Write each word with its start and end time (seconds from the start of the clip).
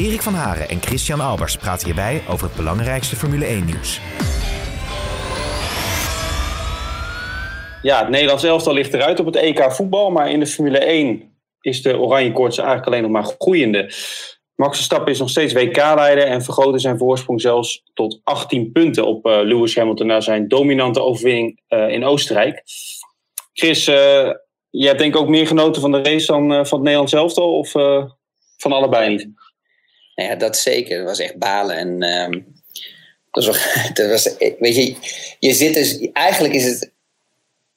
Erik 0.00 0.22
van 0.22 0.34
Haren 0.34 0.68
en 0.68 0.82
Christian 0.82 1.20
Albers 1.20 1.56
praten 1.56 1.86
hierbij 1.86 2.22
over 2.28 2.46
het 2.46 2.56
belangrijkste 2.56 3.16
Formule 3.16 3.46
1-nieuws. 3.46 4.00
Ja, 7.82 7.98
het 7.98 8.08
Nederlands 8.08 8.44
elftal 8.44 8.74
ligt 8.74 8.94
eruit 8.94 9.20
op 9.20 9.26
het 9.26 9.36
EK 9.36 9.72
voetbal, 9.72 10.10
maar 10.10 10.30
in 10.30 10.40
de 10.40 10.46
Formule 10.46 10.78
1 10.78 11.34
is 11.60 11.82
de 11.82 11.98
oranje 11.98 12.32
koorts 12.32 12.58
eigenlijk 12.58 12.86
alleen 12.86 13.02
nog 13.02 13.10
maar 13.10 13.34
groeiende. 13.38 13.92
Max 14.54 14.76
Verstappen 14.76 15.12
is 15.12 15.18
nog 15.18 15.30
steeds 15.30 15.52
WK-leider 15.52 16.24
en 16.24 16.42
vergrote 16.42 16.78
zijn 16.78 16.98
voorsprong 16.98 17.40
zelfs 17.40 17.82
tot 17.94 18.20
18 18.24 18.72
punten 18.72 19.06
op 19.06 19.26
uh, 19.26 19.40
Lewis 19.42 19.76
Hamilton 19.76 20.06
na 20.06 20.20
zijn 20.20 20.48
dominante 20.48 21.02
overwinning 21.02 21.60
uh, 21.68 21.88
in 21.88 22.04
Oostenrijk. 22.04 22.62
Chris, 23.52 23.88
uh, 23.88 23.94
je 24.70 24.86
hebt 24.86 24.98
denk 24.98 25.14
ik 25.14 25.20
ook 25.20 25.28
meer 25.28 25.46
genoten 25.46 25.80
van 25.80 25.92
de 25.92 26.02
race 26.02 26.26
dan 26.26 26.48
van 26.48 26.78
het 26.78 26.82
Nederlands 26.82 27.12
elftal 27.12 27.58
of 27.58 27.70
van 28.56 28.72
allebei 28.72 29.08
niet? 29.08 29.39
Nou 30.20 30.32
ja, 30.32 30.38
dat 30.38 30.56
zeker. 30.56 30.98
Dat 30.98 31.06
was 31.06 31.18
echt 31.18 31.36
balen. 31.36 31.76
En 31.76 32.02
um, 32.02 32.46
dat 33.30 33.46
was, 33.46 33.58
was, 34.08 34.34
weet 34.58 34.76
je, 34.76 34.94
je 35.38 35.52
zit 35.54 35.74
dus, 35.74 35.98
eigenlijk 36.12 36.54
is 36.54 36.64
het 36.64 36.92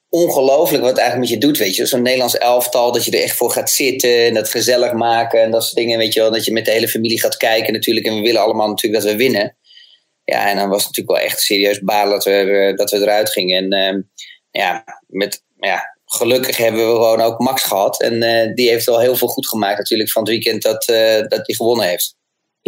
ongelooflijk 0.08 0.82
wat 0.82 0.90
het 0.90 1.00
eigenlijk 1.00 1.30
met 1.30 1.40
je 1.40 1.46
doet, 1.46 1.58
weet 1.58 1.76
je. 1.76 1.86
Zo'n 1.86 2.02
Nederlands 2.02 2.38
elftal, 2.38 2.92
dat 2.92 3.04
je 3.04 3.10
er 3.10 3.22
echt 3.22 3.36
voor 3.36 3.50
gaat 3.50 3.70
zitten 3.70 4.24
en 4.24 4.34
dat 4.34 4.48
gezellig 4.48 4.92
maken 4.92 5.42
en 5.42 5.50
dat 5.50 5.62
soort 5.62 5.76
dingen, 5.76 5.98
weet 5.98 6.12
je 6.12 6.20
wel. 6.20 6.30
Dat 6.30 6.44
je 6.44 6.52
met 6.52 6.64
de 6.64 6.70
hele 6.70 6.88
familie 6.88 7.20
gaat 7.20 7.36
kijken 7.36 7.72
natuurlijk 7.72 8.06
en 8.06 8.14
we 8.14 8.20
willen 8.20 8.42
allemaal 8.42 8.68
natuurlijk 8.68 9.02
dat 9.02 9.12
we 9.12 9.18
winnen. 9.18 9.56
Ja, 10.24 10.50
en 10.50 10.56
dan 10.56 10.68
was 10.68 10.84
het 10.84 10.96
natuurlijk 10.96 11.18
wel 11.18 11.28
echt 11.28 11.40
serieus 11.40 11.80
balen 11.80 12.12
dat 12.12 12.24
we, 12.24 12.72
dat 12.76 12.90
we 12.90 12.96
eruit 12.96 13.30
gingen. 13.30 13.72
En 13.72 13.94
um, 13.94 14.10
ja, 14.50 14.84
met, 15.06 15.42
ja, 15.60 15.96
gelukkig 16.04 16.56
hebben 16.56 16.88
we 16.88 16.94
gewoon 16.94 17.20
ook 17.20 17.38
Max 17.38 17.62
gehad. 17.62 18.00
En 18.00 18.22
uh, 18.22 18.54
die 18.54 18.68
heeft 18.68 18.86
wel 18.86 19.00
heel 19.00 19.16
veel 19.16 19.28
goed 19.28 19.48
gemaakt 19.48 19.78
natuurlijk 19.78 20.10
van 20.10 20.22
het 20.22 20.30
weekend 20.30 20.62
dat, 20.62 20.84
dat 21.28 21.46
hij 21.46 21.54
gewonnen 21.54 21.86
heeft. 21.86 22.16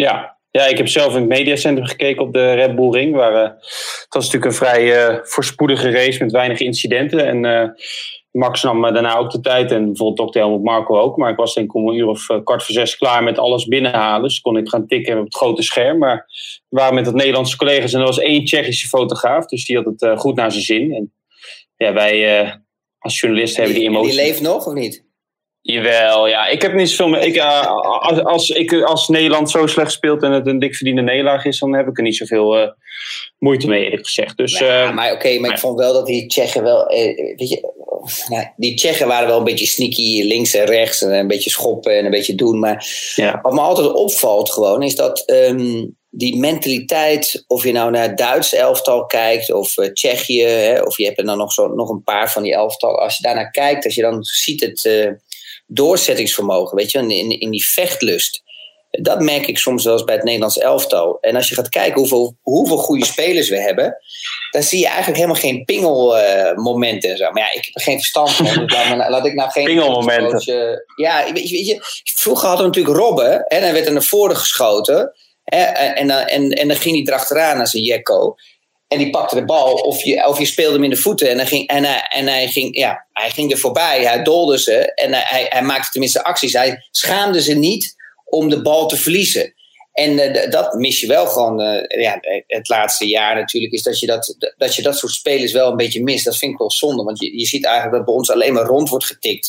Ja. 0.05 0.39
ja, 0.51 0.67
ik 0.67 0.77
heb 0.77 0.89
zelf 0.89 1.15
in 1.15 1.21
het 1.21 1.29
mediacentrum 1.29 1.87
gekeken 1.87 2.23
op 2.23 2.33
de 2.33 2.53
Red 2.53 2.75
Bull 2.75 2.91
Ring. 2.91 3.15
Waar, 3.15 3.33
uh, 3.33 3.43
het 3.43 4.07
was 4.09 4.25
natuurlijk 4.25 4.45
een 4.45 4.59
vrij 4.59 5.09
uh, 5.09 5.19
voorspoedige 5.23 5.91
race 5.91 6.23
met 6.23 6.33
weinig 6.33 6.61
incidenten. 6.61 7.27
En 7.27 7.45
uh, 7.45 7.69
Max 8.31 8.63
nam 8.63 8.83
daarna 8.83 9.17
ook 9.17 9.31
de 9.31 9.41
tijd. 9.41 9.71
En 9.71 9.85
bijvoorbeeld 9.85 10.33
Dr. 10.33 10.39
Helmut 10.39 10.63
Marco 10.63 10.99
ook. 10.99 11.17
Maar 11.17 11.31
ik 11.31 11.37
was 11.37 11.55
denk 11.55 11.67
ik 11.67 11.75
om 11.75 11.89
een 11.89 11.97
uur 11.97 12.07
of 12.07 12.27
kwart 12.27 12.65
voor 12.65 12.75
zes 12.75 12.97
klaar 12.97 13.23
met 13.23 13.39
alles 13.39 13.67
binnenhalen. 13.67 14.23
Dus 14.23 14.41
kon 14.41 14.57
ik 14.57 14.69
gaan 14.69 14.87
tikken 14.87 15.19
op 15.19 15.25
het 15.25 15.37
grote 15.37 15.63
scherm. 15.63 15.99
Maar 15.99 16.27
we 16.69 16.79
waren 16.79 16.95
met 16.95 17.07
het 17.07 17.15
Nederlandse 17.15 17.57
collega's. 17.57 17.93
En 17.93 18.01
er 18.01 18.07
was 18.07 18.19
één 18.19 18.45
Tsjechische 18.45 18.89
fotograaf. 18.89 19.47
Dus 19.47 19.65
die 19.65 19.77
had 19.77 19.85
het 19.97 20.19
goed 20.19 20.35
naar 20.35 20.53
zijn 20.53 20.65
zin. 20.65 20.93
En 20.93 21.13
ja, 21.77 21.93
wij 21.93 22.61
als 22.99 23.21
journalist 23.21 23.57
hebben 23.57 23.75
die 23.75 23.89
emoties. 23.89 24.17
Die 24.17 24.25
leeft 24.25 24.41
nog 24.41 24.67
of 24.67 24.75
niet? 24.75 25.06
Jawel, 25.67 26.27
ja. 26.27 26.47
Ik 26.47 26.63
heb 26.63 26.75
niet 26.75 26.91
zoveel 26.91 27.09
meer. 27.09 27.23
Ik, 27.23 27.37
uh, 27.37 27.67
als, 28.01 28.25
als, 28.25 28.51
ik, 28.51 28.83
als 28.83 29.09
Nederland 29.09 29.51
zo 29.51 29.67
slecht 29.67 29.93
speelt 29.93 30.23
en 30.23 30.33
het 30.33 30.47
een 30.47 30.59
dik 30.59 30.75
verdiende 30.75 31.03
nederlaag 31.03 31.45
is, 31.45 31.59
dan 31.59 31.75
heb 31.75 31.89
ik 31.89 31.97
er 31.97 32.03
niet 32.03 32.17
zoveel 32.17 32.61
uh, 32.61 32.69
moeite 33.39 33.69
mee, 33.69 33.85
eerlijk 33.85 34.07
gezegd. 34.07 34.37
Dus, 34.37 34.59
ja, 34.59 34.89
uh, 34.89 34.95
maar 34.95 35.13
oké, 35.13 35.15
okay, 35.15 35.39
maar 35.39 35.51
ik 35.51 35.59
vond 35.59 35.79
wel 35.79 35.93
dat 35.93 36.07
die 36.07 36.27
Tsjechen 36.27 36.63
wel. 36.63 36.87
weet 36.87 37.49
je, 37.49 37.71
die 38.57 38.75
Tsjechen 38.75 39.07
waren 39.07 39.29
wel 39.29 39.39
een 39.39 39.45
beetje 39.45 39.67
sneaky 39.67 40.23
links 40.23 40.55
en 40.55 40.65
rechts 40.65 41.03
en 41.03 41.13
een 41.13 41.27
beetje 41.27 41.51
schoppen 41.51 41.99
en 41.99 42.05
een 42.05 42.11
beetje 42.11 42.35
doen. 42.35 42.59
Maar 42.59 42.87
ja. 43.15 43.39
wat 43.43 43.53
me 43.53 43.61
altijd 43.61 43.93
opvalt 43.93 44.51
gewoon 44.51 44.83
is 44.83 44.97
dat. 44.97 45.23
Um, 45.27 45.97
die 46.11 46.37
mentaliteit, 46.37 47.45
of 47.47 47.65
je 47.65 47.73
nou 47.73 47.91
naar 47.91 48.03
het 48.03 48.19
Duitse 48.19 48.57
elftal 48.57 49.07
kijkt 49.07 49.53
of 49.53 49.77
uh, 49.77 49.87
Tsjechië, 49.87 50.43
hè, 50.43 50.83
of 50.83 50.97
je 50.97 51.05
hebt 51.05 51.19
er 51.19 51.25
dan 51.25 51.39
nog, 51.39 51.53
zo, 51.53 51.67
nog 51.67 51.89
een 51.89 52.03
paar 52.03 52.33
van 52.33 52.43
die 52.43 52.55
elftal. 52.55 52.99
Als 52.99 53.17
je 53.17 53.23
daarnaar 53.23 53.51
kijkt, 53.51 53.85
als 53.85 53.95
je 53.95 54.03
dan 54.03 54.25
ziet 54.25 54.61
het 54.61 54.85
uh, 54.85 55.11
doorzettingsvermogen, 55.67 56.77
weet 56.77 56.91
je, 56.91 56.99
in, 56.99 57.41
in 57.41 57.51
die 57.51 57.67
vechtlust. 57.67 58.45
Dat 58.91 59.21
merk 59.21 59.47
ik 59.47 59.59
soms 59.59 59.85
wel 59.85 59.93
eens 59.93 60.05
bij 60.05 60.15
het 60.15 60.25
Nederlands 60.25 60.59
elftal. 60.59 61.19
En 61.21 61.37
als 61.37 61.49
je 61.49 61.55
gaat 61.55 61.69
kijken 61.69 61.99
hoeveel, 62.01 62.37
hoeveel 62.41 62.77
goede 62.77 63.05
spelers 63.05 63.49
we 63.49 63.61
hebben, 63.61 63.97
dan 64.51 64.63
zie 64.63 64.79
je 64.79 64.87
eigenlijk 64.87 65.17
helemaal 65.17 65.41
geen 65.41 65.65
pingelmomenten. 65.65 67.11
Uh, 67.11 67.17
zo. 67.17 67.31
Maar 67.31 67.43
ja, 67.43 67.53
ik 67.53 67.65
heb 67.65 67.75
er 67.75 67.81
geen 67.83 67.99
verstand 67.99 68.31
van. 68.31 68.45
Dus 68.45 68.73
laat, 68.73 69.09
laat 69.09 69.27
ik 69.27 69.35
nou 69.35 69.51
geen 69.51 69.65
pingelmomenten. 69.65 70.55
Uh, 70.55 71.07
ja, 71.07 71.33
weet 71.33 71.49
je, 71.49 71.57
weet 71.57 71.67
je, 71.67 71.79
vroeger 72.15 72.49
hadden 72.49 72.67
we 72.67 72.73
natuurlijk 72.73 73.05
Robben 73.05 73.47
en 73.47 73.61
dan 73.61 73.73
werd 73.73 73.87
er 73.87 73.93
naar 73.93 74.03
voren 74.03 74.37
geschoten. 74.37 75.15
En, 75.45 75.75
en, 75.75 76.11
en, 76.11 76.51
en 76.51 76.69
dan 76.69 76.77
ging 76.77 76.97
hij 76.97 77.15
erachteraan 77.15 77.61
als 77.61 77.75
een 77.75 77.83
jekko. 77.83 78.35
En 78.89 78.99
die 78.99 79.11
pakte 79.11 79.35
de 79.35 79.45
bal, 79.45 79.75
of 79.75 80.03
je, 80.03 80.27
of 80.27 80.39
je 80.39 80.45
speelde 80.45 80.75
hem 80.75 80.85
in 80.85 80.91
de 80.91 80.97
voeten. 80.97 81.31
En, 81.31 81.37
hij 81.37 81.47
ging, 81.47 81.69
en, 81.69 81.85
hij, 81.85 82.07
en 82.09 82.27
hij, 82.27 82.49
ging, 82.49 82.77
ja, 82.77 83.07
hij 83.13 83.31
ging 83.31 83.53
er 83.53 83.59
voorbij, 83.59 84.05
hij 84.05 84.23
dolde 84.23 84.59
ze. 84.59 84.95
En 84.95 85.13
hij, 85.13 85.47
hij 85.49 85.63
maakte 85.63 85.91
tenminste 85.91 86.25
acties. 86.25 86.53
Hij 86.53 86.87
schaamde 86.91 87.43
ze 87.43 87.55
niet 87.55 87.95
om 88.25 88.49
de 88.49 88.63
bal 88.63 88.89
te 88.89 88.97
verliezen. 88.97 89.55
En 89.93 90.13
uh, 90.13 90.51
dat 90.51 90.75
mis 90.75 91.01
je 91.01 91.07
wel 91.07 91.27
gewoon 91.27 91.61
uh, 91.61 92.03
ja, 92.03 92.19
het 92.47 92.69
laatste 92.69 93.07
jaar 93.07 93.35
natuurlijk. 93.35 93.73
Is 93.73 93.83
dat 93.83 94.01
je 94.01 94.07
dat, 94.07 94.37
dat 94.57 94.75
je 94.75 94.83
dat 94.83 94.99
soort 94.99 95.13
spelers 95.13 95.53
wel 95.53 95.71
een 95.71 95.77
beetje 95.77 96.03
mist. 96.03 96.25
Dat 96.25 96.37
vind 96.37 96.53
ik 96.53 96.59
wel 96.59 96.71
zonde. 96.71 97.03
Want 97.03 97.21
je, 97.21 97.39
je 97.39 97.47
ziet 97.47 97.65
eigenlijk 97.65 97.97
dat 97.97 98.05
bij 98.05 98.15
ons 98.15 98.31
alleen 98.31 98.53
maar 98.53 98.67
rond 98.67 98.89
wordt 98.89 99.05
getikt. 99.05 99.49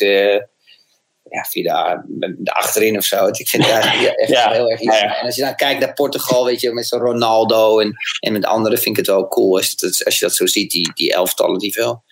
Ja, 1.29 1.45
via 1.49 2.03
de, 2.07 2.35
de, 2.37 2.51
achterin 2.51 2.97
of 2.97 3.03
zo. 3.03 3.27
Ik 3.27 3.49
vind 3.49 3.65
het 3.65 3.71
eigenlijk 3.71 4.15
echt 4.15 4.29
ja, 4.37 4.51
heel 4.51 4.71
erg 4.71 4.81
jammer. 4.81 5.03
Ja, 5.03 5.09
ja. 5.09 5.19
En 5.19 5.25
als 5.25 5.35
je 5.35 5.41
dan 5.41 5.55
kijkt 5.55 5.79
naar 5.79 5.93
Portugal, 5.93 6.45
weet 6.45 6.61
je, 6.61 6.71
met 6.71 6.87
zo'n 6.87 6.99
Ronaldo 6.99 7.79
en, 7.79 7.95
en 8.19 8.33
met 8.33 8.45
anderen, 8.45 8.77
vind 8.77 8.97
ik 8.97 9.05
het 9.05 9.15
wel 9.15 9.27
cool 9.27 9.57
als, 9.57 9.75
als 10.05 10.19
je 10.19 10.25
dat 10.25 10.35
zo 10.35 10.45
ziet, 10.45 10.71
die, 10.71 10.91
die 10.93 11.13
elftallen 11.13 11.59
die 11.59 11.73
veel 11.73 12.03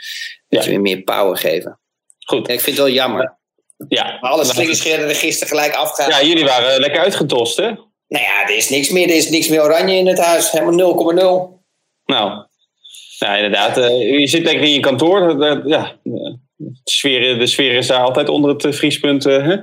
ja. 0.48 0.64
weer 0.64 0.82
meer 0.82 1.02
power 1.02 1.38
geven. 1.38 1.80
Goed. 2.26 2.50
ik 2.50 2.62
vind 2.62 2.78
het 2.78 2.86
wel 2.86 2.96
jammer. 2.96 3.38
Ja. 3.88 4.18
Maar 4.22 4.32
alle 4.32 4.46
slingerscheren 4.46 5.10
er 5.10 5.16
gisteren 5.16 5.48
gelijk 5.48 5.74
afgaan. 5.74 6.10
Ja, 6.10 6.24
jullie 6.24 6.46
waren 6.46 6.80
lekker 6.80 7.02
uitgetost, 7.02 7.58
hè? 7.58 7.72
Nou 8.08 8.24
ja, 8.24 8.44
er 8.44 8.56
is 8.56 8.70
niks 8.70 8.90
meer, 8.90 9.10
er 9.10 9.16
is 9.16 9.30
niks 9.30 9.48
meer 9.48 9.62
oranje 9.62 9.96
in 9.96 10.08
het 10.08 10.20
huis. 10.20 10.52
Helemaal 10.52 11.54
0,0. 11.54 11.64
Nou, 12.06 12.46
ja, 13.20 13.36
inderdaad. 13.36 13.78
Uh, 13.78 14.20
je 14.20 14.28
zit 14.28 14.44
lekker 14.44 14.64
in 14.64 14.74
je 14.74 14.80
kantoor. 14.80 15.44
Uh, 15.44 15.66
ja, 15.66 16.00
de 16.58 16.80
sfeer, 16.84 17.40
de 17.40 17.48
sfeer 17.48 17.74
is 17.74 17.88
daar 17.88 18.02
altijd 18.02 18.30
onder 18.30 18.52
het 18.52 18.76
vriespunt. 18.76 19.26
Uh, 19.26 19.48
hè? 19.48 19.56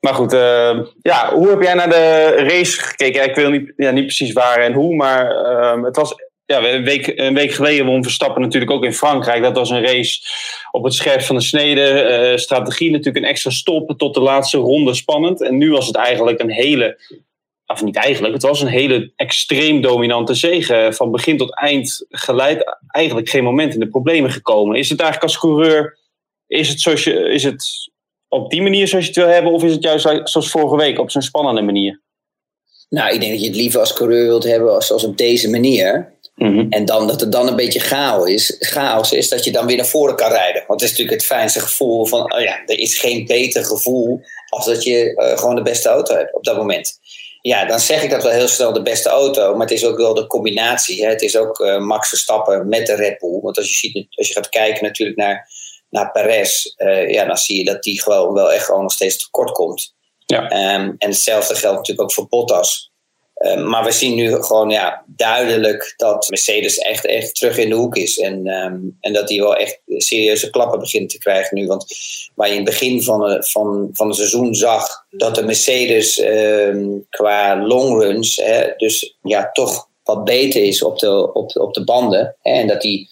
Maar 0.00 0.14
goed, 0.14 0.32
uh, 0.32 0.78
ja, 1.02 1.34
hoe 1.34 1.48
heb 1.48 1.62
jij 1.62 1.74
naar 1.74 1.88
de 1.88 2.34
race 2.36 2.80
gekeken? 2.80 3.24
Ik 3.24 3.34
wil 3.34 3.50
niet, 3.50 3.72
ja, 3.76 3.90
niet 3.90 4.04
precies 4.04 4.32
waar 4.32 4.58
en 4.58 4.72
hoe, 4.72 4.94
maar 4.94 5.30
uh, 5.30 5.84
het 5.84 5.96
was 5.96 6.14
ja, 6.44 6.68
een, 6.68 6.84
week, 6.84 7.12
een 7.14 7.34
week 7.34 7.52
geleden 7.52 7.86
won 7.86 8.02
Verstappen 8.02 8.42
natuurlijk 8.42 8.70
ook 8.70 8.84
in 8.84 8.94
Frankrijk. 8.94 9.42
Dat 9.42 9.56
was 9.56 9.70
een 9.70 9.84
race 9.84 10.20
op 10.70 10.84
het 10.84 10.94
scherp 10.94 11.22
van 11.22 11.36
de 11.36 11.42
snede. 11.42 12.32
strategie 12.36 12.90
natuurlijk 12.90 13.24
een 13.24 13.30
extra 13.30 13.50
stop 13.50 13.94
tot 13.96 14.14
de 14.14 14.20
laatste 14.20 14.58
ronde 14.58 14.94
spannend. 14.94 15.42
En 15.42 15.58
nu 15.58 15.70
was 15.70 15.86
het 15.86 15.96
eigenlijk 15.96 16.40
een 16.40 16.50
hele 16.50 16.98
of 17.66 17.82
niet 17.82 17.96
eigenlijk, 17.96 18.34
het 18.34 18.42
was 18.42 18.60
een 18.60 18.68
hele 18.68 19.12
extreem 19.16 19.80
dominante 19.80 20.34
zege. 20.34 20.88
Van 20.92 21.10
begin 21.10 21.36
tot 21.36 21.56
eind 21.56 22.06
geleid 22.08 22.78
eigenlijk 22.86 23.28
geen 23.28 23.44
moment 23.44 23.74
in 23.74 23.80
de 23.80 23.88
problemen 23.88 24.30
gekomen. 24.30 24.76
Is 24.76 24.88
het 24.88 25.00
eigenlijk 25.00 25.32
als 25.32 25.40
coureur 25.40 25.98
is 26.52 26.68
het, 26.68 26.80
zoals 26.80 27.04
je, 27.04 27.28
is 27.28 27.42
het 27.42 27.90
op 28.28 28.50
die 28.50 28.62
manier 28.62 28.88
zoals 28.88 29.04
je 29.04 29.10
het 29.10 29.20
wil 29.20 29.28
hebben, 29.28 29.52
of 29.52 29.64
is 29.64 29.72
het 29.72 29.82
juist 29.82 30.02
zoals 30.04 30.50
vorige 30.50 30.76
week 30.76 30.98
op 30.98 31.10
zo'n 31.10 31.22
spannende 31.22 31.62
manier? 31.62 32.00
Nou, 32.88 33.14
ik 33.14 33.20
denk 33.20 33.32
dat 33.32 33.40
je 33.40 33.46
het 33.46 33.56
liever 33.56 33.80
als 33.80 33.92
coureur 33.92 34.26
wilt 34.26 34.44
hebben 34.44 34.74
als, 34.74 34.92
als 34.92 35.04
op 35.04 35.16
deze 35.16 35.50
manier. 35.50 36.12
Mm-hmm. 36.34 36.66
En 36.70 36.84
dan 36.84 37.06
dat 37.06 37.20
het 37.20 37.32
dan 37.32 37.48
een 37.48 37.56
beetje 37.56 37.80
chaos 37.80 38.28
is, 38.28 38.56
chaos 38.58 39.12
is, 39.12 39.28
dat 39.28 39.44
je 39.44 39.52
dan 39.52 39.66
weer 39.66 39.76
naar 39.76 39.86
voren 39.86 40.16
kan 40.16 40.30
rijden. 40.30 40.64
Want 40.66 40.80
het 40.80 40.90
is 40.90 40.96
natuurlijk 40.96 41.20
het 41.20 41.30
fijnste 41.30 41.60
gevoel 41.60 42.06
van, 42.06 42.34
oh 42.34 42.40
ja, 42.40 42.62
er 42.66 42.78
is 42.78 42.98
geen 42.98 43.26
beter 43.26 43.64
gevoel 43.64 44.20
als 44.48 44.66
dat 44.66 44.84
je 44.84 45.14
uh, 45.16 45.38
gewoon 45.38 45.54
de 45.54 45.62
beste 45.62 45.88
auto 45.88 46.14
hebt 46.14 46.34
op 46.34 46.44
dat 46.44 46.56
moment. 46.56 46.98
Ja, 47.40 47.64
dan 47.64 47.80
zeg 47.80 48.02
ik 48.02 48.10
dat 48.10 48.22
wel 48.22 48.32
heel 48.32 48.48
snel 48.48 48.72
de 48.72 48.82
beste 48.82 49.08
auto, 49.08 49.52
maar 49.52 49.66
het 49.66 49.76
is 49.76 49.84
ook 49.84 49.96
wel 49.96 50.14
de 50.14 50.26
combinatie. 50.26 51.04
Hè? 51.04 51.08
Het 51.08 51.22
is 51.22 51.36
ook 51.36 51.58
uh, 51.58 51.78
Max 51.78 52.08
Verstappen 52.08 52.68
met 52.68 52.86
de 52.86 52.94
Red 52.94 53.18
Bull. 53.18 53.40
Want 53.40 53.56
als 53.56 53.70
je, 53.70 53.76
ziet, 53.76 54.06
als 54.10 54.28
je 54.28 54.34
gaat 54.34 54.48
kijken 54.48 54.84
natuurlijk 54.84 55.18
naar 55.18 55.48
naar 55.92 56.10
Perez, 56.10 56.74
uh, 56.76 57.10
ja, 57.10 57.24
dan 57.24 57.36
zie 57.36 57.58
je 57.58 57.64
dat 57.64 57.82
die 57.82 58.02
gewoon 58.02 58.34
wel 58.34 58.52
echt 58.52 58.64
gewoon 58.64 58.82
nog 58.82 58.92
steeds 58.92 59.24
tekort 59.24 59.52
komt. 59.52 59.94
Ja. 60.26 60.42
Um, 60.44 60.94
en 60.98 61.08
hetzelfde 61.08 61.54
geldt 61.54 61.76
natuurlijk 61.76 62.02
ook 62.02 62.12
voor 62.12 62.28
Bottas. 62.28 62.92
Eh, 63.34 63.62
maar 63.64 63.84
we 63.84 63.92
zien 63.92 64.14
nu 64.14 64.42
gewoon 64.42 64.70
ja, 64.70 65.04
duidelijk 65.06 65.94
dat 65.96 66.28
Mercedes 66.28 66.78
echt, 66.78 67.06
echt 67.06 67.34
terug 67.34 67.58
in 67.58 67.68
de 67.68 67.74
hoek 67.74 67.96
is. 67.96 68.18
En, 68.18 68.46
ehm, 68.46 68.78
en 69.00 69.12
dat 69.12 69.28
die 69.28 69.40
wel 69.40 69.56
echt 69.56 69.80
serieuze 69.86 70.50
klappen 70.50 70.80
begint 70.80 71.10
te 71.10 71.18
krijgen 71.18 71.58
nu. 71.58 71.66
Want 71.66 71.86
waar 72.34 72.48
je 72.48 72.54
in 72.54 72.60
het 72.60 72.70
begin 72.70 73.02
van, 73.02 73.20
de, 73.20 73.44
van, 73.46 73.90
van 73.92 74.06
het 74.06 74.16
seizoen 74.16 74.54
zag 74.54 75.06
dat 75.10 75.34
de 75.34 75.44
Mercedes 75.44 76.18
ehm, 76.18 76.88
qua 77.10 77.66
longruns 77.66 78.42
dus 78.76 79.16
ja, 79.22 79.50
toch 79.52 79.88
wat 80.04 80.24
beter 80.24 80.64
is 80.64 80.82
op 80.82 80.98
de, 80.98 81.32
op, 81.32 81.56
op 81.56 81.74
de 81.74 81.84
banden. 81.84 82.36
Hè, 82.42 82.52
en 82.52 82.66
dat 82.66 82.80
die 82.80 83.08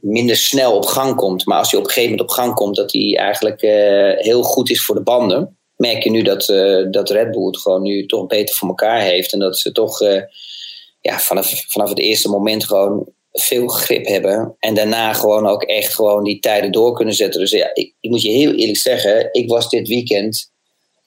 minder 0.00 0.36
snel 0.36 0.76
op 0.76 0.86
gang 0.86 1.14
komt. 1.14 1.46
Maar 1.46 1.58
als 1.58 1.70
hij 1.70 1.80
op 1.80 1.86
een 1.86 1.92
gegeven 1.92 2.16
moment 2.16 2.30
op 2.30 2.36
gang 2.36 2.54
komt, 2.54 2.76
dat 2.76 2.92
hij 2.92 3.16
eigenlijk 3.16 3.62
uh, 3.62 4.24
heel 4.24 4.42
goed 4.42 4.70
is 4.70 4.84
voor 4.84 4.94
de 4.94 5.02
banden 5.02 5.56
merk 5.76 6.02
je 6.02 6.10
nu 6.10 6.22
dat, 6.22 6.48
uh, 6.48 6.86
dat 6.90 7.10
Red 7.10 7.30
Bull 7.30 7.46
het 7.46 7.58
gewoon 7.58 7.82
nu 7.82 8.06
toch 8.06 8.26
beter 8.26 8.54
voor 8.54 8.68
elkaar 8.68 9.00
heeft. 9.00 9.32
En 9.32 9.38
dat 9.38 9.58
ze 9.58 9.72
toch 9.72 10.00
uh, 10.00 10.22
ja, 11.00 11.18
vanaf, 11.18 11.64
vanaf 11.68 11.88
het 11.88 11.98
eerste 11.98 12.28
moment 12.28 12.64
gewoon 12.64 13.08
veel 13.32 13.66
grip 13.66 14.06
hebben. 14.06 14.56
En 14.58 14.74
daarna 14.74 15.12
gewoon 15.12 15.46
ook 15.46 15.62
echt 15.62 15.94
gewoon 15.94 16.24
die 16.24 16.40
tijden 16.40 16.72
door 16.72 16.94
kunnen 16.94 17.14
zetten. 17.14 17.40
Dus 17.40 17.50
ja, 17.50 17.70
ik, 17.72 17.94
ik 18.00 18.10
moet 18.10 18.22
je 18.22 18.30
heel 18.30 18.52
eerlijk 18.52 18.78
zeggen, 18.78 19.28
ik 19.32 19.48
was 19.48 19.68
dit 19.68 19.88
weekend 19.88 20.50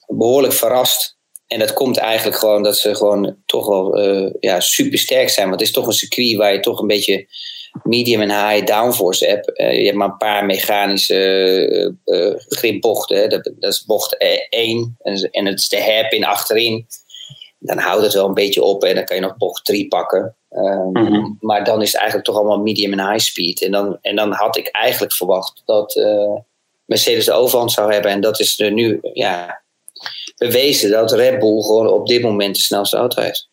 behoorlijk 0.06 0.52
verrast. 0.52 1.16
En 1.46 1.58
dat 1.58 1.72
komt 1.72 1.96
eigenlijk 1.96 2.38
gewoon 2.38 2.62
dat 2.62 2.78
ze 2.78 2.94
gewoon 2.94 3.36
toch 3.46 3.66
wel 3.66 3.98
ja, 4.40 4.60
super 4.60 4.98
sterk 4.98 5.28
zijn. 5.28 5.48
Want 5.48 5.60
het 5.60 5.68
is 5.68 5.74
toch 5.74 5.86
een 5.86 5.92
circuit 5.92 6.36
waar 6.36 6.52
je 6.52 6.60
toch 6.60 6.80
een 6.80 6.86
beetje 6.86 7.26
medium 7.82 8.20
en 8.20 8.48
high 8.48 8.66
downforce 8.66 9.26
hebt. 9.26 9.60
Uh, 9.60 9.78
je 9.78 9.84
hebt 9.84 9.96
maar 9.96 10.08
een 10.08 10.16
paar 10.16 10.46
mechanische 10.46 11.96
uh, 12.04 12.34
gripbochten. 12.36 13.30
Dat, 13.30 13.50
dat, 13.58 13.72
is 13.72 13.84
bocht 13.84 14.16
1 14.48 14.96
en, 14.98 15.30
en 15.30 15.46
het 15.46 15.58
is 15.58 15.68
de 15.68 15.82
hairpin 15.82 16.24
achterin. 16.24 16.86
Dan 17.58 17.78
houdt 17.78 18.04
het 18.04 18.12
wel 18.12 18.26
een 18.26 18.34
beetje 18.34 18.62
op 18.62 18.84
en 18.84 18.94
dan 18.94 19.04
kan 19.04 19.16
je 19.16 19.22
nog 19.22 19.36
bocht 19.36 19.64
3 19.64 19.88
pakken. 19.88 20.36
Um, 20.50 20.90
mm 20.92 21.06
-hmm. 21.06 21.36
Maar 21.40 21.64
dan 21.64 21.82
is 21.82 21.92
het 21.92 21.96
eigenlijk 21.96 22.28
toch 22.28 22.36
allemaal 22.36 22.58
medium 22.58 22.92
en 22.92 23.10
high 23.10 23.24
speed. 23.24 23.62
En 23.62 23.70
dan, 23.70 23.98
en 24.00 24.16
dan 24.16 24.32
had 24.32 24.56
ik 24.56 24.68
eigenlijk 24.68 25.12
verwacht 25.12 25.62
dat 25.64 25.96
uh, 25.96 26.34
Mercedes 26.84 27.24
de 27.24 27.32
overhand 27.32 27.72
zou 27.72 27.92
hebben. 27.92 28.10
En 28.10 28.20
dat 28.20 28.40
is 28.40 28.60
er 28.60 28.72
nu 28.72 28.98
ja, 29.12 29.62
bewezen 30.36 30.90
dat 30.90 31.12
Red 31.12 31.38
Bull 31.38 31.62
gewoon 31.62 31.88
op 31.88 32.06
dit 32.06 32.22
moment 32.22 32.54
de 32.54 32.60
snelste 32.60 32.96
auto 32.96 33.22
heeft. 33.22 33.48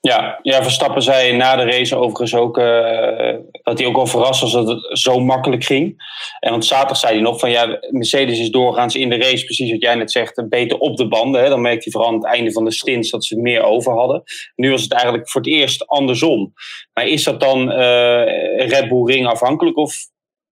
Ja, 0.00 0.38
ja, 0.42 0.62
Verstappen 0.62 1.02
zei 1.02 1.36
na 1.36 1.56
de 1.56 1.64
race 1.64 1.96
overigens 1.96 2.34
ook 2.34 2.58
uh, 2.58 3.34
dat 3.62 3.78
hij 3.78 3.86
ook 3.86 3.96
wel 3.96 4.06
verrast 4.06 4.40
was 4.40 4.52
dat 4.52 4.68
het 4.68 4.98
zo 4.98 5.20
makkelijk 5.20 5.64
ging. 5.64 5.96
En 6.40 6.50
want 6.50 6.64
zaterdag 6.64 6.96
zei 6.96 7.12
hij 7.12 7.22
nog 7.22 7.38
van 7.38 7.50
ja, 7.50 7.78
Mercedes 7.90 8.38
is 8.38 8.50
doorgaans 8.50 8.94
in 8.94 9.08
de 9.08 9.16
race, 9.16 9.44
precies 9.44 9.70
wat 9.70 9.82
jij 9.82 9.94
net 9.94 10.10
zegt, 10.10 10.48
beter 10.48 10.78
op 10.78 10.96
de 10.96 11.08
banden. 11.08 11.42
Hè. 11.42 11.48
Dan 11.48 11.60
merkte 11.60 11.82
hij 11.82 11.92
vooral 11.92 12.10
aan 12.10 12.14
het 12.14 12.24
einde 12.24 12.52
van 12.52 12.64
de 12.64 12.72
stints 12.72 13.10
dat 13.10 13.24
ze 13.24 13.40
meer 13.40 13.62
over 13.62 13.92
hadden. 13.92 14.22
Nu 14.56 14.70
was 14.70 14.82
het 14.82 14.92
eigenlijk 14.92 15.30
voor 15.30 15.40
het 15.40 15.50
eerst 15.50 15.86
andersom. 15.86 16.52
Maar 16.92 17.06
is 17.06 17.24
dat 17.24 17.40
dan 17.40 17.70
uh, 17.70 18.66
Red 18.68 18.88
Bull 18.88 19.04
ring 19.04 19.26
afhankelijk 19.26 19.76
of 19.76 19.94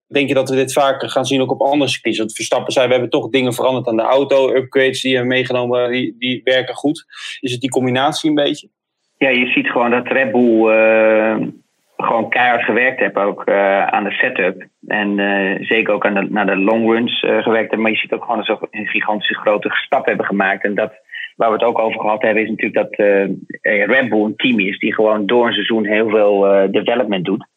denk 0.07 0.27
je 0.27 0.33
dat 0.33 0.49
we 0.49 0.55
dit 0.55 0.73
vaker 0.73 1.09
gaan 1.09 1.25
zien 1.25 1.41
ook 1.41 1.51
op 1.51 1.61
andere 1.61 1.91
circuits? 1.91 2.17
Want 2.17 2.35
Verstappen 2.35 2.73
zei, 2.73 2.85
we 2.85 2.91
hebben 2.91 3.09
toch 3.09 3.29
dingen 3.29 3.53
veranderd 3.53 3.87
aan 3.87 3.95
de 3.95 4.01
auto, 4.01 4.55
upgrades 4.55 5.01
die 5.01 5.11
hebben 5.11 5.31
meegenomen, 5.31 5.91
die, 5.91 6.15
die 6.17 6.41
werken 6.43 6.75
goed. 6.75 7.05
Is 7.39 7.51
het 7.51 7.61
die 7.61 7.69
combinatie 7.69 8.29
een 8.29 8.35
beetje? 8.35 8.69
Ja, 9.17 9.29
je 9.29 9.47
ziet 9.47 9.69
gewoon 9.69 9.91
dat 9.91 10.07
Red 10.07 10.31
Bull 10.31 10.75
uh, 10.75 11.47
gewoon 11.97 12.29
keihard 12.29 12.63
gewerkt 12.63 12.99
heeft 12.99 13.15
ook 13.15 13.49
uh, 13.49 13.85
aan 13.87 14.03
de 14.03 14.11
setup. 14.11 14.67
En 14.87 15.17
uh, 15.17 15.55
zeker 15.59 15.93
ook 15.93 16.05
aan 16.05 16.13
de, 16.13 16.27
naar 16.29 16.45
de 16.45 16.57
long 16.57 16.91
runs 16.91 17.19
gewerkt 17.19 17.69
hebben. 17.69 17.81
Maar 17.81 17.91
je 17.91 17.97
ziet 17.97 18.13
ook 18.13 18.21
gewoon 18.21 18.37
dat 18.37 18.45
ze 18.45 18.67
een 18.71 18.87
gigantische 18.87 19.35
grote 19.35 19.69
stap 19.69 20.05
hebben 20.05 20.25
gemaakt. 20.25 20.63
En 20.63 20.75
dat, 20.75 20.93
waar 21.35 21.49
we 21.49 21.55
het 21.55 21.63
ook 21.63 21.79
over 21.79 21.99
gehad 21.99 22.21
hebben, 22.21 22.43
is 22.43 22.49
natuurlijk 22.49 22.87
dat 22.87 23.07
Red 23.61 24.09
Bull 24.09 24.23
een 24.23 24.35
team 24.35 24.59
is 24.59 24.79
die 24.79 24.93
gewoon 24.93 25.25
door 25.25 25.47
een 25.47 25.53
seizoen 25.53 25.85
heel 25.85 26.09
veel 26.09 26.67
development 26.71 27.25
doet. 27.25 27.51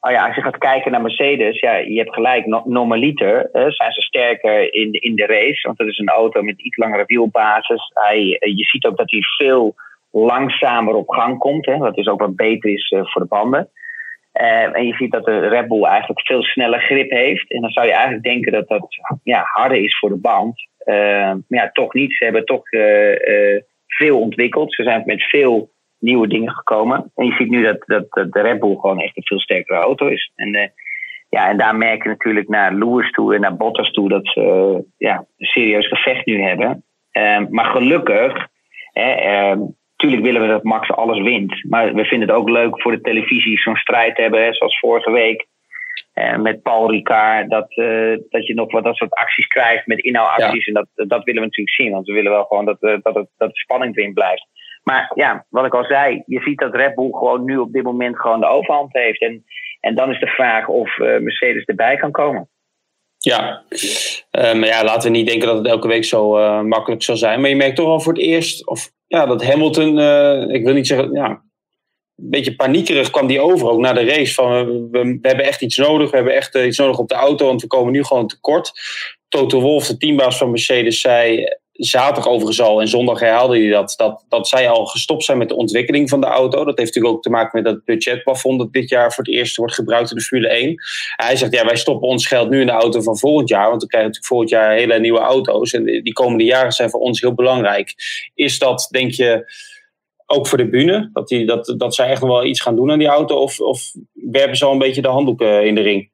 Oh 0.00 0.10
ja, 0.12 0.26
als 0.26 0.34
je 0.34 0.42
gaat 0.42 0.58
kijken 0.58 0.90
naar 0.90 1.00
Mercedes, 1.00 1.60
ja, 1.60 1.74
je 1.74 1.98
hebt 1.98 2.14
gelijk, 2.14 2.46
normaliter 2.64 3.48
uh, 3.52 3.64
zijn 3.68 3.92
ze 3.92 4.00
sterker 4.00 4.74
in 4.74 4.90
de, 4.90 4.98
in 4.98 5.14
de 5.14 5.26
race. 5.26 5.66
Want 5.66 5.78
dat 5.78 5.86
is 5.86 5.98
een 5.98 6.08
auto 6.08 6.42
met 6.42 6.60
iets 6.60 6.76
langere 6.76 7.04
wielbasis. 7.06 7.90
Hij, 7.94 8.36
je 8.40 8.64
ziet 8.64 8.84
ook 8.84 8.96
dat 8.96 9.10
hij 9.10 9.20
veel 9.36 9.74
langzamer 10.10 10.94
op 10.94 11.08
gang 11.08 11.38
komt. 11.38 11.66
Hè, 11.66 11.76
wat 11.76 11.94
dus 11.94 12.06
ook 12.06 12.20
wat 12.20 12.36
beter 12.36 12.70
is 12.70 12.90
uh, 12.90 13.00
voor 13.04 13.22
de 13.22 13.28
banden. 13.28 13.70
Uh, 14.40 14.76
en 14.76 14.86
je 14.86 14.94
ziet 14.94 15.12
dat 15.12 15.24
de 15.24 15.38
Red 15.38 15.68
Bull 15.68 15.82
eigenlijk 15.82 16.26
veel 16.26 16.42
sneller 16.42 16.80
grip 16.80 17.10
heeft. 17.10 17.50
En 17.50 17.60
dan 17.60 17.70
zou 17.70 17.86
je 17.86 17.92
eigenlijk 17.92 18.22
denken 18.22 18.52
dat 18.52 18.68
dat 18.68 18.86
ja, 19.22 19.42
harder 19.52 19.78
is 19.78 19.98
voor 19.98 20.08
de 20.08 20.20
band. 20.20 20.68
Uh, 20.84 20.94
maar 20.94 21.44
ja, 21.48 21.70
toch 21.72 21.94
niet. 21.94 22.16
Ze 22.16 22.24
hebben 22.24 22.44
toch 22.44 22.68
veel 23.86 24.20
ontwikkeld. 24.20 24.74
Ze 24.74 24.82
zijn 24.82 25.02
met 25.06 25.22
veel 25.22 25.70
nieuwe 25.98 26.28
dingen 26.28 26.52
gekomen. 26.52 27.12
En 27.14 27.26
je 27.26 27.32
ziet 27.32 27.48
nu 27.48 27.62
dat, 27.62 27.82
dat, 27.86 28.32
de 28.32 28.40
Red 28.40 28.60
Bull 28.60 28.74
gewoon 28.74 29.00
echt 29.00 29.16
een 29.16 29.26
veel 29.26 29.40
sterkere 29.40 29.78
auto 29.78 30.06
is. 30.06 30.32
En, 30.34 30.72
ja, 31.28 31.48
en 31.48 31.56
daar 31.56 31.76
merk 31.76 32.02
je 32.02 32.08
natuurlijk 32.08 32.48
naar 32.48 32.74
Lewis 32.74 33.10
toe 33.10 33.34
en 33.34 33.40
naar 33.40 33.56
Bottas 33.56 33.90
toe 33.90 34.08
dat 34.08 34.26
ze 34.26 34.84
ja, 34.96 35.24
een 35.36 35.46
serieus 35.46 35.88
gevecht 35.88 36.26
nu 36.26 36.42
hebben. 36.42 36.84
maar 37.50 37.64
gelukkig 37.64 38.48
Hè, 38.98 39.56
Tuurlijk 39.98 40.22
willen 40.22 40.40
we 40.40 40.48
dat 40.48 40.62
Max 40.62 40.90
alles 40.90 41.20
wint. 41.20 41.64
Maar 41.68 41.94
we 41.94 42.04
vinden 42.04 42.28
het 42.28 42.36
ook 42.36 42.48
leuk 42.48 42.82
voor 42.82 42.92
de 42.92 43.00
televisie 43.00 43.58
zo'n 43.58 43.76
strijd 43.76 44.16
hebben, 44.16 44.44
hè, 44.44 44.54
zoals 44.54 44.78
vorige 44.78 45.10
week. 45.10 45.46
Eh, 46.12 46.36
met 46.36 46.62
Paul 46.62 46.90
Ricard, 46.90 47.50
dat, 47.50 47.76
uh, 47.76 48.16
dat 48.28 48.46
je 48.46 48.54
nog 48.54 48.72
wat 48.72 48.84
dat 48.84 48.96
soort 48.96 49.12
acties 49.12 49.46
krijgt 49.46 49.86
met 49.86 49.98
inhoudacties. 49.98 50.64
Ja. 50.64 50.72
En 50.72 50.86
dat, 50.94 51.08
dat 51.08 51.24
willen 51.24 51.40
we 51.40 51.46
natuurlijk 51.46 51.76
zien, 51.76 51.92
want 51.92 52.06
we 52.06 52.12
willen 52.12 52.32
wel 52.32 52.44
gewoon 52.44 52.64
dat, 52.64 52.82
uh, 52.82 52.96
dat, 53.02 53.14
het, 53.14 53.28
dat 53.36 53.48
de 53.48 53.58
spanning 53.58 53.96
erin 53.96 54.12
blijft. 54.12 54.46
Maar 54.82 55.12
ja, 55.14 55.46
wat 55.48 55.64
ik 55.64 55.74
al 55.74 55.84
zei, 55.84 56.22
je 56.26 56.40
ziet 56.40 56.58
dat 56.58 56.74
Red 56.74 56.94
Bull 56.94 57.10
gewoon 57.10 57.44
nu 57.44 57.56
op 57.56 57.72
dit 57.72 57.82
moment 57.82 58.20
gewoon 58.20 58.40
de 58.40 58.46
overhand 58.46 58.92
heeft. 58.92 59.20
En, 59.20 59.44
en 59.80 59.94
dan 59.94 60.10
is 60.10 60.20
de 60.20 60.26
vraag 60.26 60.68
of 60.68 60.98
Mercedes 60.98 61.64
erbij 61.64 61.96
kan 61.96 62.10
komen. 62.10 62.48
Ja, 63.18 63.62
maar 64.30 64.66
ja, 64.66 64.84
laten 64.84 65.10
we 65.10 65.16
niet 65.16 65.26
denken 65.26 65.46
dat 65.46 65.56
het 65.56 65.66
elke 65.66 65.88
week 65.88 66.04
zo 66.04 66.32
makkelijk 66.62 67.02
zal 67.02 67.16
zijn. 67.16 67.40
Maar 67.40 67.50
je 67.50 67.56
merkt 67.56 67.76
toch 67.76 67.86
wel 67.86 68.00
voor 68.00 68.12
het 68.12 68.22
eerst, 68.22 68.66
of 68.66 68.90
ja, 69.08 69.26
dat 69.26 69.44
Hamilton, 69.44 69.98
uh, 69.98 70.54
ik 70.54 70.64
wil 70.64 70.74
niet 70.74 70.86
zeggen, 70.86 71.12
ja, 71.12 71.28
een 72.16 72.30
beetje 72.30 72.56
paniekerig 72.56 73.10
kwam 73.10 73.26
die 73.26 73.40
over 73.40 73.68
ook 73.68 73.80
na 73.80 73.92
de 73.92 74.04
race. 74.04 74.34
Van 74.34 74.90
we, 74.90 75.18
hebben 75.22 75.44
echt 75.44 75.62
iets 75.62 75.76
nodig, 75.76 76.10
we 76.10 76.16
hebben 76.16 76.34
echt 76.34 76.54
uh, 76.54 76.66
iets 76.66 76.78
nodig 76.78 76.98
op 76.98 77.08
de 77.08 77.14
auto, 77.14 77.46
want 77.46 77.60
we 77.60 77.66
komen 77.66 77.92
nu 77.92 78.04
gewoon 78.04 78.26
tekort. 78.26 78.72
Toto 79.28 79.60
Wolf, 79.60 79.86
de 79.86 79.96
teambaas 79.96 80.38
van 80.38 80.50
Mercedes, 80.50 81.00
zei 81.00 81.44
zaterdag 81.78 82.26
overigens 82.26 82.60
al 82.60 82.80
en 82.80 82.88
zondag 82.88 83.20
herhaalde 83.20 83.58
hij 83.58 83.70
dat, 83.70 83.94
dat, 83.96 84.24
dat 84.28 84.48
zij 84.48 84.68
al 84.68 84.86
gestopt 84.86 85.24
zijn 85.24 85.38
met 85.38 85.48
de 85.48 85.56
ontwikkeling 85.56 86.08
van 86.08 86.20
de 86.20 86.26
auto. 86.26 86.64
Dat 86.64 86.78
heeft 86.78 86.94
natuurlijk 86.94 87.14
ook 87.14 87.22
te 87.22 87.30
maken 87.30 87.62
met 87.62 87.72
dat 87.72 87.84
budgetplafond 87.84 88.58
dat 88.58 88.72
dit 88.72 88.88
jaar 88.88 89.12
voor 89.12 89.24
het 89.24 89.34
eerst 89.34 89.56
wordt 89.56 89.74
gebruikt 89.74 90.10
in 90.10 90.16
de 90.16 90.22
Formule 90.22 90.48
1. 90.48 90.74
Hij 91.16 91.36
zegt, 91.36 91.52
ja, 91.52 91.64
wij 91.64 91.76
stoppen 91.76 92.08
ons 92.08 92.26
geld 92.26 92.50
nu 92.50 92.60
in 92.60 92.66
de 92.66 92.72
auto 92.72 93.00
van 93.00 93.18
volgend 93.18 93.48
jaar, 93.48 93.68
want 93.68 93.82
we 93.82 93.88
krijgen 93.88 94.10
natuurlijk 94.10 94.26
volgend 94.26 94.50
jaar 94.50 94.72
hele 94.72 95.00
nieuwe 95.00 95.18
auto's 95.18 95.72
en 95.72 95.84
die 95.84 96.12
komende 96.12 96.44
jaren 96.44 96.72
zijn 96.72 96.90
voor 96.90 97.00
ons 97.00 97.20
heel 97.20 97.34
belangrijk. 97.34 97.94
Is 98.34 98.58
dat, 98.58 98.88
denk 98.90 99.12
je, 99.12 99.52
ook 100.30 100.46
voor 100.46 100.58
de 100.58 100.68
bühne, 100.68 101.10
dat, 101.12 101.28
die, 101.28 101.46
dat, 101.46 101.74
dat 101.76 101.94
zij 101.94 102.08
echt 102.08 102.20
nog 102.20 102.30
wel 102.30 102.44
iets 102.44 102.60
gaan 102.60 102.76
doen 102.76 102.90
aan 102.90 102.98
die 102.98 103.08
auto 103.08 103.36
of, 103.36 103.60
of 103.60 103.92
werpen 104.12 104.56
ze 104.56 104.64
al 104.64 104.72
een 104.72 104.78
beetje 104.78 105.02
de 105.02 105.08
handdoeken 105.08 105.66
in 105.66 105.74
de 105.74 105.80
ring? 105.80 106.10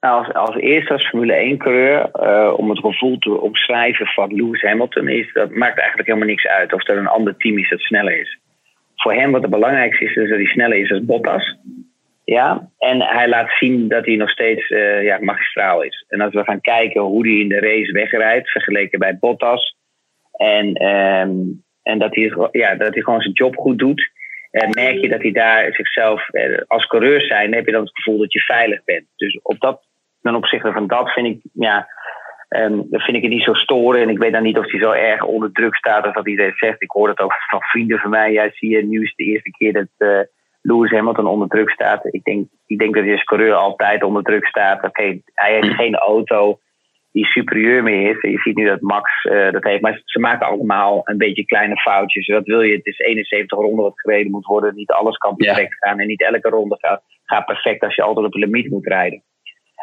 Nou, 0.00 0.24
als, 0.24 0.34
als 0.34 0.56
eerste 0.56 0.92
als 0.92 1.08
Formule 1.08 1.54
1-coureur, 1.54 2.10
uh, 2.14 2.52
om 2.56 2.70
het 2.70 2.78
gevoel 2.78 3.18
te 3.18 3.40
omschrijven 3.40 4.06
van 4.06 4.34
Lewis 4.34 4.62
Hamilton, 4.62 5.08
is 5.08 5.32
dat 5.32 5.50
maakt 5.50 5.78
eigenlijk 5.78 6.08
helemaal 6.08 6.28
niks 6.28 6.46
uit 6.46 6.72
of 6.72 6.88
er 6.88 6.96
een 6.96 7.06
ander 7.06 7.36
team 7.36 7.58
is 7.58 7.68
dat 7.68 7.80
sneller 7.80 8.20
is. 8.20 8.38
Voor 8.96 9.12
hem 9.14 9.32
wat 9.32 9.42
het 9.42 9.50
belangrijkste 9.50 10.04
is, 10.04 10.16
is 10.16 10.28
dat 10.28 10.38
hij 10.38 10.46
sneller 10.46 10.78
is 10.78 10.90
als 10.90 11.04
Bottas. 11.04 11.56
Ja, 12.24 12.70
en 12.78 13.00
hij 13.00 13.28
laat 13.28 13.50
zien 13.58 13.88
dat 13.88 14.06
hij 14.06 14.16
nog 14.16 14.30
steeds 14.30 14.70
uh, 14.70 15.02
ja, 15.02 15.18
magistraal 15.20 15.82
is. 15.82 16.04
En 16.08 16.20
als 16.20 16.34
we 16.34 16.44
gaan 16.44 16.60
kijken 16.60 17.00
hoe 17.00 17.26
hij 17.26 17.38
in 17.38 17.48
de 17.48 17.60
race 17.60 17.92
wegrijdt, 17.92 18.50
vergeleken 18.50 18.98
bij 18.98 19.18
Bottas, 19.18 19.76
en, 20.32 20.86
um, 20.86 21.64
en 21.82 21.98
dat, 21.98 22.14
hij, 22.14 22.32
ja, 22.50 22.74
dat 22.74 22.94
hij 22.94 23.02
gewoon 23.02 23.20
zijn 23.20 23.34
job 23.34 23.56
goed 23.56 23.78
doet, 23.78 24.10
uh, 24.52 24.68
merk 24.70 24.98
je 25.00 25.08
dat 25.08 25.22
hij 25.22 25.32
daar 25.32 25.72
zichzelf, 25.72 26.26
als 26.66 26.86
coureur 26.86 27.20
zijn, 27.20 27.54
heb 27.54 27.66
je 27.66 27.72
dan 27.72 27.82
het 27.82 27.94
gevoel 27.94 28.18
dat 28.18 28.32
je 28.32 28.40
veilig 28.40 28.84
bent. 28.84 29.06
Dus 29.16 29.38
op 29.42 29.60
dat 29.60 29.88
ten 30.22 30.34
opzichte 30.34 30.72
van 30.72 30.86
dat 30.86 31.10
vind 31.10 31.26
ik, 31.26 31.40
ja, 31.52 31.88
um, 32.48 32.86
vind 32.90 33.16
ik 33.16 33.22
het 33.22 33.30
niet 33.30 33.42
zo 33.42 33.54
storen. 33.54 34.02
En 34.02 34.08
ik 34.08 34.18
weet 34.18 34.32
dan 34.32 34.42
niet 34.42 34.58
of 34.58 34.70
hij 34.70 34.80
zo 34.80 34.90
erg 34.90 35.22
onder 35.22 35.52
druk 35.52 35.74
staat 35.74 36.04
als 36.04 36.14
dat 36.14 36.24
hij 36.24 36.52
zegt. 36.56 36.82
Ik 36.82 36.90
hoor 36.90 37.08
het 37.08 37.20
ook 37.20 37.32
van 37.50 37.60
vrienden 37.60 37.98
van 37.98 38.10
mij. 38.10 38.32
Ja, 38.32 38.50
zie 38.52 38.70
je, 38.70 38.84
nu 38.84 39.02
is 39.02 39.14
de 39.14 39.24
eerste 39.24 39.50
keer 39.50 39.72
dat 39.72 39.88
uh, 39.98 40.20
Lewis 40.62 40.90
Hamilton 40.90 41.26
onder 41.26 41.48
druk 41.48 41.70
staat. 41.70 42.14
Ik 42.14 42.24
denk, 42.24 42.48
ik 42.66 42.78
denk 42.78 42.94
dat 42.94 43.04
hij 43.04 43.12
als 43.12 43.24
coureur 43.24 43.54
altijd 43.54 44.02
onder 44.02 44.22
druk 44.22 44.46
staat. 44.46 44.76
Oké, 44.76 44.86
okay, 44.86 45.22
hij 45.34 45.54
heeft 45.54 45.74
geen 45.74 45.96
auto 45.96 46.58
die 47.12 47.24
superieur 47.24 47.82
meer 47.82 48.10
is. 48.10 48.30
Je 48.30 48.38
ziet 48.38 48.56
nu 48.56 48.64
dat 48.64 48.80
Max 48.80 49.24
uh, 49.24 49.52
dat 49.52 49.64
heeft. 49.64 49.82
Maar 49.82 50.00
ze 50.04 50.18
maken 50.18 50.46
allemaal 50.46 51.00
een 51.04 51.18
beetje 51.18 51.44
kleine 51.44 51.76
foutjes. 51.76 52.26
Wat 52.26 52.46
wil 52.46 52.60
je? 52.60 52.76
Het 52.76 52.86
is 52.86 52.98
71 52.98 53.58
ronden 53.58 53.84
wat 53.84 54.00
gereden 54.00 54.30
moet 54.30 54.46
worden. 54.46 54.74
Niet 54.74 54.90
alles 54.90 55.16
kan 55.16 55.36
perfect 55.36 55.76
ja. 55.78 55.88
gaan. 55.88 56.00
En 56.00 56.06
niet 56.06 56.22
elke 56.22 56.48
ronde 56.48 56.76
gaat, 56.78 57.02
gaat 57.24 57.46
perfect 57.46 57.82
als 57.82 57.94
je 57.94 58.02
altijd 58.02 58.26
op 58.26 58.32
de 58.32 58.38
limiet 58.38 58.70
moet 58.70 58.86
rijden. 58.86 59.22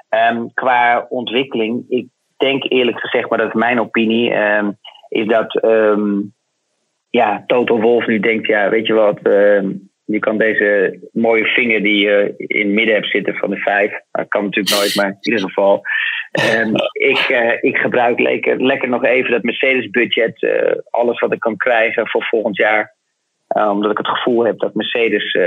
Um, 0.10 0.54
qua 0.54 1.06
ontwikkeling, 1.10 1.86
ik 1.88 2.08
denk 2.38 2.64
eerlijk 2.72 3.00
gezegd, 3.00 3.30
maar 3.30 3.38
dat 3.38 3.48
is 3.48 3.54
mijn 3.54 3.80
opinie, 3.80 4.34
um, 4.34 4.78
is 5.10 5.28
dat 5.28 5.64
um, 5.64 6.34
ja, 7.10 7.44
Total 7.48 7.82
Wolf 7.82 8.06
nu 8.08 8.20
denkt, 8.20 8.48
ja, 8.48 8.70
weet 8.70 8.88
je 8.88 8.94
wat, 8.94 9.20
ehm, 9.22 9.72
je 10.06 10.20
kan 10.20 10.38
deze 10.38 11.00
mooie 11.12 11.46
vinger 11.46 11.84
die 11.84 12.06
je 12.06 12.34
in 12.38 12.66
het 12.66 12.76
midden 12.76 12.96
hebt 12.96 13.10
zitten 13.10 13.36
van 13.36 13.50
de 13.50 13.58
vijf, 13.58 13.92
dat 14.12 14.28
kan 14.28 14.44
natuurlijk 14.44 14.76
nooit, 14.76 14.96
maar 14.96 15.08
in 15.08 15.18
ieder 15.22 15.48
geval. 15.48 15.82
Ehm, 16.32 16.74
ik, 17.14 17.18
eh, 17.18 17.58
ik 17.62 17.78
gebruik 17.78 18.20
lekker, 18.20 18.64
lekker 18.64 18.90
nog 18.90 19.04
even 19.04 19.32
dat 19.32 19.44
Mercedes-budget, 19.44 20.42
uh, 20.42 20.72
alles 20.90 21.20
wat 21.20 21.34
ik 21.34 21.40
kan 21.40 21.58
krijgen 21.58 22.08
voor 22.08 22.24
volgend 22.24 22.58
jaar. 22.58 22.96
Uh, 23.58 23.70
omdat 23.70 23.92
ik 23.92 23.98
het 23.98 24.08
gevoel 24.08 24.46
heb 24.46 24.60
dat 24.60 24.74
Mercedes 24.74 25.38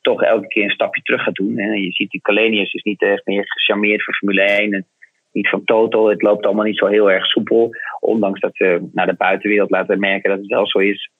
toch 0.00 0.22
elke 0.22 0.46
keer 0.46 0.64
een 0.64 0.70
stapje 0.70 1.02
terug 1.02 1.22
gaat 1.22 1.34
doen. 1.34 1.58
En 1.58 1.82
je 1.82 1.92
ziet 1.92 2.10
die 2.10 2.20
Calenius 2.20 2.72
is 2.72 2.82
niet 2.82 3.02
echt 3.02 3.26
meer 3.26 3.44
gecharmeerd 3.46 4.04
voor 4.04 4.14
Formule 4.14 4.42
1. 4.42 4.72
En 4.72 4.86
niet 5.32 5.48
van 5.48 5.64
Total. 5.64 6.08
Het 6.08 6.22
loopt 6.22 6.46
allemaal 6.46 6.64
niet 6.64 6.78
zo 6.78 6.86
heel 6.86 7.10
erg 7.10 7.26
soepel. 7.26 7.70
Ondanks 8.00 8.40
dat 8.40 8.56
ze 8.56 8.88
naar 8.92 9.06
de 9.06 9.14
buitenwereld 9.14 9.70
laten 9.70 9.98
merken 9.98 10.30
dat 10.30 10.38
het 10.38 10.48
wel 10.48 10.66
zo 10.66 10.78
is. 10.78 11.10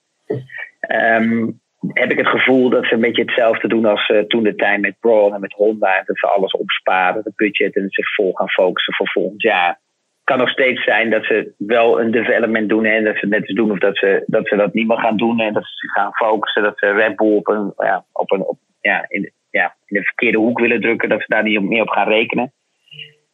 Um, 0.87 1.59
heb 1.87 2.11
ik 2.11 2.17
het 2.17 2.27
gevoel 2.27 2.69
dat 2.69 2.85
ze 2.85 2.93
een 2.93 3.01
beetje 3.01 3.23
hetzelfde 3.23 3.67
doen 3.67 3.85
als 3.85 4.09
uh, 4.09 4.19
toen 4.19 4.43
de 4.43 4.55
tijd 4.55 4.81
met 4.81 4.99
Braun 4.99 5.33
en 5.33 5.39
met 5.39 5.53
Honda. 5.53 6.03
Dat 6.05 6.17
ze 6.19 6.27
alles 6.27 6.51
opsparen, 6.51 7.21
het 7.23 7.35
budget 7.35 7.75
en 7.75 7.89
zich 7.89 8.13
vol 8.13 8.33
gaan 8.33 8.49
focussen 8.49 8.93
voor 8.93 9.09
volgend 9.09 9.41
jaar. 9.41 9.79
Kan 10.23 10.37
nog 10.37 10.49
steeds 10.49 10.83
zijn 10.83 11.09
dat 11.09 11.25
ze 11.25 11.53
wel 11.57 12.01
een 12.01 12.11
development 12.11 12.69
doen 12.69 12.85
en 12.85 13.03
dat 13.03 13.17
ze 13.17 13.27
net 13.27 13.41
eens 13.41 13.57
doen 13.57 13.71
of 13.71 13.79
dat 13.79 13.97
ze, 13.97 14.23
dat 14.25 14.47
ze 14.47 14.55
dat 14.55 14.73
niet 14.73 14.87
meer 14.87 14.99
gaan 14.99 15.17
doen 15.17 15.39
en 15.39 15.53
dat 15.53 15.63
ze 15.65 15.87
gaan 15.87 16.13
focussen. 16.13 16.63
Dat 16.63 16.79
ze 16.79 16.91
Red 16.91 17.15
Bull 17.15 17.35
op 17.35 17.47
een, 17.47 17.73
ja, 17.77 18.05
op 18.11 18.31
een 18.31 18.43
op, 18.43 18.57
ja, 18.81 19.05
in, 19.07 19.31
ja, 19.49 19.75
in 19.85 19.97
de 19.99 20.03
verkeerde 20.03 20.37
hoek 20.37 20.59
willen 20.59 20.81
drukken, 20.81 21.09
dat 21.09 21.19
ze 21.19 21.25
daar 21.27 21.43
niet 21.43 21.61
meer 21.61 21.81
op 21.81 21.89
gaan 21.89 22.07
rekenen. 22.07 22.53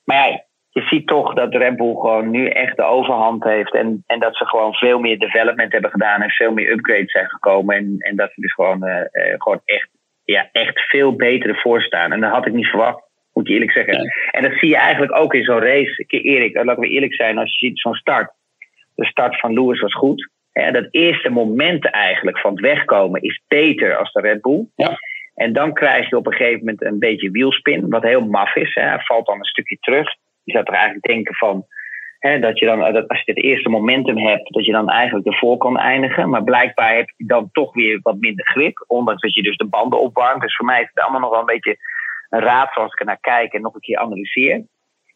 Maar 0.03 0.29
ja, 0.29 0.45
je 0.69 0.81
ziet 0.81 1.07
toch 1.07 1.33
dat 1.33 1.53
Red 1.53 1.77
Bull 1.77 1.93
gewoon 1.93 2.29
nu 2.29 2.47
echt 2.47 2.77
de 2.77 2.83
overhand 2.83 3.43
heeft. 3.43 3.73
En, 3.73 4.03
en 4.05 4.19
dat 4.19 4.35
ze 4.35 4.45
gewoon 4.45 4.73
veel 4.73 4.99
meer 4.99 5.19
development 5.19 5.71
hebben 5.71 5.91
gedaan 5.91 6.21
en 6.21 6.29
veel 6.29 6.51
meer 6.51 6.71
upgrades 6.71 7.11
zijn 7.11 7.29
gekomen. 7.29 7.75
En, 7.75 7.95
en 7.99 8.15
dat 8.15 8.31
ze 8.33 8.41
dus 8.41 8.53
gewoon, 8.53 8.87
uh, 8.87 9.01
gewoon 9.37 9.61
echt, 9.65 9.89
ja, 10.23 10.49
echt 10.51 10.79
veel 10.79 11.15
beter 11.15 11.49
ervoor 11.49 11.81
staan. 11.81 12.11
En 12.11 12.19
dat 12.19 12.31
had 12.31 12.45
ik 12.45 12.53
niet 12.53 12.67
verwacht, 12.67 13.06
moet 13.37 13.47
je 13.47 13.53
eerlijk 13.53 13.71
zeggen. 13.71 14.11
En 14.31 14.41
dat 14.41 14.59
zie 14.59 14.69
je 14.69 14.77
eigenlijk 14.77 15.15
ook 15.17 15.33
in 15.33 15.43
zo'n 15.43 15.59
race. 15.59 16.03
Erik, 16.07 16.55
laten 16.55 16.81
we 16.81 16.89
eerlijk 16.89 17.13
zijn, 17.13 17.37
als 17.37 17.59
je 17.59 17.67
ziet 17.67 17.79
zo'n 17.79 17.93
start. 17.93 18.31
De 18.95 19.05
start 19.05 19.39
van 19.39 19.53
Lewis 19.53 19.81
was 19.81 19.93
goed. 19.93 20.29
Dat 20.71 20.87
eerste 20.91 21.29
moment 21.29 21.89
eigenlijk 21.89 22.39
van 22.39 22.51
het 22.51 22.61
wegkomen 22.61 23.21
is 23.21 23.41
beter 23.47 23.97
als 23.97 24.11
de 24.11 24.21
Red 24.21 24.41
Bull. 24.41 24.65
Ja. 24.75 24.97
En 25.35 25.53
dan 25.53 25.73
krijg 25.73 26.09
je 26.09 26.17
op 26.17 26.25
een 26.25 26.33
gegeven 26.33 26.59
moment 26.59 26.83
een 26.83 26.99
beetje 26.99 27.31
wielspin, 27.31 27.89
wat 27.89 28.03
heel 28.03 28.25
maf 28.25 28.55
is. 28.55 28.73
Hè. 28.73 28.81
Hij 28.81 28.99
valt 28.99 29.25
dan 29.25 29.37
een 29.37 29.43
stukje 29.43 29.77
terug 29.79 30.15
je 30.47 30.53
zou 30.53 30.65
toch 30.65 30.75
eigenlijk 30.75 31.05
denken 31.05 31.35
van. 31.35 31.65
Hè, 32.19 32.39
dat 32.39 32.59
je 32.59 32.65
dan, 32.65 32.79
dat 32.79 33.07
als 33.07 33.21
je 33.23 33.31
het 33.31 33.43
eerste 33.43 33.69
momentum 33.69 34.17
hebt, 34.17 34.53
dat 34.53 34.65
je 34.65 34.71
dan 34.71 34.89
eigenlijk 34.89 35.27
ervoor 35.27 35.57
kan 35.57 35.77
eindigen. 35.77 36.29
Maar 36.29 36.43
blijkbaar 36.43 36.95
heb 36.95 37.13
je 37.15 37.25
dan 37.25 37.49
toch 37.51 37.73
weer 37.73 37.99
wat 38.01 38.19
minder 38.19 38.45
grip. 38.45 38.83
Ondanks 38.87 39.21
dat 39.21 39.33
je 39.33 39.43
dus 39.43 39.57
de 39.57 39.65
banden 39.65 39.99
opwarmt. 39.99 40.41
Dus 40.41 40.55
voor 40.55 40.65
mij 40.65 40.81
is 40.81 40.89
het 40.93 41.03
allemaal 41.03 41.21
nog 41.21 41.29
wel 41.29 41.39
een 41.39 41.45
beetje 41.45 41.77
een 42.29 42.39
raad 42.39 42.73
zoals 42.73 42.93
ik 42.93 43.05
naar 43.05 43.19
kijk 43.19 43.53
en 43.53 43.61
nog 43.61 43.73
een 43.73 43.79
keer 43.79 43.97
analyseer. 43.97 44.65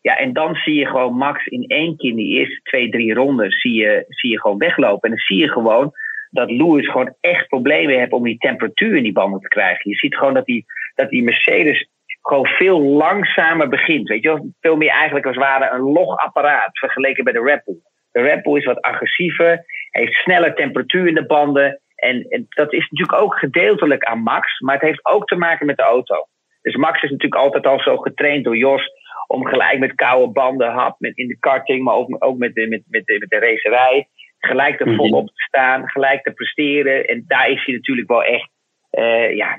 Ja, 0.01 0.17
en 0.17 0.33
dan 0.33 0.55
zie 0.55 0.75
je 0.75 0.85
gewoon 0.85 1.13
Max 1.13 1.45
in 1.45 1.63
één 1.67 1.97
keer 1.97 2.09
in 2.09 2.15
die 2.15 2.39
eerste 2.39 2.61
twee, 2.61 2.89
drie 2.89 3.13
ronden 3.13 3.51
zie 3.51 3.73
je, 3.73 4.05
zie 4.07 4.29
je 4.29 4.39
gewoon 4.39 4.57
weglopen. 4.57 5.09
En 5.09 5.09
dan 5.09 5.25
zie 5.25 5.37
je 5.37 5.51
gewoon 5.51 5.91
dat 6.29 6.51
Lewis 6.51 6.89
gewoon 6.89 7.15
echt 7.19 7.47
problemen 7.47 7.97
heeft 7.97 8.11
om 8.11 8.23
die 8.23 8.37
temperatuur 8.37 8.95
in 8.95 9.03
die 9.03 9.11
banden 9.11 9.39
te 9.39 9.47
krijgen. 9.47 9.89
Je 9.89 9.95
ziet 9.95 10.15
gewoon 10.15 10.33
dat 10.33 10.45
die, 10.45 10.65
dat 10.95 11.09
die 11.09 11.23
Mercedes 11.23 11.89
gewoon 12.21 12.45
veel 12.45 12.81
langzamer 12.81 13.69
begint. 13.69 14.07
Weet 14.07 14.23
je 14.23 14.27
wel? 14.27 14.53
Veel 14.59 14.75
meer 14.75 14.89
eigenlijk 14.89 15.25
als 15.25 15.35
het 15.35 15.45
ware 15.45 15.75
een 15.75 15.81
logapparaat 15.81 16.77
vergeleken 16.77 17.23
bij 17.23 17.33
de 17.33 17.41
Red 17.41 17.63
Bull. 17.65 17.79
De 18.11 18.21
Red 18.21 18.43
Bull 18.43 18.57
is 18.57 18.65
wat 18.65 18.81
agressiever, 18.81 19.63
heeft 19.89 20.13
sneller 20.13 20.55
temperatuur 20.55 21.07
in 21.07 21.15
de 21.15 21.25
banden. 21.25 21.81
En, 21.95 22.25
en, 22.29 22.45
dat 22.49 22.73
is 22.73 22.89
natuurlijk 22.89 23.21
ook 23.21 23.35
gedeeltelijk 23.35 24.03
aan 24.03 24.19
Max, 24.19 24.59
maar 24.59 24.73
het 24.73 24.83
heeft 24.83 25.05
ook 25.05 25.25
te 25.25 25.35
maken 25.35 25.65
met 25.65 25.77
de 25.77 25.83
auto. 25.83 26.27
Dus 26.61 26.75
Max 26.75 27.01
is 27.01 27.09
natuurlijk 27.09 27.41
altijd 27.41 27.65
al 27.65 27.79
zo 27.79 27.97
getraind 27.97 28.43
door 28.43 28.57
Jos 28.57 28.89
om 29.27 29.45
gelijk 29.45 29.79
met 29.79 29.95
koude 29.95 30.31
banden, 30.31 30.71
hap, 30.71 30.99
met 30.99 31.17
in 31.17 31.27
de 31.27 31.39
karting, 31.39 31.83
maar 31.83 31.95
ook, 31.95 32.15
ook 32.19 32.37
met, 32.37 32.53
de, 32.53 32.67
met, 32.67 32.81
met, 32.87 33.05
de, 33.05 33.19
met 33.19 33.29
de 33.29 33.39
racerij, 33.39 34.07
gelijk 34.37 34.79
er 34.79 34.95
volop 34.95 35.27
te 35.27 35.43
staan, 35.43 35.89
gelijk 35.89 36.23
te 36.23 36.31
presteren. 36.31 37.07
En 37.07 37.23
daar 37.27 37.49
is 37.49 37.65
hij 37.65 37.73
natuurlijk 37.73 38.07
wel 38.07 38.23
echt 38.23 38.49
uh, 38.91 39.35
ja, 39.35 39.57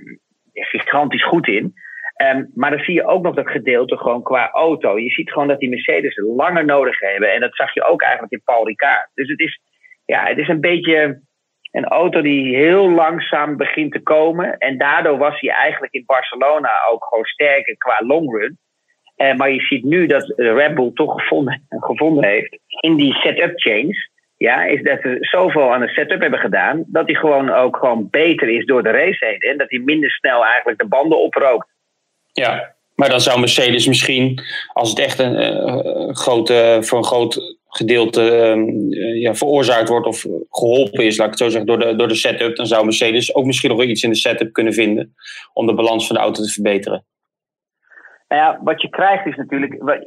gigantisch 0.53 1.25
goed 1.25 1.49
in. 1.49 1.75
Um, 2.23 2.51
maar 2.55 2.71
dan 2.71 2.85
zie 2.85 2.95
je 2.95 3.07
ook 3.07 3.23
nog 3.23 3.35
dat 3.35 3.51
gedeelte 3.51 3.97
gewoon 3.97 4.23
qua 4.23 4.51
auto. 4.51 4.99
Je 4.99 5.11
ziet 5.11 5.33
gewoon 5.33 5.49
dat 5.49 5.59
die 5.59 5.69
Mercedes 5.69 6.17
langer 6.17 6.65
nodig 6.65 7.01
hebben. 7.01 7.33
En 7.33 7.41
dat 7.41 7.55
zag 7.55 7.75
je 7.75 7.85
ook 7.85 8.03
eigenlijk 8.03 8.33
in 8.33 8.43
Paul 8.45 8.67
Ricard. 8.67 9.11
Dus 9.15 9.29
het 9.29 9.41
is, 9.41 9.61
ja, 10.05 10.27
het 10.27 10.39
is 10.39 10.49
een 10.49 10.61
beetje 10.61 11.23
een 11.73 11.85
auto 11.85 12.21
die 12.23 12.57
heel 12.57 12.91
langzaam 12.91 13.57
begint 13.57 13.93
te 13.93 14.01
komen. 14.01 14.59
En 14.59 14.79
daardoor 14.79 15.19
was 15.19 15.41
hij 15.41 15.51
eigenlijk 15.51 15.93
in 15.93 16.05
Barcelona 16.07 16.71
ook 16.91 17.05
gewoon 17.05 17.25
sterker 17.25 17.77
qua 17.77 18.03
longrun. 18.07 18.59
Uh, 19.17 19.35
maar 19.35 19.51
je 19.51 19.61
ziet 19.61 19.85
nu 19.85 20.07
dat 20.07 20.33
Red 20.37 20.75
Bull 20.75 20.91
toch 20.95 21.15
gevonden, 21.69 22.25
heeft 22.25 22.59
in 22.81 22.97
die 22.97 23.15
setup 23.15 23.53
change. 23.61 24.11
Ja, 24.37 24.65
is 24.65 24.83
dat 24.83 24.99
ze 25.03 25.17
zoveel 25.21 25.73
aan 25.73 25.81
de 25.81 25.89
setup 25.89 26.21
hebben 26.21 26.41
gedaan. 26.41 26.85
Dat 26.87 27.07
hij 27.07 27.15
gewoon 27.15 27.51
ook 27.51 27.77
gewoon 27.77 28.09
beter 28.11 28.49
is 28.49 28.67
door 28.67 28.83
de 28.83 28.91
race 28.91 29.27
heen. 29.27 29.39
En 29.39 29.59
dat 29.59 29.71
hij 29.71 29.79
minder 29.79 30.11
snel 30.11 30.45
eigenlijk 30.45 30.79
de 30.79 30.87
banden 30.87 31.19
oprookt. 31.19 31.69
Ja, 32.33 32.75
maar 32.95 33.09
dan 33.09 33.21
zou 33.21 33.41
Mercedes 33.41 33.87
misschien, 33.87 34.43
als 34.73 34.91
het 34.91 34.99
echt 34.99 35.19
een 35.19 35.41
uh, 35.41 36.15
grote, 36.15 36.79
voor 36.81 36.99
een 36.99 37.05
groot 37.05 37.57
gedeelte 37.77 38.55
uh, 38.91 39.21
ja, 39.21 39.35
veroorzaakt 39.35 39.89
wordt 39.89 40.07
of 40.07 40.27
geholpen 40.51 41.05
is, 41.05 41.17
laat 41.17 41.27
ik 41.27 41.33
het 41.33 41.43
zo 41.43 41.49
zeggen, 41.49 41.67
door 41.67 41.79
de, 41.79 41.97
door 41.97 42.09
de 42.09 42.15
setup, 42.15 42.57
dan 42.57 42.67
zou 42.67 42.85
Mercedes 42.85 43.35
ook 43.35 43.45
misschien 43.45 43.71
nog 43.71 43.83
iets 43.83 44.03
in 44.03 44.11
de 44.11 44.17
setup 44.17 44.53
kunnen 44.53 44.73
vinden 44.73 45.15
om 45.53 45.67
de 45.67 45.75
balans 45.75 46.07
van 46.07 46.17
de 46.17 46.23
auto 46.23 46.43
te 46.43 46.53
verbeteren. 46.53 47.05
Nou 48.29 48.43
ja, 48.43 48.61
wat 48.65 48.83
je 48.83 48.89
krijgt 48.89 49.27
is 49.27 49.37
natuurlijk, 49.37 49.83
wat, 49.83 49.99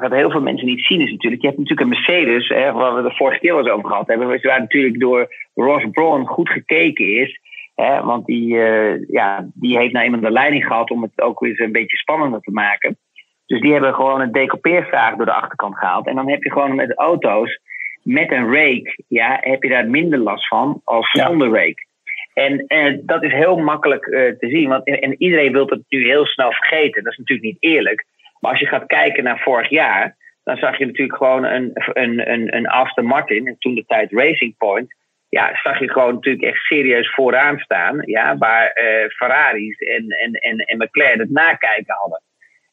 wat, 0.00 0.12
heel 0.12 0.30
veel 0.30 0.40
mensen 0.40 0.66
niet 0.66 0.84
zien 0.84 1.00
is 1.00 1.10
natuurlijk, 1.10 1.42
je 1.42 1.48
hebt 1.48 1.58
natuurlijk 1.58 1.90
een 1.90 1.96
Mercedes, 1.96 2.48
hè, 2.48 2.72
waar 2.72 2.94
we 2.94 3.02
de 3.02 3.16
vorige 3.16 3.40
keer 3.40 3.54
wel 3.54 3.68
over 3.68 3.88
gehad 3.88 4.06
hebben, 4.06 4.26
waar 4.26 4.60
natuurlijk 4.60 5.00
door 5.00 5.34
Ross 5.54 5.86
Brawn 5.90 6.24
goed 6.24 6.48
gekeken 6.48 7.06
is 7.20 7.40
Hè, 7.80 8.02
want 8.02 8.26
die, 8.26 8.54
uh, 8.54 9.08
ja, 9.08 9.50
die 9.54 9.78
heeft 9.78 9.92
nou 9.92 10.04
eenmaal 10.04 10.20
de 10.20 10.30
leiding 10.30 10.66
gehad 10.66 10.90
om 10.90 11.02
het 11.02 11.20
ook 11.20 11.40
weer 11.40 11.60
een 11.60 11.72
beetje 11.72 11.96
spannender 11.96 12.40
te 12.40 12.50
maken. 12.50 12.98
Dus 13.50 13.60
die 13.60 13.72
hebben 13.72 13.94
gewoon 13.94 14.20
een 14.20 14.32
decoupeervraag 14.32 15.16
door 15.16 15.26
de 15.26 15.32
achterkant 15.32 15.78
gehaald. 15.78 16.06
En 16.06 16.14
dan 16.14 16.30
heb 16.30 16.42
je 16.42 16.52
gewoon 16.52 16.74
met 16.74 16.98
auto's 16.98 17.60
met 18.02 18.32
een 18.32 18.54
rake, 18.54 19.04
ja, 19.08 19.38
heb 19.40 19.62
je 19.62 19.68
daar 19.68 19.86
minder 19.86 20.18
last 20.18 20.48
van 20.48 20.80
als 20.84 21.10
zonder 21.10 21.48
rake. 21.48 21.86
En, 22.34 22.66
en 22.66 23.02
dat 23.06 23.22
is 23.22 23.32
heel 23.32 23.56
makkelijk 23.56 24.06
uh, 24.06 24.32
te 24.38 24.48
zien. 24.48 24.68
Want, 24.68 24.86
en 24.86 25.22
iedereen 25.22 25.52
wil 25.52 25.66
het 25.66 25.82
nu 25.88 26.04
heel 26.06 26.26
snel 26.26 26.52
vergeten. 26.52 27.02
Dat 27.02 27.12
is 27.12 27.18
natuurlijk 27.18 27.48
niet 27.48 27.62
eerlijk. 27.62 28.04
Maar 28.40 28.50
als 28.50 28.60
je 28.60 28.66
gaat 28.66 28.86
kijken 28.86 29.24
naar 29.24 29.38
vorig 29.38 29.68
jaar, 29.68 30.16
dan 30.44 30.56
zag 30.56 30.78
je 30.78 30.86
natuurlijk 30.86 31.16
gewoon 31.16 31.44
een, 31.44 31.70
een, 31.74 32.32
een, 32.32 32.56
een 32.56 32.68
Aston 32.68 33.04
Martin, 33.04 33.46
en 33.46 33.56
toen 33.58 33.74
de 33.74 33.84
tijd 33.86 34.12
Racing 34.12 34.56
Point, 34.56 34.94
ja, 35.28 35.50
zag 35.62 35.78
je 35.78 35.90
gewoon 35.90 36.14
natuurlijk 36.14 36.44
echt 36.44 36.62
serieus 36.62 37.14
vooraan 37.14 37.58
staan. 37.58 38.00
Ja, 38.04 38.38
waar 38.38 38.64
uh, 38.64 39.08
Ferraris 39.08 39.78
en, 39.78 40.08
en, 40.08 40.32
en, 40.32 40.58
en 40.58 40.78
McLaren 40.78 41.18
het 41.18 41.30
nakijken 41.30 41.94
hadden. 41.94 42.22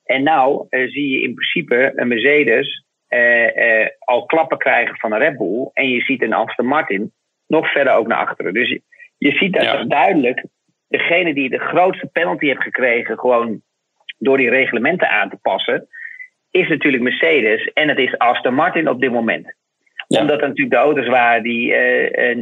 En 0.07 0.23
nou 0.23 0.65
uh, 0.69 0.91
zie 0.91 1.07
je 1.11 1.21
in 1.21 1.33
principe 1.33 1.91
een 1.95 2.07
Mercedes 2.07 2.85
uh, 3.09 3.87
al 3.99 4.25
klappen 4.25 4.57
krijgen 4.57 4.97
van 4.97 5.11
een 5.11 5.19
Red 5.19 5.37
Bull. 5.37 5.69
En 5.73 5.89
je 5.89 6.01
ziet 6.01 6.21
een 6.21 6.33
Aston 6.33 6.65
Martin 6.65 7.13
nog 7.47 7.71
verder 7.71 7.93
ook 7.93 8.07
naar 8.07 8.17
achteren. 8.17 8.53
Dus 8.53 8.69
je, 8.69 8.81
je 9.17 9.31
ziet 9.31 9.53
dat 9.53 9.63
ja. 9.63 9.83
duidelijk 9.83 10.45
degene 10.87 11.33
die 11.33 11.49
de 11.49 11.59
grootste 11.59 12.09
penalty 12.11 12.45
heeft 12.45 12.63
gekregen, 12.63 13.19
gewoon 13.19 13.61
door 14.17 14.37
die 14.37 14.49
reglementen 14.49 15.09
aan 15.09 15.29
te 15.29 15.37
passen, 15.41 15.87
is 16.51 16.67
natuurlijk 16.67 17.03
Mercedes 17.03 17.71
en 17.73 17.89
het 17.89 17.97
is 17.97 18.17
Aston 18.17 18.53
Martin 18.53 18.89
op 18.89 19.01
dit 19.01 19.11
moment 19.11 19.55
omdat 20.07 20.41
er 20.41 20.47
natuurlijk 20.47 20.75
de 20.75 20.81
auto's 20.81 21.07
waren 21.07 21.43
die 21.43 21.75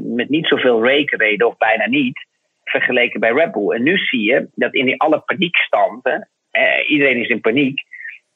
met 0.03 0.29
niet 0.29 0.47
zoveel 0.47 0.85
reken 0.85 1.17
reden, 1.17 1.47
of 1.47 1.57
bijna 1.57 1.87
niet, 1.87 2.27
vergeleken 2.63 3.19
bij 3.19 3.31
Red 3.31 3.51
Bull. 3.51 3.69
En 3.69 3.83
nu 3.83 3.97
zie 3.97 4.21
je 4.21 4.47
dat 4.55 4.73
in 4.73 4.85
die 4.85 5.01
alle 5.01 5.19
paniekstanden, 5.19 6.29
uh, 6.57 6.89
iedereen 6.89 7.21
is 7.21 7.27
in 7.27 7.41
paniek, 7.41 7.81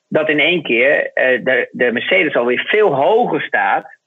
dat 0.07 0.29
in 0.29 0.39
één 0.39 0.63
keer 0.63 1.11
de, 1.13 1.67
de 1.71 1.91
Mercedes 1.91 2.35
alweer 2.35 2.65
veel 2.67 2.95
hoger 2.95 3.41
staat 3.41 3.97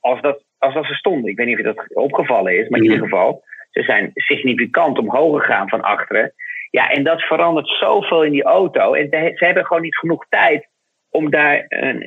als 0.00 0.20
dat, 0.20 0.44
als 0.58 0.74
dat 0.74 0.86
ze 0.86 0.94
stonden. 0.94 1.30
Ik 1.30 1.36
weet 1.36 1.46
niet 1.46 1.58
of 1.58 1.66
je 1.66 1.72
dat 1.74 1.94
opgevallen 1.94 2.58
is, 2.58 2.68
maar 2.68 2.80
in 2.80 2.84
ieder 2.84 3.02
geval, 3.02 3.44
ze 3.70 3.82
zijn 3.82 4.10
significant 4.14 4.98
omhoog 4.98 5.40
gegaan 5.40 5.68
van 5.68 5.80
achteren. 5.80 6.32
Ja, 6.70 6.90
en 6.90 7.04
dat 7.04 7.22
verandert 7.22 7.68
zoveel 7.68 8.24
in 8.24 8.32
die 8.32 8.42
auto. 8.42 8.94
En 8.94 9.08
ze 9.10 9.44
hebben 9.44 9.66
gewoon 9.66 9.82
niet 9.82 9.96
genoeg 9.96 10.26
tijd 10.28 10.68
om 11.10 11.30
daar 11.30 11.64
een, 11.68 12.00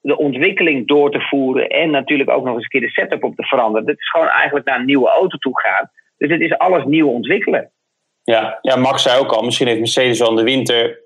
de 0.00 0.16
ontwikkeling 0.16 0.86
door 0.86 1.10
te 1.10 1.20
voeren 1.20 1.68
en 1.68 1.90
natuurlijk 1.90 2.30
ook 2.30 2.44
nog 2.44 2.54
eens 2.54 2.62
een 2.62 2.68
keer 2.68 2.80
de 2.80 2.90
setup 2.90 3.24
op 3.24 3.36
te 3.36 3.46
veranderen. 3.46 3.86
Dit 3.86 3.98
is 3.98 4.10
gewoon 4.10 4.28
eigenlijk 4.28 4.66
naar 4.66 4.78
een 4.78 4.84
nieuwe 4.84 5.08
auto 5.08 5.36
toe 5.36 5.60
gaan. 5.60 5.90
Dus 6.16 6.30
het 6.30 6.40
is 6.40 6.58
alles 6.58 6.84
nieuw 6.84 7.08
ontwikkelen. 7.08 7.70
Ja, 8.28 8.58
ja, 8.62 8.76
Max 8.76 9.02
zei 9.02 9.20
ook 9.20 9.32
al, 9.32 9.42
misschien 9.42 9.66
heeft 9.66 9.78
Mercedes 9.78 10.18
wel 10.18 10.30
in 10.30 10.36
de 10.36 10.42
winter 10.42 11.00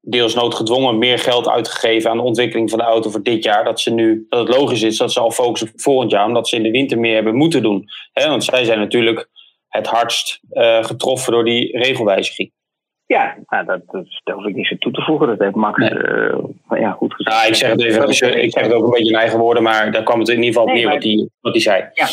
deels 0.00 0.34
noodgedwongen 0.34 0.98
meer 0.98 1.18
geld 1.18 1.48
uitgegeven 1.48 2.10
aan 2.10 2.16
de 2.16 2.22
ontwikkeling 2.22 2.70
van 2.70 2.78
de 2.78 2.84
auto 2.84 3.10
voor 3.10 3.22
dit 3.22 3.44
jaar. 3.44 3.64
Dat, 3.64 3.80
ze 3.80 3.90
nu, 3.90 4.26
dat 4.28 4.46
het 4.46 4.56
logisch 4.56 4.82
is 4.82 4.96
dat 4.96 5.12
ze 5.12 5.20
al 5.20 5.30
focussen 5.30 5.68
op 5.68 5.80
volgend 5.80 6.10
jaar, 6.10 6.26
omdat 6.26 6.48
ze 6.48 6.56
in 6.56 6.62
de 6.62 6.70
winter 6.70 6.98
meer 6.98 7.14
hebben 7.14 7.34
moeten 7.34 7.62
doen. 7.62 7.88
Want 8.12 8.44
zij 8.44 8.64
zijn 8.64 8.78
natuurlijk 8.78 9.28
het 9.68 9.86
hardst 9.86 10.40
uh, 10.52 10.84
getroffen 10.84 11.32
door 11.32 11.44
die 11.44 11.78
regelwijziging. 11.78 12.52
Ja, 13.06 13.36
nou, 13.46 13.64
dat, 13.64 13.80
dat, 13.86 14.34
hoef 14.34 14.46
ik 14.46 14.54
niet 14.54 14.66
zo 14.66 14.76
toe 14.76 14.92
te 14.92 15.02
voegen. 15.02 15.26
Dat 15.26 15.38
heeft 15.38 15.54
Max 15.54 15.78
nee. 15.78 15.94
uh, 15.94 16.34
ja, 16.68 16.90
goed 16.90 17.14
gezegd. 17.14 17.36
Nou, 17.36 17.48
ik 17.48 17.54
zeg 17.54 17.70
het 17.70 17.82
even, 17.82 18.42
ik 18.42 18.52
zeg 18.52 18.62
het 18.62 18.72
ook 18.72 18.84
een 18.84 18.90
beetje 18.90 19.12
in 19.12 19.18
eigen 19.18 19.38
woorden, 19.38 19.62
maar 19.62 19.92
daar 19.92 20.02
kwam 20.02 20.18
het 20.18 20.28
in 20.28 20.42
ieder 20.42 20.52
geval 20.52 20.66
op 20.66 20.72
neer 20.72 20.88
wat 20.88 21.02
hij 21.02 21.28
wat 21.40 21.62
zei. 21.62 21.88
Ja. 21.94 22.06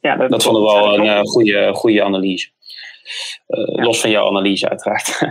Ja, 0.00 0.16
dat, 0.16 0.30
dat 0.30 0.42
vonden 0.42 0.62
we 0.62 0.68
wel 0.68 0.94
een 0.94 1.04
uh, 1.04 1.20
goede, 1.20 1.74
goede 1.74 2.02
analyse. 2.02 2.50
Uh, 3.48 3.76
ja. 3.76 3.82
Los 3.82 4.00
van 4.00 4.10
jouw 4.10 4.26
analyse, 4.26 4.68
uiteraard. 4.68 5.20
um, 5.22 5.30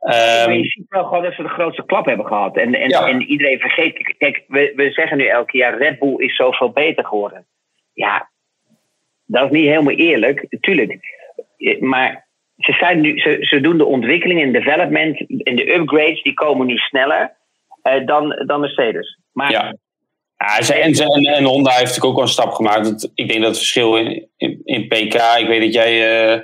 maar 0.00 0.56
je 0.56 0.64
ziet 0.64 0.86
wel 0.88 1.04
gewoon 1.04 1.22
dat 1.22 1.34
ze 1.34 1.42
de 1.42 1.48
grootste 1.48 1.84
klap 1.84 2.06
hebben 2.06 2.26
gehad. 2.26 2.56
En, 2.56 2.74
en, 2.74 2.88
ja. 2.88 3.08
en 3.08 3.22
iedereen 3.22 3.58
vergeet. 3.58 4.14
Kijk, 4.18 4.44
we, 4.48 4.72
we 4.76 4.90
zeggen 4.90 5.16
nu 5.16 5.26
elke 5.26 5.56
jaar: 5.56 5.78
Red 5.78 5.98
Bull 5.98 6.14
is 6.16 6.36
zoveel 6.36 6.70
beter 6.70 7.04
geworden. 7.04 7.46
Ja, 7.92 8.30
dat 9.26 9.44
is 9.44 9.50
niet 9.50 9.68
helemaal 9.68 9.94
eerlijk, 9.94 10.46
natuurlijk. 10.48 10.98
Maar 11.80 12.26
ze, 12.56 12.72
zijn 12.72 13.00
nu, 13.00 13.18
ze, 13.18 13.36
ze 13.40 13.60
doen 13.60 13.78
de 13.78 13.84
ontwikkeling 13.84 14.42
en 14.42 14.52
development 14.52 15.18
en 15.42 15.56
de 15.56 15.74
upgrades, 15.74 16.22
die 16.22 16.34
komen 16.34 16.66
nu 16.66 16.76
sneller 16.76 17.36
uh, 17.82 18.06
dan, 18.06 18.42
dan 18.46 18.60
Mercedes. 18.60 19.18
Maar 19.32 19.50
ja. 19.50 19.74
Ja, 20.36 20.74
en, 20.74 20.92
en, 20.92 21.24
en 21.24 21.44
Honda 21.44 21.70
heeft 21.70 21.82
natuurlijk 21.82 22.04
ook 22.04 22.14
wel 22.14 22.22
een 22.22 22.28
stap 22.28 22.52
gemaakt. 22.52 23.10
Ik 23.14 23.28
denk 23.28 23.40
dat 23.40 23.48
het 23.48 23.58
verschil 23.58 23.96
in, 23.96 24.28
in, 24.36 24.60
in 24.64 24.88
PK, 24.88 25.14
ik 25.38 25.46
weet 25.46 25.60
dat 25.60 25.72
jij. 25.72 26.32
Uh, 26.32 26.40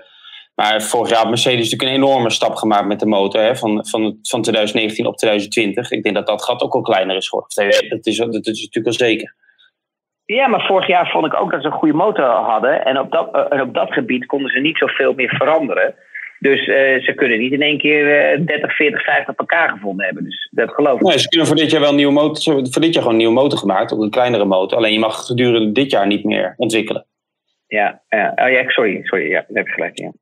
maar 0.61 0.83
vorig 0.83 1.09
jaar 1.09 1.19
had 1.19 1.29
Mercedes 1.29 1.71
natuurlijk 1.71 1.91
een 1.91 2.05
enorme 2.05 2.31
stap 2.31 2.55
gemaakt 2.55 2.87
met 2.87 3.01
de 3.01 3.07
motor. 3.07 3.41
Hè, 3.41 3.57
van, 3.57 3.87
van, 3.87 4.19
van 4.23 4.43
2019 4.43 5.07
op 5.07 5.17
2020. 5.17 5.91
Ik 5.91 6.03
denk 6.03 6.15
dat 6.15 6.27
dat 6.27 6.45
gat 6.45 6.63
ook 6.63 6.75
al 6.75 6.81
kleiner 6.81 7.17
is 7.17 7.29
geworden. 7.29 7.89
Dat 7.89 8.07
is, 8.07 8.17
dat 8.17 8.47
is 8.47 8.63
natuurlijk 8.65 8.85
wel 8.85 9.09
zeker. 9.09 9.35
Ja, 10.25 10.47
maar 10.47 10.67
vorig 10.67 10.87
jaar 10.87 11.11
vond 11.11 11.27
ik 11.27 11.41
ook 11.41 11.51
dat 11.51 11.61
ze 11.61 11.67
een 11.67 11.73
goede 11.73 11.95
motor 11.95 12.25
hadden. 12.25 12.85
En 12.85 12.99
op 12.99 13.11
dat, 13.13 13.49
en 13.51 13.61
op 13.61 13.75
dat 13.75 13.93
gebied 13.93 14.27
konden 14.27 14.51
ze 14.51 14.59
niet 14.59 14.79
zoveel 14.79 15.13
meer 15.13 15.29
veranderen. 15.29 15.95
Dus 16.39 16.67
uh, 16.67 16.77
ze 17.03 17.13
kunnen 17.17 17.39
niet 17.39 17.53
in 17.53 17.63
één 17.63 17.79
keer 17.79 18.39
uh, 18.39 18.47
30, 18.47 18.77
40, 18.77 19.05
50 19.05 19.35
elkaar 19.37 19.69
gevonden 19.69 20.05
hebben. 20.05 20.25
Dus 20.25 20.49
dat 20.51 20.71
geloof 20.71 21.01
ik. 21.01 21.07
Nee, 21.07 21.19
ze 21.19 21.29
kunnen 21.29 21.47
voor 21.47 21.57
dit 21.57 21.71
jaar 21.71 21.81
wel 21.81 21.91
een 21.91 21.97
nieuwe 21.97 22.13
motor. 22.13 22.55
Voor 22.71 22.83
dit 22.83 22.95
jaar 22.95 23.03
gewoon 23.03 23.11
een 23.11 23.17
nieuwe 23.17 23.41
motor 23.43 23.59
gemaakt. 23.59 23.93
Ook 23.93 24.03
een 24.03 24.11
kleinere 24.11 24.45
motor. 24.45 24.79
Alleen 24.79 24.93
je 24.93 24.99
mag 24.99 25.27
gedurende 25.27 25.73
dit 25.73 25.91
jaar 25.91 26.07
niet 26.07 26.25
meer 26.25 26.55
ontwikkelen. 26.57 27.07
Ja. 27.71 28.03
Oh, 28.09 28.51
ja 28.51 28.71
sorry, 28.71 29.01
sorry. 29.03 29.31
Ja, 29.31 29.45
dat 29.47 29.57
heb 29.57 29.67
ik 29.67 29.73
gelijk. 29.73 29.99
Ja. 29.99 30.13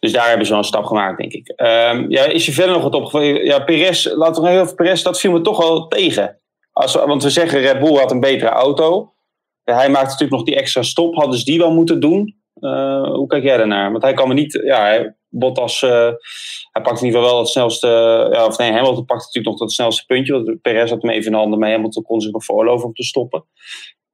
Dus 0.00 0.12
daar 0.12 0.28
hebben 0.28 0.46
ze 0.46 0.52
wel 0.52 0.60
een 0.60 0.68
stap 0.68 0.84
gemaakt, 0.84 1.18
denk 1.18 1.32
ik. 1.32 1.52
Um, 1.56 2.10
ja, 2.10 2.24
is 2.24 2.46
je 2.46 2.52
verder 2.52 2.72
nog 2.72 2.82
wat 2.82 2.94
opgevallen? 2.94 3.44
Ja, 3.44 3.58
Perez, 3.58 4.04
laten 4.14 4.42
we 4.42 4.48
nog 4.48 4.62
even 4.62 4.74
Perez, 4.74 5.02
dat 5.02 5.20
viel 5.20 5.32
me 5.32 5.40
toch 5.40 5.58
wel 5.58 5.86
tegen. 5.86 6.40
Als, 6.72 6.94
want 6.94 7.22
we 7.22 7.30
zeggen 7.30 7.60
Red 7.60 7.78
Bull 7.78 7.96
had 7.96 8.10
een 8.10 8.20
betere 8.20 8.50
auto. 8.50 9.12
Hij 9.64 9.88
maakte 9.88 10.10
natuurlijk 10.10 10.30
nog 10.30 10.42
die 10.42 10.56
extra 10.56 10.82
stop. 10.82 11.14
Hadden 11.14 11.38
ze 11.38 11.44
die 11.44 11.58
wel 11.58 11.72
moeten 11.72 12.00
doen? 12.00 12.36
Uh, 12.60 13.02
hoe 13.02 13.26
kijk 13.26 13.42
jij 13.42 13.56
daarnaar? 13.56 13.90
Want 13.90 14.02
hij 14.02 14.12
kan 14.12 14.28
me 14.28 14.34
niet. 14.34 14.60
Ja, 14.64 15.14
Bottas, 15.28 15.82
uh, 15.82 15.90
hij 16.72 16.82
pakt 16.82 17.00
in 17.00 17.06
ieder 17.06 17.20
geval 17.20 17.34
wel 17.34 17.38
het 17.38 17.48
snelste. 17.48 17.88
Ja, 18.32 18.46
of 18.46 18.58
nee, 18.58 18.72
Hamilton 18.72 19.04
pakt 19.04 19.24
natuurlijk 19.24 19.46
nog 19.46 19.60
het 19.60 19.72
snelste 19.72 20.06
puntje. 20.06 20.32
Want 20.32 20.60
Perez 20.62 20.90
had 20.90 21.02
hem 21.02 21.10
even 21.10 21.26
in 21.26 21.32
de 21.32 21.38
handen, 21.38 21.58
maar 21.58 21.70
Hamilton 21.70 22.02
kon 22.02 22.20
zich 22.20 22.32
nog 22.32 22.44
voorloven 22.44 22.86
om 22.86 22.92
te 22.92 23.04
stoppen. 23.04 23.44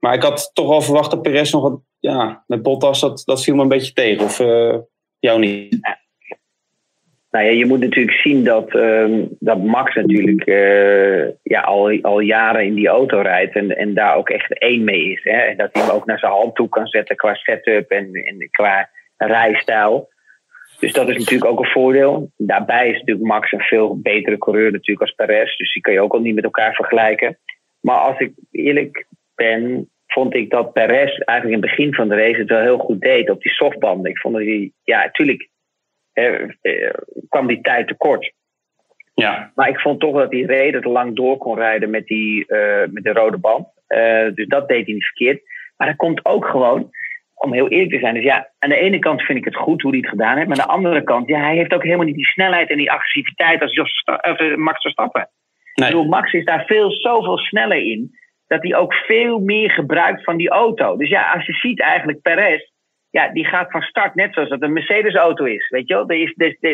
Maar 0.04 0.14
ik 0.14 0.22
had 0.22 0.50
toch 0.54 0.68
wel 0.68 0.80
verwacht 0.80 1.10
dat 1.10 1.22
Perez 1.22 1.52
nog 1.52 1.62
wat. 1.62 1.80
Ja, 1.98 2.44
met 2.46 2.62
Bottas, 2.62 3.00
dat, 3.00 3.22
dat 3.24 3.42
viel 3.42 3.54
me 3.54 3.62
een 3.62 3.68
beetje 3.68 3.92
tegen. 3.92 4.24
Of 4.24 4.40
uh, 4.40 4.76
jou 5.18 5.38
niet? 5.38 5.78
Nou 7.30 7.44
ja, 7.44 7.50
je 7.50 7.66
moet 7.66 7.80
natuurlijk 7.80 8.16
zien 8.16 8.44
dat, 8.44 8.74
uh, 8.74 9.22
dat 9.38 9.62
Max 9.62 9.94
natuurlijk 9.94 10.46
uh, 10.46 11.28
ja, 11.42 11.60
al, 11.60 11.98
al 12.02 12.20
jaren 12.20 12.64
in 12.64 12.74
die 12.74 12.88
auto 12.88 13.20
rijdt 13.20 13.54
en, 13.54 13.76
en 13.76 13.94
daar 13.94 14.16
ook 14.16 14.28
echt 14.28 14.58
één 14.58 14.84
mee 14.84 15.12
is. 15.12 15.22
Hè? 15.22 15.38
En 15.38 15.56
dat 15.56 15.68
hij 15.72 15.82
hem 15.82 15.90
ook 15.90 16.06
naar 16.06 16.18
zijn 16.18 16.32
hand 16.32 16.54
toe 16.54 16.68
kan 16.68 16.86
zetten 16.86 17.16
qua 17.16 17.34
setup 17.34 17.90
en, 17.90 18.12
en 18.12 18.48
qua 18.50 18.90
rijstijl. 19.16 20.08
Dus 20.78 20.92
dat 20.92 21.08
is 21.08 21.18
natuurlijk 21.18 21.50
ook 21.50 21.58
een 21.58 21.70
voordeel. 21.70 22.32
Daarbij 22.36 22.88
is 22.88 22.98
natuurlijk 22.98 23.26
Max 23.26 23.52
een 23.52 23.60
veel 23.60 24.00
betere 24.00 24.38
coureur 24.38 24.72
natuurlijk 24.72 25.00
als 25.00 25.14
Perez. 25.14 25.56
Dus 25.56 25.72
die 25.72 25.82
kan 25.82 25.92
je 25.92 26.00
ook 26.00 26.12
al 26.12 26.20
niet 26.20 26.34
met 26.34 26.44
elkaar 26.44 26.74
vergelijken. 26.74 27.38
Maar 27.80 27.98
als 27.98 28.18
ik 28.18 28.32
eerlijk 28.50 29.06
ben, 29.34 29.88
vond 30.14 30.34
ik 30.34 30.50
dat 30.50 30.72
Perez 30.72 31.18
eigenlijk 31.18 31.44
in 31.44 31.62
het 31.62 31.76
begin 31.76 31.94
van 31.94 32.08
de 32.08 32.16
race 32.16 32.40
het 32.40 32.48
wel 32.48 32.60
heel 32.60 32.78
goed 32.78 33.00
deed 33.00 33.30
op 33.30 33.42
die 33.42 33.52
softbanden. 33.52 34.10
Ik 34.10 34.18
vond 34.18 34.34
dat 34.34 34.42
hij, 34.42 34.72
ja, 34.82 35.04
natuurlijk 35.04 35.48
eh, 36.12 36.48
kwam 37.28 37.46
die 37.46 37.60
tijd 37.60 37.88
tekort. 37.88 38.32
Ja. 39.14 39.52
Maar 39.54 39.68
ik 39.68 39.80
vond 39.80 40.00
toch 40.00 40.16
dat 40.16 40.32
hij 40.32 40.40
redelijk 40.40 40.86
lang 40.86 41.16
door 41.16 41.36
kon 41.36 41.56
rijden 41.56 41.90
met, 41.90 42.06
die, 42.06 42.44
uh, 42.48 42.82
met 42.90 43.04
de 43.04 43.12
rode 43.12 43.38
band. 43.38 43.66
Uh, 43.88 44.34
dus 44.34 44.46
dat 44.46 44.68
deed 44.68 44.84
hij 44.84 44.94
niet 44.94 45.06
verkeerd. 45.06 45.42
Maar 45.76 45.88
dat 45.88 45.96
komt 45.96 46.24
ook 46.24 46.46
gewoon, 46.46 46.90
om 47.34 47.52
heel 47.52 47.68
eerlijk 47.68 47.90
te 47.90 47.98
zijn. 47.98 48.14
Dus 48.14 48.24
ja, 48.24 48.50
aan 48.58 48.68
de 48.68 48.76
ene 48.76 48.98
kant 48.98 49.22
vind 49.22 49.38
ik 49.38 49.44
het 49.44 49.56
goed 49.56 49.82
hoe 49.82 49.90
hij 49.90 50.00
het 50.00 50.08
gedaan 50.08 50.36
heeft. 50.36 50.48
Maar 50.48 50.60
aan 50.60 50.66
de 50.66 50.72
andere 50.72 51.02
kant, 51.02 51.28
ja, 51.28 51.40
hij 51.40 51.56
heeft 51.56 51.74
ook 51.74 51.82
helemaal 51.82 52.06
niet 52.06 52.14
die 52.14 52.30
snelheid 52.30 52.70
en 52.70 52.76
die 52.76 52.92
agressiviteit 52.92 53.60
als 53.60 53.74
Jos, 53.74 54.04
uh, 54.26 54.56
Max 54.56 54.80
Verstappen. 54.82 55.28
Nee. 55.74 55.88
Ik 55.88 55.94
bedoel, 55.94 56.10
Max 56.10 56.32
is 56.32 56.44
daar 56.44 56.64
veel, 56.66 56.90
zoveel 56.90 57.38
sneller 57.38 57.78
in. 57.78 58.18
Dat 58.46 58.62
hij 58.62 58.74
ook 58.74 58.94
veel 58.94 59.38
meer 59.38 59.70
gebruikt 59.70 60.24
van 60.24 60.36
die 60.36 60.50
auto. 60.50 60.96
Dus 60.96 61.08
ja, 61.08 61.32
als 61.32 61.46
je 61.46 61.52
ziet 61.52 61.80
eigenlijk 61.80 62.22
Perez 62.22 62.72
ja, 63.14 63.28
die 63.28 63.44
gaat 63.44 63.70
van 63.70 63.80
start 63.80 64.14
net 64.14 64.34
zoals 64.34 64.48
dat 64.48 64.62
een 64.62 64.72
Mercedes-auto 64.72 65.44
is. 65.44 65.68
Weet 65.68 65.88
je 65.88 65.94
wel? 65.94 66.06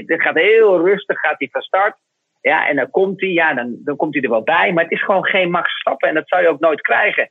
Dat, 0.07 0.23
gaat 0.23 0.35
heel 0.35 0.85
rustig 0.85 1.21
gaat 1.21 1.39
hij 1.39 1.49
van 1.51 1.61
start. 1.61 1.97
Ja, 2.41 2.69
en 2.69 2.77
dan 2.77 2.91
komt 2.91 3.21
hij, 3.21 3.31
ja, 3.31 3.55
dan, 3.55 3.77
dan 3.85 3.97
komt 3.97 4.15
hij 4.15 4.23
er 4.23 4.31
wel 4.31 4.43
bij. 4.43 4.73
Maar 4.73 4.85
het 4.85 4.93
is 4.93 5.05
gewoon 5.05 5.25
geen 5.25 5.51
Max 5.51 5.71
stappen 5.81 6.09
en 6.09 6.15
dat 6.15 6.29
zou 6.29 6.43
je 6.43 6.49
ook 6.49 6.61
nooit 6.61 6.81
krijgen. 6.81 7.31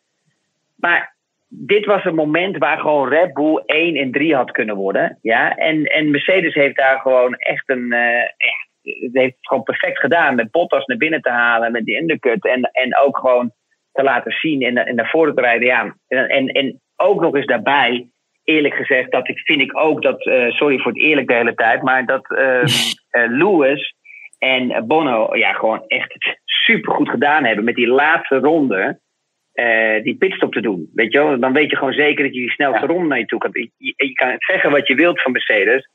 Maar 0.75 1.15
dit 1.47 1.86
was 1.86 2.06
een 2.06 2.15
moment 2.15 2.58
waar 2.58 2.80
gewoon 2.80 3.10
Red 3.10 3.34
Bull 3.34 3.63
1 3.65 3.95
en 3.95 4.12
3 4.12 4.36
had 4.36 4.52
kunnen 4.52 4.75
worden. 4.75 5.17
Ja, 5.21 5.56
en, 5.56 5.84
en 5.84 6.12
Mercedes 6.12 6.54
heeft 6.54 6.75
daar 6.75 6.99
gewoon 6.99 7.36
echt 7.36 7.69
een. 7.69 7.91
Uh, 7.93 8.21
echt, 8.21 8.69
heeft 9.12 9.36
het 9.36 9.47
gewoon 9.47 9.63
perfect 9.63 9.99
gedaan. 9.99 10.36
Met 10.36 10.52
Bottas 10.52 10.86
naar 10.86 10.97
binnen 10.97 11.21
te 11.21 11.30
halen, 11.30 11.71
met 11.71 11.86
die 11.86 12.02
undercut. 12.02 12.45
En, 12.45 12.62
en 12.62 12.97
ook 12.97 13.17
gewoon 13.17 13.52
te 13.91 14.04
laten 14.04 14.32
zien 14.32 14.62
en, 14.62 14.78
en 14.78 14.95
naar 14.95 15.10
voren 15.10 15.36
te 15.36 15.41
rijden. 15.41 15.67
Ja, 15.67 15.95
en, 16.08 16.47
en 16.47 16.82
ook 16.95 17.21
nog 17.21 17.36
eens 17.36 17.45
daarbij 17.45 18.10
eerlijk 18.43 18.73
gezegd, 18.73 19.12
dat 19.12 19.28
ik, 19.28 19.39
vind 19.39 19.62
ik 19.62 19.78
ook 19.78 20.02
dat, 20.02 20.25
uh, 20.25 20.49
sorry 20.49 20.80
voor 20.80 20.91
het 20.91 21.02
eerlijk 21.02 21.28
de 21.28 21.34
hele 21.34 21.54
tijd, 21.54 21.82
maar 21.82 22.06
dat 22.06 22.32
uh, 22.32 22.63
Lewis 23.39 23.95
en 24.38 24.88
Bono 24.88 25.36
ja, 25.36 25.54
gewoon 25.54 25.84
echt 25.88 26.38
super 26.43 26.93
goed 26.93 27.10
gedaan 27.10 27.45
hebben 27.45 27.65
met 27.65 27.75
die 27.75 27.88
laatste 27.88 28.38
ronde. 28.38 28.99
Uh, 29.54 30.04
die 30.04 30.17
pitstop 30.17 30.54
te 30.54 30.62
doen. 30.62 30.89
Weet 30.93 31.12
je 31.12 31.19
wel? 31.19 31.39
Dan 31.39 31.54
weet 31.54 31.69
je 31.69 31.75
gewoon 31.75 31.93
zeker 31.93 32.23
dat 32.23 32.34
je 32.34 32.39
die 32.39 32.52
snelste 32.52 32.82
ja. 32.82 32.88
ronde 32.88 33.08
naar 33.08 33.19
je 33.19 33.25
toe 33.25 33.39
kan. 33.39 33.49
Je, 33.54 33.93
je, 33.95 34.13
kan 34.13 34.36
zeggen 34.38 34.71
wat 34.71 34.88
je 34.88 34.95
wilt 34.95 35.21
van 35.21 35.32
Mercedes. 35.32 35.89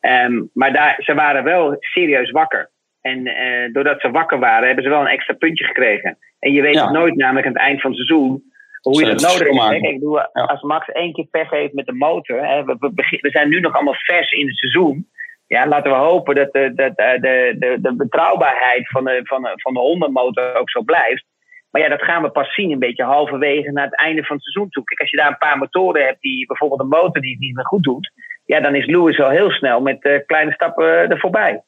Um, 0.00 0.50
maar 0.54 0.72
daar, 0.72 0.96
ze 0.98 1.14
waren 1.14 1.44
wel 1.44 1.76
serieus 1.80 2.30
wakker. 2.30 2.70
En 3.00 3.26
uh, 3.26 3.72
doordat 3.72 4.00
ze 4.00 4.10
wakker 4.10 4.38
waren, 4.38 4.66
hebben 4.66 4.84
ze 4.84 4.90
wel 4.90 5.00
een 5.00 5.06
extra 5.06 5.34
puntje 5.34 5.64
gekregen. 5.64 6.18
En 6.38 6.52
je 6.52 6.62
weet 6.62 6.74
ja. 6.74 6.84
het 6.84 6.92
nooit, 6.92 7.16
namelijk 7.16 7.46
aan 7.46 7.52
het 7.52 7.62
eind 7.62 7.80
van 7.80 7.90
het 7.90 8.00
seizoen, 8.00 8.42
hoe 8.80 9.00
je 9.00 9.14
dat 9.14 9.20
nodig 9.20 9.68
hebt. 9.68 9.84
Ik 9.84 9.98
bedoel. 9.98 10.20
Als 10.20 10.62
Max 10.62 10.88
één 10.88 11.12
keer 11.12 11.26
pech 11.30 11.50
heeft 11.50 11.72
met 11.72 11.86
de 11.86 11.92
motor. 11.92 12.46
Hè, 12.46 12.64
we, 12.64 12.76
we, 12.78 13.18
we, 13.20 13.30
zijn 13.30 13.48
nu 13.48 13.60
nog 13.60 13.74
allemaal 13.74 13.94
vers 13.94 14.30
in 14.30 14.46
het 14.46 14.56
seizoen. 14.56 15.08
Ja, 15.46 15.66
laten 15.66 15.90
we 15.90 15.96
hopen 15.96 16.34
dat 16.34 16.52
de, 16.52 16.72
de, 16.74 16.92
de, 16.94 17.56
de, 17.58 17.78
de 17.80 17.94
betrouwbaarheid 17.94 18.88
van 18.88 19.04
de, 19.04 19.20
van, 19.24 19.42
de, 19.42 19.52
van 19.54 19.74
de 19.74 19.80
Honda-motor 19.80 20.54
ook 20.54 20.70
zo 20.70 20.82
blijft. 20.82 21.24
Maar 21.70 21.82
ja, 21.82 21.88
dat 21.88 22.02
gaan 22.02 22.22
we 22.22 22.30
pas 22.30 22.54
zien 22.54 22.70
een 22.70 22.78
beetje 22.78 23.04
halverwege 23.04 23.72
naar 23.72 23.84
het 23.84 23.96
einde 23.96 24.24
van 24.24 24.36
het 24.36 24.44
seizoen 24.44 24.70
toe. 24.70 24.84
Kijk, 24.84 25.00
als 25.00 25.10
je 25.10 25.16
daar 25.16 25.28
een 25.28 25.38
paar 25.38 25.58
motoren 25.58 26.04
hebt 26.04 26.20
die 26.20 26.46
bijvoorbeeld 26.46 26.80
een 26.80 26.88
motor 26.88 27.22
die 27.22 27.30
het 27.30 27.40
niet 27.40 27.54
meer 27.54 27.66
goed 27.66 27.82
doet. 27.82 28.12
Ja, 28.44 28.60
dan 28.60 28.74
is 28.74 28.86
Lewis 28.86 29.16
wel 29.16 29.30
heel 29.30 29.50
snel 29.50 29.80
met 29.80 30.04
uh, 30.04 30.18
kleine 30.26 30.52
stappen 30.52 31.10
er 31.10 31.18
voorbij. 31.18 31.62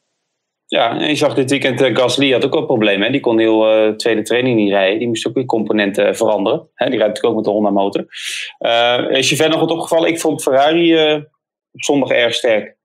Ja, 0.71 1.01
en 1.01 1.09
je 1.09 1.15
zag 1.15 1.35
dit 1.35 1.51
weekend 1.51 1.83
uh, 1.83 1.97
Gasly 1.97 2.33
had 2.33 2.45
ook 2.45 2.53
wel 2.53 2.67
problemen. 2.67 3.07
Hè? 3.07 3.13
Die 3.13 3.21
kon 3.21 3.39
heel 3.39 3.89
uh, 3.89 3.95
tweede 3.95 4.23
training 4.23 4.57
niet 4.57 4.71
rijden. 4.71 4.99
Die 4.99 5.09
moest 5.09 5.29
ook 5.29 5.35
weer 5.35 5.45
componenten 5.45 6.09
uh, 6.09 6.15
veranderen. 6.15 6.69
Hè? 6.75 6.87
Die 6.91 6.99
rijdt 6.99 7.15
natuurlijk 7.15 7.27
ook 7.27 7.35
met 7.35 7.45
de 7.45 7.51
Honda 7.51 7.71
motor. 7.71 8.05
is 9.19 9.31
je 9.31 9.37
verder 9.37 9.59
nog 9.59 9.61
wat 9.61 9.71
opgevallen? 9.71 10.09
Ik 10.09 10.21
vond 10.21 10.43
Ferrari 10.43 11.15
op 11.73 11.83
zondag 11.83 12.11
erg 12.11 12.35
sterk. 12.35 12.77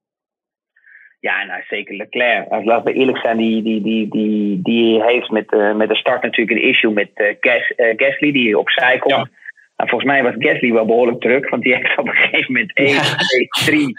Ja, 1.19 1.43
nou 1.43 1.63
zeker 1.67 1.95
Leclerc. 1.95 2.47
Laten 2.49 2.93
we 2.93 2.99
eerlijk 2.99 3.17
zijn, 3.17 3.37
die, 3.37 3.63
die, 3.63 3.81
die, 3.81 4.09
die, 4.09 4.59
die 4.61 5.03
heeft 5.03 5.29
met, 5.29 5.75
met 5.75 5.89
de 5.89 5.95
start 5.95 6.23
natuurlijk 6.23 6.57
een 6.57 6.69
issue 6.69 6.91
met 6.91 7.09
Gas, 7.39 7.73
Gasly, 7.75 8.31
die 8.31 8.59
opzij 8.59 8.97
komt. 8.97 9.15
Ja. 9.15 9.29
Nou, 9.75 9.89
volgens 9.89 10.11
mij 10.11 10.23
was 10.23 10.33
Gasly 10.37 10.71
wel 10.71 10.85
behoorlijk 10.85 11.21
druk, 11.21 11.49
want 11.49 11.63
die 11.63 11.75
heeft 11.75 11.97
op 11.97 12.07
een 12.07 12.13
gegeven 12.13 12.53
moment 12.53 12.73
1, 12.73 12.87
ja. 12.87 13.01
2, 13.01 13.47
3 13.47 13.93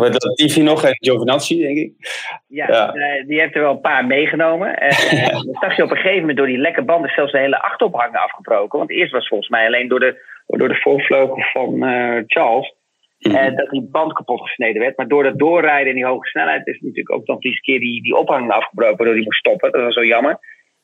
met 0.00 0.24
Latifi 0.24 0.62
nog 0.62 0.84
en 0.84 0.96
Giovinazzi, 1.00 1.58
denk 1.62 1.76
ik. 1.78 1.92
Ja, 2.46 2.66
ja. 2.68 2.94
Uh, 2.94 3.26
die 3.26 3.40
heeft 3.40 3.54
er 3.54 3.60
wel 3.60 3.70
een 3.72 3.80
paar 3.80 4.06
meegenomen. 4.06 4.82
Uh, 4.82 5.12
ja. 5.22 5.28
Dan 5.30 5.56
zag 5.60 5.76
je 5.76 5.82
op 5.82 5.90
een 5.90 5.96
gegeven 5.96 6.20
moment 6.20 6.36
door 6.38 6.46
die 6.46 6.58
lekke 6.58 6.82
banden 6.82 7.10
zelfs 7.10 7.32
de 7.32 7.38
hele 7.38 7.62
achterophanger 7.62 8.18
afgebroken. 8.18 8.78
Want 8.78 8.90
eerst 8.90 9.12
was 9.12 9.28
volgens 9.28 9.48
mij 9.48 9.66
alleen 9.66 9.88
door 9.88 10.00
de, 10.00 10.26
door 10.46 10.68
de 10.68 10.80
voorvleugel 10.80 11.38
van 11.52 11.88
uh, 11.88 12.22
Charles. 12.26 12.74
eh, 13.18 13.56
dat 13.56 13.70
die 13.70 13.88
band 13.90 14.12
kapot 14.12 14.40
gesneden 14.40 14.82
werd. 14.82 14.96
Maar 14.96 15.08
door 15.08 15.22
dat 15.22 15.38
doorrijden 15.38 15.88
en 15.88 15.94
die 15.94 16.06
hoge 16.06 16.28
snelheid 16.28 16.66
is 16.66 16.80
natuurlijk 16.80 17.12
ook 17.12 17.26
nog 17.26 17.42
eens 17.44 17.60
keer 17.60 17.80
die, 17.80 18.02
die 18.02 18.16
ophanging 18.16 18.50
afgebroken, 18.52 18.96
waardoor 18.96 19.14
die 19.16 19.24
moest 19.24 19.38
stoppen. 19.38 19.72
Dat 19.72 19.82
was 19.82 19.94
zo 19.94 20.04
jammer. 20.04 20.38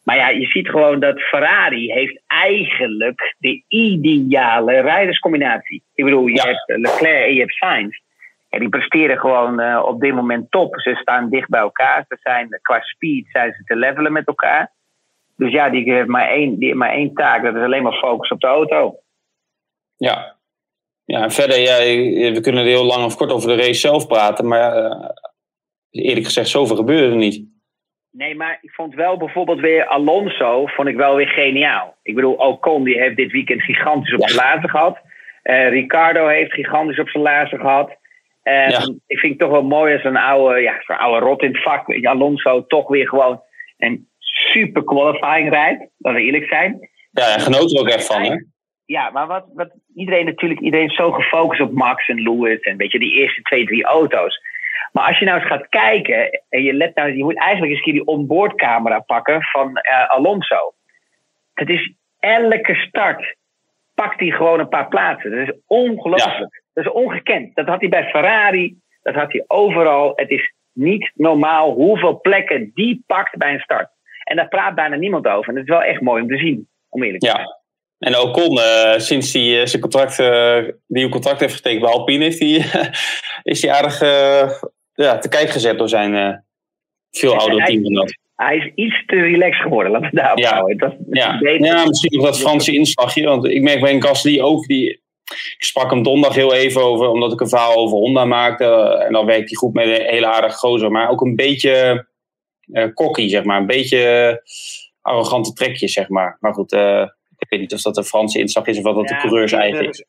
Maar 0.05 0.16
ja, 0.16 0.29
je 0.29 0.47
ziet 0.47 0.68
gewoon 0.68 1.01
dat 1.01 1.20
Ferrari 1.20 1.92
heeft 1.92 2.23
eigenlijk 2.27 3.35
de 3.38 3.64
ideale 3.68 4.81
rijderscombinatie. 4.81 5.83
Ik 5.94 6.05
bedoel, 6.05 6.27
je 6.27 6.35
Ja. 6.35 6.44
hebt 6.47 6.64
Leclerc 6.81 7.27
en 7.27 7.35
je 7.35 7.40
hebt 7.40 7.55
Sainz. 7.55 8.03
En 8.55 8.61
die 8.61 8.69
presteren 8.69 9.19
gewoon 9.19 9.61
eh, 9.61 9.83
op 9.85 10.01
dit 10.01 10.14
moment 10.14 10.51
top. 10.51 10.81
Ze 10.81 10.95
staan 10.95 11.31
dicht 11.31 11.49
bij 11.49 11.61
elkaar. 11.61 12.05
Ze 12.09 12.17
zijn, 12.21 12.59
qua 12.62 12.81
speed 12.81 13.27
zijn 13.33 13.53
ze 13.53 13.64
te 13.64 13.77
levelen 13.77 14.12
met 14.12 14.27
elkaar. 14.27 14.73
Dus 15.37 15.53
ja, 15.53 15.71
die 15.71 15.93
heeft 15.93 16.09
maar 16.09 16.29
één, 16.29 16.59
die 16.59 16.67
heeft 16.67 16.79
maar 16.79 16.93
één 16.93 17.14
taak. 17.14 17.43
Dat 17.43 17.55
is 17.55 17.62
alleen 17.62 17.83
maar 17.83 17.99
focus 17.99 18.31
op 18.31 18.40
de 18.40 18.47
auto. 18.47 18.97
Ja. 19.97 20.37
Ja, 21.05 21.23
en 21.23 21.31
verder, 21.31 21.59
ja, 21.59 21.77
we 22.33 22.40
kunnen 22.40 22.62
er 22.62 22.69
heel 22.69 22.85
lang 22.85 23.05
of 23.05 23.17
kort 23.17 23.33
over 23.33 23.49
de 23.49 23.57
race 23.57 23.75
zelf 23.75 24.07
praten, 24.07 24.49
maar 24.49 24.73
eh, 24.77 25.09
eerlijk 25.90 26.25
gezegd, 26.25 26.49
zoveel 26.49 26.77
gebeurde 26.77 27.11
er 27.11 27.17
niet. 27.17 27.45
Nee, 28.11 28.35
maar 28.35 28.59
ik 28.61 28.71
vond 28.71 28.95
wel 28.95 29.17
bijvoorbeeld 29.17 29.61
weer 29.61 29.87
Alonso, 29.87 30.67
vond 30.67 30.88
ik 30.88 30.97
wel 30.97 31.14
weer 31.17 31.29
geniaal. 31.29 31.97
Ik 32.03 32.14
bedoel, 32.14 32.35
Ocon 32.35 32.85
die 32.85 33.01
heeft 33.01 33.17
dit 33.17 33.33
weekend 33.33 33.62
gigantisch 33.62 34.14
op 34.14 34.21
Ja. 34.21 34.29
zijn 34.29 34.47
laarzen 34.47 34.71
gehad. 34.71 34.99
Eh, 35.43 35.69
Ricardo 35.69 36.27
heeft 36.27 36.53
gigantisch 36.53 36.99
op 36.99 37.09
zijn 37.09 37.23
laarzen 37.23 37.59
gehad. 37.61 37.97
En 38.44 38.70
Ja. 38.70 38.94
ik 39.07 39.18
vind 39.18 39.33
het 39.33 39.40
toch 39.40 39.50
wel 39.50 39.62
mooi 39.62 39.94
als 39.94 40.04
een 40.04 40.16
oude, 40.16 40.61
ja, 40.61 40.83
zo'n 40.87 40.98
oude 40.98 41.26
rot 41.26 41.42
in 41.42 41.52
het 41.52 41.62
vak. 41.62 41.87
weet 41.87 42.00
je, 42.00 42.09
Alonso 42.09 42.66
toch 42.66 42.88
weer 42.88 43.09
gewoon 43.09 43.40
een 43.78 44.09
super 44.18 44.85
qualifying 44.85 45.50
rijdt. 45.50 45.85
Laten 45.98 46.20
we 46.20 46.26
eerlijk 46.26 46.46
zijn. 46.46 46.88
Ja, 47.11 47.38
genoot 47.38 47.72
er 47.72 47.80
ook 47.80 47.88
echt 47.88 48.07
van, 48.07 48.22
hè? 48.22 48.37
Ja, 48.87 49.11
maar 49.11 49.26
wat, 49.26 49.44
wat 49.54 49.70
iedereen 49.94 50.24
natuurlijk, 50.24 50.61
iedereen 50.61 50.88
is 50.88 50.96
zo 50.96 51.12
gefocust 51.12 51.61
op 51.61 51.72
Max 51.72 52.09
en 52.09 52.22
Lewis 52.22 52.61
en 52.61 52.76
weet 52.76 52.92
je, 52.92 52.98
die 52.98 53.14
eerste 53.14 53.42
twee, 53.42 53.66
drie 53.66 53.85
auto's. 53.85 54.40
Maar 54.92 55.07
als 55.07 55.18
je 55.18 55.24
nou 55.24 55.38
eens 55.38 55.48
gaat 55.48 55.68
kijken 55.68 56.40
en 56.48 56.62
je 56.62 56.72
let 56.72 56.94
nou, 56.94 57.16
je 57.16 57.24
moet 57.24 57.38
eigenlijk 57.38 57.72
eens 57.72 57.85
die 57.85 58.07
onboardcamera 58.07 58.98
pakken 58.98 59.42
van 59.42 59.76
eh, 59.76 60.09
Alonso. 60.11 60.74
Het 61.54 61.68
is 61.68 61.92
elke 62.18 62.74
start 62.74 63.37
pakt 63.94 64.20
hij 64.20 64.30
gewoon 64.30 64.61
een 64.61 64.68
paar 64.68 64.88
plaatsen. 64.88 65.30
Dat 65.30 65.48
is 65.48 65.61
ongelooflijk. 65.66 66.63
Dat 66.75 66.85
is 66.85 66.93
ongekend. 66.93 67.55
Dat 67.55 67.67
had 67.67 67.81
hij 67.81 67.89
bij 67.89 68.05
Ferrari, 68.09 68.77
dat 69.03 69.15
had 69.15 69.33
hij 69.33 69.45
overal. 69.47 70.13
Het 70.17 70.31
is 70.31 70.53
niet 70.73 71.11
normaal 71.15 71.73
hoeveel 71.73 72.21
plekken 72.21 72.71
die 72.75 73.03
pakt 73.07 73.37
bij 73.37 73.53
een 73.53 73.61
start. 73.61 73.89
En 74.25 74.37
daar 74.37 74.49
praat 74.49 74.75
bijna 74.75 74.97
niemand 74.97 75.27
over. 75.27 75.49
En 75.49 75.55
dat 75.55 75.63
is 75.65 75.69
wel 75.71 75.83
echt 75.83 76.01
mooi 76.01 76.23
om 76.23 76.29
te 76.29 76.37
zien, 76.39 76.69
om 76.89 77.03
eerlijk 77.03 77.23
te 77.23 77.29
zijn. 77.29 77.41
Ja. 77.41 77.59
En 77.99 78.19
Ocon, 78.21 78.59
eh 78.59 78.99
sinds 78.99 79.33
hij 79.33 79.61
eh, 79.61 79.67
zijn 79.67 79.83
contract, 79.83 80.19
eh 80.19 80.59
nieuw 80.87 81.09
contract 81.09 81.41
heeft 81.41 81.55
getekend 81.55 81.83
bij 81.83 81.91
Alpine, 81.93 82.25
heeft 82.25 82.39
hij, 82.39 82.65
is 83.53 83.63
hij 83.63 83.73
aardig 83.73 84.01
ja, 84.95 85.19
te 85.19 85.29
kijk 85.29 85.49
gezet 85.51 85.79
door 85.79 85.89
zijn 85.89 86.45
veel 87.11 87.37
oudere 87.39 87.61
hij- 87.63 87.67
teamgenoot. 87.71 88.19
Hij 88.37 88.57
is 88.57 88.73
iets 88.75 89.05
te 89.07 89.17
relaxed 89.21 89.63
geworden, 89.63 89.93
laten 89.93 90.11
we 90.11 90.17
daarop 90.17 90.39
Ja. 90.39 90.51
houden. 90.55 90.79
Dat, 90.79 90.95
dat 90.99 91.07
Ja. 91.23 91.39
ja, 91.41 91.85
misschien 91.87 92.17
nog 92.17 92.25
dat 92.27 92.41
Franse 92.41 92.73
inslagje. 92.73 93.25
Want 93.25 93.47
ik 93.47 93.63
merk 93.63 93.81
bij 93.81 93.93
een 93.95 94.03
Gasly 94.03 94.41
ook, 94.41 94.67
die, 94.67 95.03
ik 95.31 95.65
sprak 95.65 95.91
hem 95.91 96.03
donderdag 96.03 96.35
heel 96.35 96.55
even 96.55 96.83
over, 96.83 97.09
omdat 97.09 97.33
ik 97.33 97.41
een 97.41 97.49
verhaal 97.49 97.77
over 97.77 97.97
Honda 97.97 98.25
maakte. 98.25 98.65
En 99.07 99.13
dan 99.13 99.27
werkt 99.27 99.49
hij 99.49 99.55
goed 99.55 99.75
met 99.75 99.87
een 99.87 100.07
hele 100.07 100.27
aardige 100.27 100.59
gozer. 100.59 100.91
Maar 100.91 101.11
ook 101.11 101.21
een 101.21 101.37
beetje 101.37 102.07
eh 102.73 102.93
cocky, 102.95 103.29
zeg 103.29 103.45
maar. 103.45 103.61
Een 103.61 103.67
beetje 103.67 104.43
arrogante 105.01 105.53
trekjes, 105.53 105.93
zeg 105.93 106.09
maar. 106.09 106.37
Maar 106.41 106.55
goed, 106.55 106.73
eh, 106.73 107.07
ik 107.39 107.49
weet 107.49 107.61
niet 107.61 107.73
of 107.73 107.81
dat 107.81 107.97
een 107.97 108.05
Franse 108.05 108.39
inslag 108.39 108.67
is 108.67 108.79
of 108.79 108.85
wat 108.85 108.95
dat 108.95 109.09
Ja, 109.09 109.15
de 109.15 109.21
coureurs 109.21 109.53
eigen 109.53 109.89
is. 109.89 110.05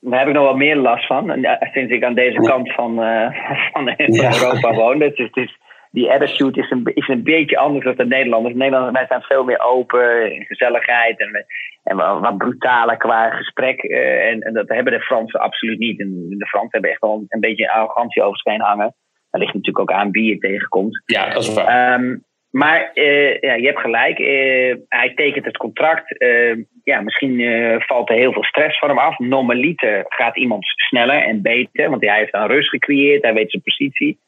Daar 0.00 0.18
heb 0.18 0.28
ik 0.28 0.34
nog 0.34 0.44
wel 0.44 0.56
meer 0.56 0.76
last 0.76 1.06
van. 1.06 1.30
En, 1.30 1.58
sinds 1.72 1.92
ik 1.92 2.04
aan 2.04 2.14
deze 2.14 2.40
kant 2.40 2.72
van, 2.72 3.02
eh, 3.02 3.30
van, 3.72 3.94
Ja. 3.96 4.34
Europa 4.34 4.74
woon. 4.74 5.00
Het 5.00 5.18
is, 5.18 5.24
het 5.24 5.36
is, 5.36 5.58
die 5.90 6.10
attitude 6.10 6.60
is 6.60 6.70
een, 6.70 6.90
is 6.94 7.08
een 7.08 7.22
beetje 7.22 7.58
anders 7.58 7.84
dan 7.84 7.94
de 7.96 8.06
Nederlanders. 8.06 8.54
Nederlanders 8.54 8.96
wij 8.96 9.06
zijn 9.06 9.22
veel 9.22 9.44
meer 9.44 9.60
open 9.60 10.34
in 10.34 10.44
gezelligheid. 10.44 11.20
En, 11.20 11.46
en 11.84 11.96
wat 11.96 12.38
brutaler 12.38 12.96
qua 12.96 13.30
gesprek. 13.30 13.82
eh, 13.82 14.30
en, 14.30 14.40
en 14.40 14.52
dat 14.52 14.68
hebben 14.68 14.92
de 14.92 15.00
Fransen 15.00 15.40
absoluut 15.40 15.78
niet. 15.78 16.00
En 16.00 16.26
de 16.28 16.46
Fransen 16.46 16.70
hebben 16.70 16.90
echt 16.90 17.00
wel 17.00 17.24
een 17.28 17.40
beetje 17.40 17.72
arrogantie 17.72 18.22
over 18.22 18.38
zich 18.38 18.52
heen 18.52 18.62
hangen. 18.62 18.94
Dat 19.30 19.40
ligt 19.40 19.54
natuurlijk 19.54 19.90
ook 19.90 19.96
aan 19.96 20.10
wie 20.10 20.24
je 20.24 20.38
tegenkomt. 20.38 21.02
Ja, 21.06 21.28
dat 21.28 21.42
is 21.42 21.54
waar. 21.54 21.94
Ehm, 21.94 22.16
maar 22.50 22.90
eh, 22.94 23.40
ja, 23.40 23.54
je 23.54 23.66
hebt 23.66 23.80
gelijk. 23.80 24.18
Eh, 24.18 24.74
hij 24.88 25.12
tekent 25.14 25.44
het 25.44 25.56
contract. 25.56 26.18
Eh, 26.18 26.56
ja, 26.84 27.00
misschien 27.00 27.42
valt 27.86 28.10
er 28.10 28.16
heel 28.16 28.32
veel 28.32 28.44
stress 28.44 28.78
van 28.78 28.88
hem 28.88 28.98
af. 28.98 29.18
Normaliter 29.18 30.04
gaat 30.08 30.36
iemand 30.36 30.64
sneller 30.66 31.22
en 31.22 31.42
beter. 31.42 31.90
Want 31.90 32.04
hij 32.04 32.18
heeft 32.18 32.32
dan 32.32 32.46
rust 32.46 32.68
gecreëerd. 32.68 33.22
Hij 33.22 33.34
weet 33.34 33.50
zijn 33.50 33.62
positie. 33.62 34.18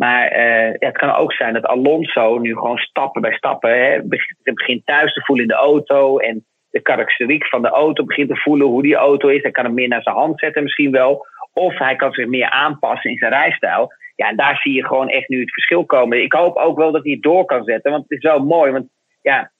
Maar 0.00 0.28
eh, 0.28 0.72
ja, 0.72 0.86
het 0.88 0.96
kan 0.98 1.14
ook 1.14 1.32
zijn 1.32 1.54
dat 1.54 1.66
Alonso 1.66 2.38
nu 2.38 2.54
gewoon 2.54 2.78
stappen 2.78 3.22
bij 3.22 3.32
stappen... 3.32 3.70
Hè, 3.84 3.98
begint, 4.42 4.86
thuis 4.86 5.12
te 5.14 5.20
voelen 5.24 5.44
in 5.44 5.50
de 5.50 5.56
auto. 5.56 6.18
En 6.18 6.44
de 6.70 6.80
karakteriek 6.82 7.46
van 7.46 7.62
de 7.62 7.68
auto 7.68 8.04
begint 8.04 8.28
te 8.28 8.36
voelen 8.36 8.66
hoe 8.66 8.82
die 8.82 8.94
auto 8.94 9.28
is. 9.28 9.42
Hij 9.42 9.50
kan 9.50 9.64
hem 9.64 9.74
meer 9.74 9.88
naar 9.88 10.02
zijn 10.02 10.16
hand 10.16 10.38
zetten 10.40 10.62
misschien 10.62 10.90
wel. 10.90 11.26
Of 11.52 11.78
hij 11.78 11.96
kan 11.96 12.12
zich 12.12 12.26
meer 12.26 12.48
aanpassen 12.50 13.10
in 13.10 13.16
zijn 13.16 13.32
rijstijl. 13.32 13.92
Ja, 14.16 14.28
en 14.28 14.36
daar 14.36 14.56
zie 14.62 14.72
je 14.74 14.86
gewoon 14.86 15.08
echt 15.08 15.28
nu 15.28 15.40
het 15.40 15.52
verschil 15.52 15.84
komen. 15.84 16.22
Ik 16.22 16.32
hoop 16.32 16.56
ook 16.56 16.78
wel 16.78 16.92
dat 16.92 17.02
hij 17.02 17.12
het 17.12 17.22
door 17.22 17.44
kan 17.44 17.64
zetten. 17.64 17.90
Want 17.90 18.02
het 18.08 18.18
is 18.18 18.30
wel 18.30 18.44
mooi. 18.44 18.72
Want 18.72 18.86
ja, 19.22 19.52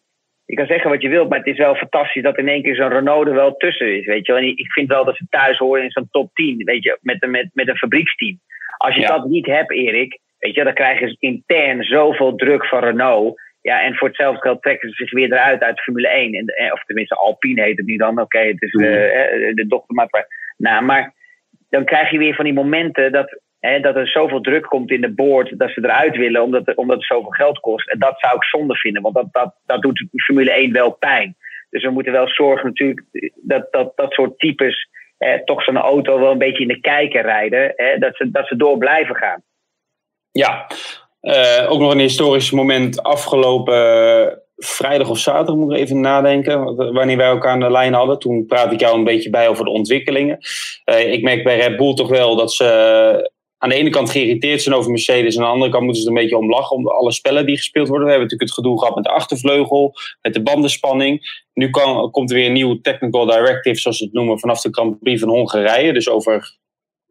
je 0.45 0.57
kan 0.57 0.67
zeggen 0.67 0.91
wat 0.91 1.03
je 1.03 1.09
wilt. 1.09 1.29
Maar 1.29 1.39
het 1.39 1.47
is 1.47 1.59
wel 1.59 1.75
fantastisch 1.75 2.23
dat 2.23 2.39
in 2.39 2.49
één 2.49 2.63
keer 2.63 2.75
zo'n 2.75 2.89
Renault 2.93 3.27
er 3.29 3.35
wel 3.35 3.57
tussen 3.57 3.97
is. 3.97 4.07
Weet 4.07 4.27
je. 4.27 4.35
En 4.35 4.57
ik 4.57 4.73
vind 4.73 4.89
wel 4.89 5.05
dat 5.05 5.17
ze 5.17 5.27
thuis 5.31 5.59
horen 5.59 5.83
in 5.83 5.91
zo'n 5.91 6.09
top 6.11 6.31
10. 6.35 6.65
Weet 6.65 6.83
je, 6.83 6.99
met, 7.01 7.23
een- 7.23 7.31
met, 7.31 7.51
met 7.53 7.69
een 7.69 7.77
fabrieksteam. 7.77 8.39
Als 8.77 8.95
je 8.95 9.01
Ja. 9.01 9.07
dat 9.17 9.25
niet 9.25 9.47
hebt, 9.47 9.73
Erik. 9.73 10.19
Weet 10.41 10.55
je, 10.55 10.65
dan 10.65 10.75
krijgen 10.75 11.09
ze 11.09 11.17
intern 11.19 11.83
zoveel 11.83 12.35
druk 12.35 12.67
van 12.67 12.85
Renault. 12.85 13.41
Ja, 13.63 13.83
en 13.83 13.95
voor 13.97 14.09
hetzelfde 14.09 14.41
geld 14.41 14.63
trekken 14.63 14.89
ze 14.89 14.95
zich 14.95 15.13
weer 15.13 15.33
eruit 15.33 15.63
uit 15.63 15.81
Formule 15.81 16.09
1. 16.09 16.33
En, 16.35 16.47
eh, 16.47 16.73
of 16.73 16.85
tenminste, 16.85 17.15
Alpine 17.15 17.63
heet 17.63 17.77
het 17.77 17.87
nu 17.87 17.97
dan. 17.97 18.21
Oké, 18.21 18.39
het 18.39 18.63
is 18.63 18.73
eh, 18.73 19.49
eh, 19.49 19.55
de 19.55 19.67
dochtermaat. 19.67 20.13
Maar, 20.13 20.27
nou, 20.57 20.85
maar 20.85 21.13
dan 21.71 21.85
krijg 21.85 22.11
je 22.11 22.19
weer 22.19 22.35
van 22.35 22.45
die 22.45 22.55
momenten 22.55 23.13
dat, 23.13 23.41
hè, 23.61 23.81
dat 23.81 23.97
er 23.97 24.09
zoveel 24.09 24.41
druk 24.41 24.63
komt 24.65 24.91
in 24.91 25.01
de 25.01 25.15
board 25.15 25.59
dat 25.59 25.71
ze 25.71 25.81
eruit 25.85 26.17
willen 26.17 26.43
omdat, 26.43 26.67
het- 26.67 26.77
omdat 26.77 26.97
het 26.97 27.07
zoveel 27.07 27.31
geld 27.31 27.59
kost. 27.61 27.89
En 27.91 27.99
dat 27.99 28.19
zou 28.21 28.37
ik 28.37 28.45
zonde 28.45 28.75
vinden, 28.77 29.03
want 29.03 29.15
dat, 29.15 29.29
dat, 29.33 29.55
dat 29.67 29.83
doet 29.83 30.05
Formule 30.25 30.53
1 30.53 30.73
wel 30.73 30.91
pijn. 30.93 31.37
Dus 31.71 31.83
we 31.83 31.91
moeten 31.91 32.13
wel 32.13 32.29
zorgen 32.29 32.67
natuurlijk 32.67 33.07
dat 33.43 33.67
dat, 33.73 33.93
dat 33.97 34.13
soort 34.13 34.39
types 34.39 34.89
eh, 35.19 35.35
toch 35.45 35.63
zo'n 35.63 35.77
auto 35.77 36.19
wel 36.21 36.31
een 36.33 36.39
beetje 36.39 36.63
in 36.63 36.69
de 36.69 36.81
kijker 36.81 37.23
rijden. 37.23 37.73
Hè, 37.77 37.99
dat, 37.99 38.17
ze, 38.17 38.31
dat 38.31 38.47
ze 38.47 38.57
door 38.57 38.79
blijven 38.79 39.15
gaan. 39.17 39.43
Ja, 40.33 40.67
Eh, 41.21 41.67
ook 41.69 41.81
nog 41.81 41.93
een 41.93 41.99
historisch 41.99 42.51
moment 42.51 43.03
afgelopen 43.03 44.43
vrijdag 44.57 45.09
of 45.09 45.19
zaterdag, 45.19 45.55
moet 45.55 45.73
ik 45.73 45.79
even 45.79 46.01
nadenken. 46.01 46.77
Wanneer 46.93 47.17
wij 47.17 47.27
elkaar 47.27 47.53
aan 47.53 47.61
de 47.61 47.71
lijn 47.71 47.93
hadden. 47.93 48.19
Toen 48.19 48.47
praatte 48.47 48.75
ik 48.75 48.81
jou 48.81 48.99
een 48.99 49.05
beetje 49.05 49.31
bij 49.31 49.49
over 49.49 49.65
de 49.65 49.71
ontwikkelingen. 49.71 50.39
Eh, 50.85 51.13
ik 51.13 51.23
merk 51.23 51.45
bij 51.45 51.59
Red 51.59 51.77
Bull 51.77 51.95
toch 51.95 52.09
wel 52.09 52.37
dat 52.37 52.53
ze 52.53 52.65
eh, 52.65 53.29
aan 53.59 53.69
de 53.69 53.75
ene 53.75 53.91
kant 53.91 54.11
geïrriteerd 54.11 54.63
zijn 54.63 54.75
over 54.75 54.91
Mercedes. 54.91 55.35
En 55.35 55.41
aan 55.41 55.47
de 55.47 55.53
andere 55.53 55.71
kant 55.71 55.85
moeten 55.85 56.03
ze 56.03 56.09
er 56.09 56.15
een 56.15 56.23
beetje 56.23 56.37
om 56.39 56.51
lachen 56.51 56.77
om 56.77 56.89
alle 56.89 57.13
spellen 57.13 57.47
die 57.47 57.57
gespeeld 57.57 57.89
worden. 57.89 58.07
We 58.07 58.13
hebben 58.13 58.29
natuurlijk 58.29 58.57
het 58.57 58.65
gedoe 58.65 58.79
gehad 58.79 58.95
met 58.95 59.05
de 59.05 59.11
achtervleugel, 59.11 59.95
met 60.23 60.35
de 60.35 60.43
bandenspanning. 60.43 61.45
Nu 61.55 61.71
komt 62.11 62.31
er 62.31 62.37
weer 62.37 62.47
een 62.47 62.53
nieuwe 62.53 62.81
technical 62.81 63.27
directive, 63.27 63.81
zoals 63.81 63.97
ze 63.99 64.05
het 64.05 64.13
noemen, 64.13 64.39
vanaf 64.39 64.61
de 64.61 64.69
Grand 64.73 64.99
Prix 64.99 65.21
van 65.21 65.29
Hongarije. 65.29 65.93
Dus 65.93 66.09
over 66.09 66.59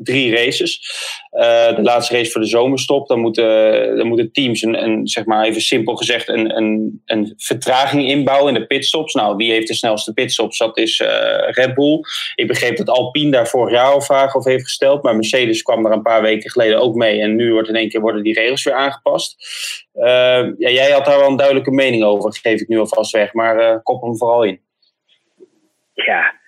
drie 0.04 0.36
races. 0.36 0.82
Eh, 1.30 1.76
de 1.76 1.82
laatste 1.82 2.14
race 2.14 2.32
voor 2.32 2.42
de 2.42 2.48
zomerstop. 2.48 3.08
Dan 3.08 3.20
moeten, 3.20 3.98
dan 3.98 4.08
moeten 4.08 4.32
teams 4.32 4.62
een, 4.62 4.84
een, 4.84 5.08
zeg 5.08 5.26
maar 5.26 5.46
even 5.46 5.62
simpel 5.62 5.96
gezegd, 5.96 6.28
een, 6.28 6.58
een, 6.58 7.02
een 7.06 7.34
vertraging 7.38 8.08
inbouwen 8.08 8.54
in 8.54 8.60
de 8.60 8.68
pitstops. 8.68 9.14
Nou, 9.14 9.36
wie 9.36 9.52
heeft 9.52 9.68
de 9.68 9.74
snelste 9.74 10.14
pitstops? 10.14 10.58
Dat 10.58 10.78
is 10.78 11.00
eh, 11.00 11.50
Red 11.50 11.74
Bull. 11.74 12.00
Ik 12.36 12.48
begreep 12.48 12.78
dat 12.78 12.90
Alpine 12.90 13.32
daar 13.32 13.48
vorig 13.48 13.74
jaar 13.74 13.94
al 13.94 14.02
vragen 14.02 14.40
over 14.40 14.52
heeft 14.52 14.64
gesteld. 14.64 15.04
Maar 15.04 15.16
Mercedes 15.16 15.62
kwam 15.62 15.86
er 15.86 15.92
een 15.92 16.02
paar 16.02 16.22
weken 16.22 16.50
geleden 16.50 16.82
ook 16.82 16.96
mee. 16.96 17.22
En 17.22 17.36
nu 17.36 17.52
wordt 17.54 17.70
in 17.70 17.76
één 17.76 17.90
keer 17.90 18.02
worden 18.02 18.24
die 18.24 18.34
regels 18.34 18.64
weer 18.64 18.74
aangepast. 18.74 19.36
Eh, 19.94 20.48
ja, 20.58 20.70
jij 20.70 20.92
had 20.92 21.06
daar 21.06 21.20
wel 21.20 21.30
een 21.30 21.36
duidelijke 21.36 21.72
mening 21.72 22.04
over, 22.04 22.34
geef 22.34 22.62
ik 22.62 22.68
nu 22.68 22.80
alvast 22.80 23.12
weg. 23.12 23.34
Maar 23.34 23.82
kop 23.82 24.02
hem 24.02 24.18
vooral 24.18 24.44
in. 24.44 24.62
Ja, 25.94 26.39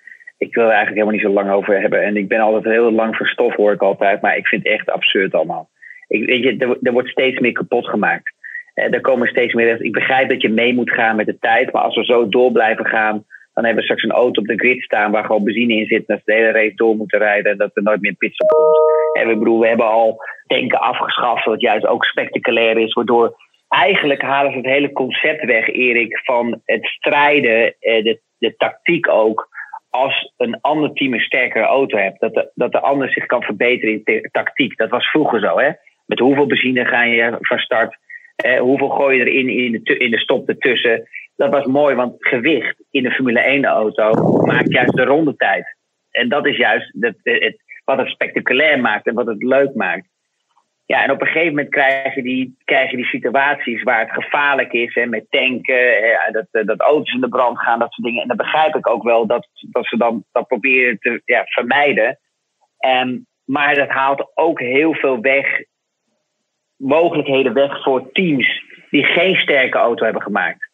ik 0.48 0.56
wil 0.56 0.64
er 0.64 0.70
eigenlijk 0.70 0.98
helemaal 0.98 1.18
niet 1.18 1.28
zo 1.28 1.42
lang 1.42 1.52
over 1.52 1.82
hebben. 1.82 2.04
En 2.04 2.18
ik 2.18 2.28
ben 2.28 2.40
altijd 2.40 2.64
heel 2.64 2.92
lang 2.92 3.16
voor 3.16 3.28
stof, 3.28 3.56
hoor 3.56 3.72
ik 3.72 3.82
altijd. 3.82 4.22
Maar 4.22 4.38
ik 4.38 4.48
vind 4.48 4.64
het 4.64 4.74
echt 4.74 4.90
absurd 4.90 5.34
allemaal. 5.34 5.70
Ik, 6.08 6.26
weet 6.26 6.44
je, 6.44 6.78
er, 6.82 6.92
wordt 6.92 7.10
steeds 7.10 7.40
meer 7.40 7.52
kapot 7.52 7.88
gemaakt. 7.88 8.34
Eh, 8.74 8.94
er 8.94 9.02
komen 9.02 9.28
steeds 9.28 9.54
meer. 9.54 9.82
Ik 9.82 9.92
begrijp 9.92 10.30
dat 10.30 10.42
je 10.42 10.50
mee 10.50 10.74
moet 10.74 10.92
gaan 10.92 11.16
met 11.16 11.26
de 11.26 11.38
tijd. 11.40 11.72
Maar 11.72 11.82
als 11.82 11.96
we 11.96 12.04
zo 12.04 12.30
door 12.30 12.52
blijven 12.52 12.86
gaan. 12.86 13.26
dan 13.54 13.64
hebben 13.64 13.76
we 13.76 13.84
straks 13.84 14.04
een 14.04 14.12
auto 14.12 14.42
op 14.42 14.48
de 14.48 14.58
grid 14.58 14.82
staan. 14.82 15.12
waar 15.12 15.26
gewoon 15.26 15.44
benzine 15.44 15.74
in 15.74 15.86
zit. 15.86 16.08
en 16.08 16.16
dat 16.16 16.18
ze 16.18 16.32
de 16.32 16.34
hele 16.34 16.52
race 16.52 16.76
door 16.76 16.96
moeten 16.96 17.20
rijden. 17.20 17.52
en 17.52 17.58
dat 17.58 17.72
er 17.74 17.84
nooit 17.84 18.02
meer 18.02 18.14
pitstop 18.14 18.50
komt. 18.50 18.78
En 19.14 19.28
we, 19.28 19.38
bedoel, 19.38 19.60
we 19.60 19.68
hebben 19.68 19.88
al 19.88 20.18
tanken 20.48 20.80
afgeschaft. 20.80 21.46
wat 21.46 21.62
juist 21.62 21.86
ook 21.86 22.06
spectaculair 22.06 22.78
is. 22.78 22.94
Waardoor 22.94 23.36
eigenlijk 23.70 24.22
halen 24.22 24.52
ze 24.52 24.58
het 24.58 24.66
hele 24.66 24.92
concept 24.92 25.46
weg, 25.46 25.68
Erik. 25.68 26.20
van 26.24 26.62
het 26.66 26.86
strijden, 26.86 27.76
eh, 27.80 28.04
de, 28.04 28.20
de 28.38 28.56
tactiek 28.56 29.10
ook 29.10 29.50
als 29.92 30.34
een 30.38 30.62
ander 30.62 30.94
team 30.94 31.14
een 31.14 31.20
sterkere 31.20 31.66
auto 31.66 31.98
hebt, 31.98 32.20
dat 32.20 32.34
de, 32.34 32.52
dat 32.56 32.72
de 32.72 32.80
ander 32.80 33.12
zich 33.12 33.26
kan 33.26 33.42
verbeteren 33.42 34.02
in 34.04 34.30
tactiek. 34.32 34.78
Dat 34.78 34.90
was 34.90 35.10
vroeger 35.10 35.40
zo, 35.40 35.60
hè? 35.60 35.70
Met 36.06 36.20
hoeveel 36.20 36.46
benzine 36.46 36.86
ga 36.86 37.04
je 37.04 37.38
van 37.40 37.58
start? 37.58 37.98
Eh, 38.36 38.60
hoeveel 38.60 38.90
gooi 38.90 39.18
je 39.18 39.26
erin 39.26 39.50
in 39.50 39.82
de, 39.84 39.98
in 39.98 40.12
de 40.12 40.20
stop 40.20 40.50
ertussen? 40.50 41.08
Dat 41.36 41.52
was 41.52 41.66
mooi, 41.66 41.96
want 41.96 42.16
gewicht 42.20 42.84
in 42.92 43.04
de 43.04 43.12
Formule 43.12 43.60
1-auto 43.60 44.12
maakt 44.46 44.72
juist 44.72 44.96
de 44.96 45.04
rondetijd. 45.04 45.76
En 46.12 46.30
dat 46.30 46.46
is 46.46 46.58
juist 46.58 46.96
het, 47.00 47.18
het, 47.24 47.58
wat 47.86 47.98
het 47.98 48.08
spectaculair 48.08 48.80
maakt 48.80 49.08
en 49.08 49.14
wat 49.14 49.28
het 49.28 49.44
leuk 49.44 49.76
maakt. 49.76 50.08
Ja, 50.92 51.04
en 51.04 51.12
op 51.12 51.22
een 51.22 51.28
gegeven 51.28 51.50
moment 51.50 51.70
krijg 51.70 52.16
je 52.16 52.22
die, 52.22 52.56
krijg 52.64 52.92
die 52.92 53.06
situaties 53.06 53.84
waar 53.84 54.00
het 54.00 54.24
gevaarlijk 54.24 54.72
is. 54.74 54.94
Hè, 54.94 55.06
met 55.06 55.26
tanken, 55.30 56.02
dat, 56.32 56.66
dat 56.66 56.80
auto's 56.80 57.14
in 57.14 57.22
de 57.22 57.30
brand 57.30 57.60
gaan, 57.60 57.80
dat 57.80 57.92
soort 57.92 58.08
dingen. 58.08 58.22
En 58.22 58.28
dan 58.28 58.38
begrijp 58.38 58.76
ik 58.76 58.88
ook 58.88 59.04
wel 59.04 59.26
dat, 59.28 59.48
dat 59.72 59.86
ze 59.86 59.98
dan 59.98 60.24
dat 60.32 60.48
proberen 60.48 60.98
te 61.00 61.22
ja, 61.26 61.44
vermijden. 61.46 62.20
Um, 62.86 63.26
maar 63.46 63.76
dat 63.76 63.90
haalt 63.90 64.32
ook 64.34 64.60
heel 64.60 64.94
veel 64.94 65.22
weg, 65.22 65.64
mogelijkheden 66.76 67.54
weg 67.54 67.84
voor 67.84 68.12
teams 68.12 68.64
die 68.90 69.04
geen 69.04 69.36
sterke 69.36 69.78
auto 69.78 70.04
hebben 70.04 70.22
gemaakt. 70.22 70.70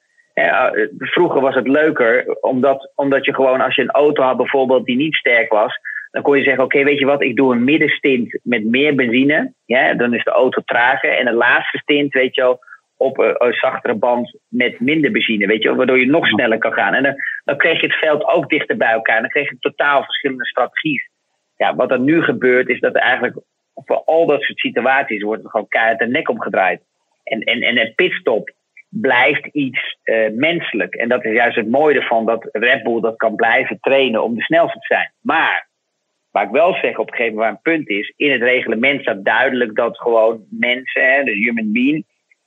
vroeger 0.98 1.42
was 1.42 1.56
het 1.56 1.68
leuker, 1.68 2.38
omdat, 2.42 2.92
omdat 2.96 3.26
je 3.26 3.34
gewoon 3.34 3.62
als 3.62 3.76
je 3.76 3.82
een 3.82 3.92
auto 3.92 4.24
had 4.24 4.38
bijvoorbeeld 4.38 4.86
die 4.86 4.98
niet 4.98 5.16
sterk 5.16 5.52
was, 5.52 5.80
dan 6.18 6.26
kon 6.26 6.38
je 6.38 6.44
zeggen, 6.44 6.64
oké, 6.64 6.84
weet 6.84 7.00
je 7.00 7.06
wat, 7.06 7.22
ik 7.22 7.36
doe 7.36 7.54
een 7.54 7.64
middenstint 7.64 8.40
met 8.44 8.66
meer 8.66 8.96
benzine. 8.96 9.54
Ja, 9.66 9.94
dan 9.94 10.14
is 10.14 10.24
de 10.24 10.32
auto 10.32 10.62
trager. 10.66 11.18
En 11.18 11.28
een 11.28 11.34
laatste 11.34 11.78
stint, 11.78 12.14
weet 12.14 12.36
je 12.36 12.42
wel, 12.42 12.60
op 12.98 13.18
een, 13.18 13.54
zachtere 13.54 13.96
band 13.96 14.40
met 14.48 14.80
minder 14.80 15.12
benzine. 15.12 15.48
Weet 15.48 15.62
je 15.62 15.68
wel, 15.68 15.78
waardoor 15.78 16.00
je 16.00 16.06
nog 16.06 16.28
sneller 16.28 16.58
kan 16.58 16.74
gaan. 16.74 16.94
En 16.94 17.04
dan, 17.04 17.16
dan 17.44 17.58
kreeg 17.58 17.82
je 17.82 17.88
het 17.88 17.96
veld 17.96 18.26
ook 18.26 18.50
dichter 18.50 18.78
bij 18.78 18.92
elkaar. 18.92 19.16
En 19.16 19.22
dan 19.22 19.32
kreeg 19.32 19.50
je 19.50 19.58
totaal 19.60 20.04
verschillende 20.04 20.46
strategieën. 20.46 21.10
Ja, 21.56 21.76
wat 21.76 21.92
er 21.92 22.00
nu 22.00 22.24
gebeurt, 22.24 22.70
is 22.70 22.80
dat 22.80 22.96
er 22.96 23.02
eigenlijk 23.02 23.36
voor 23.74 24.04
al 24.04 24.26
dat 24.26 24.42
soort 24.42 24.60
situaties 24.60 25.24
wordt 25.24 25.44
er 25.44 25.50
gewoon 25.50 25.68
keihard 25.68 26.00
de 26.00 26.08
nek 26.08 26.30
omgedraaid. 26.30 26.82
En, 27.24 27.40
en, 27.42 27.62
en 27.62 27.80
een 27.80 27.94
pitstop 27.96 28.52
blijft 28.90 29.46
iets 29.46 29.98
uh, 30.04 30.30
menselijk. 30.32 30.96
En 30.96 31.10
dat 31.10 31.26
is 31.26 31.34
juist 31.34 31.56
het 31.56 31.70
mooie 31.70 31.96
ervan 31.96 32.26
dat 32.26 32.50
Red 32.52 32.84
Bull 32.84 33.02
dat 33.02 33.16
kan 33.16 33.36
blijven 33.36 33.78
trainen 33.80 34.24
om 34.24 34.36
de 34.36 34.42
snelste 34.42 34.80
te 34.80 34.86
zijn. 34.86 35.12
Maar 35.22 35.68
Waar 36.38 36.46
ik 36.46 36.52
wel 36.52 36.74
zeg 36.74 36.98
op 36.98 37.08
een 37.08 37.16
gegeven 37.16 37.36
moment 37.38 37.60
waar 37.64 37.74
een 37.74 37.78
punt 37.78 37.90
is, 37.90 38.14
in 38.18 38.32
het 38.32 38.42
reglement 38.42 39.02
staat 39.02 39.26
duidelijk 39.26 39.76
dat 39.76 39.98
gewoon 39.98 40.46
mensen, 40.50 41.26
de 41.26 41.32
human 41.32 41.72
being, 41.72 42.06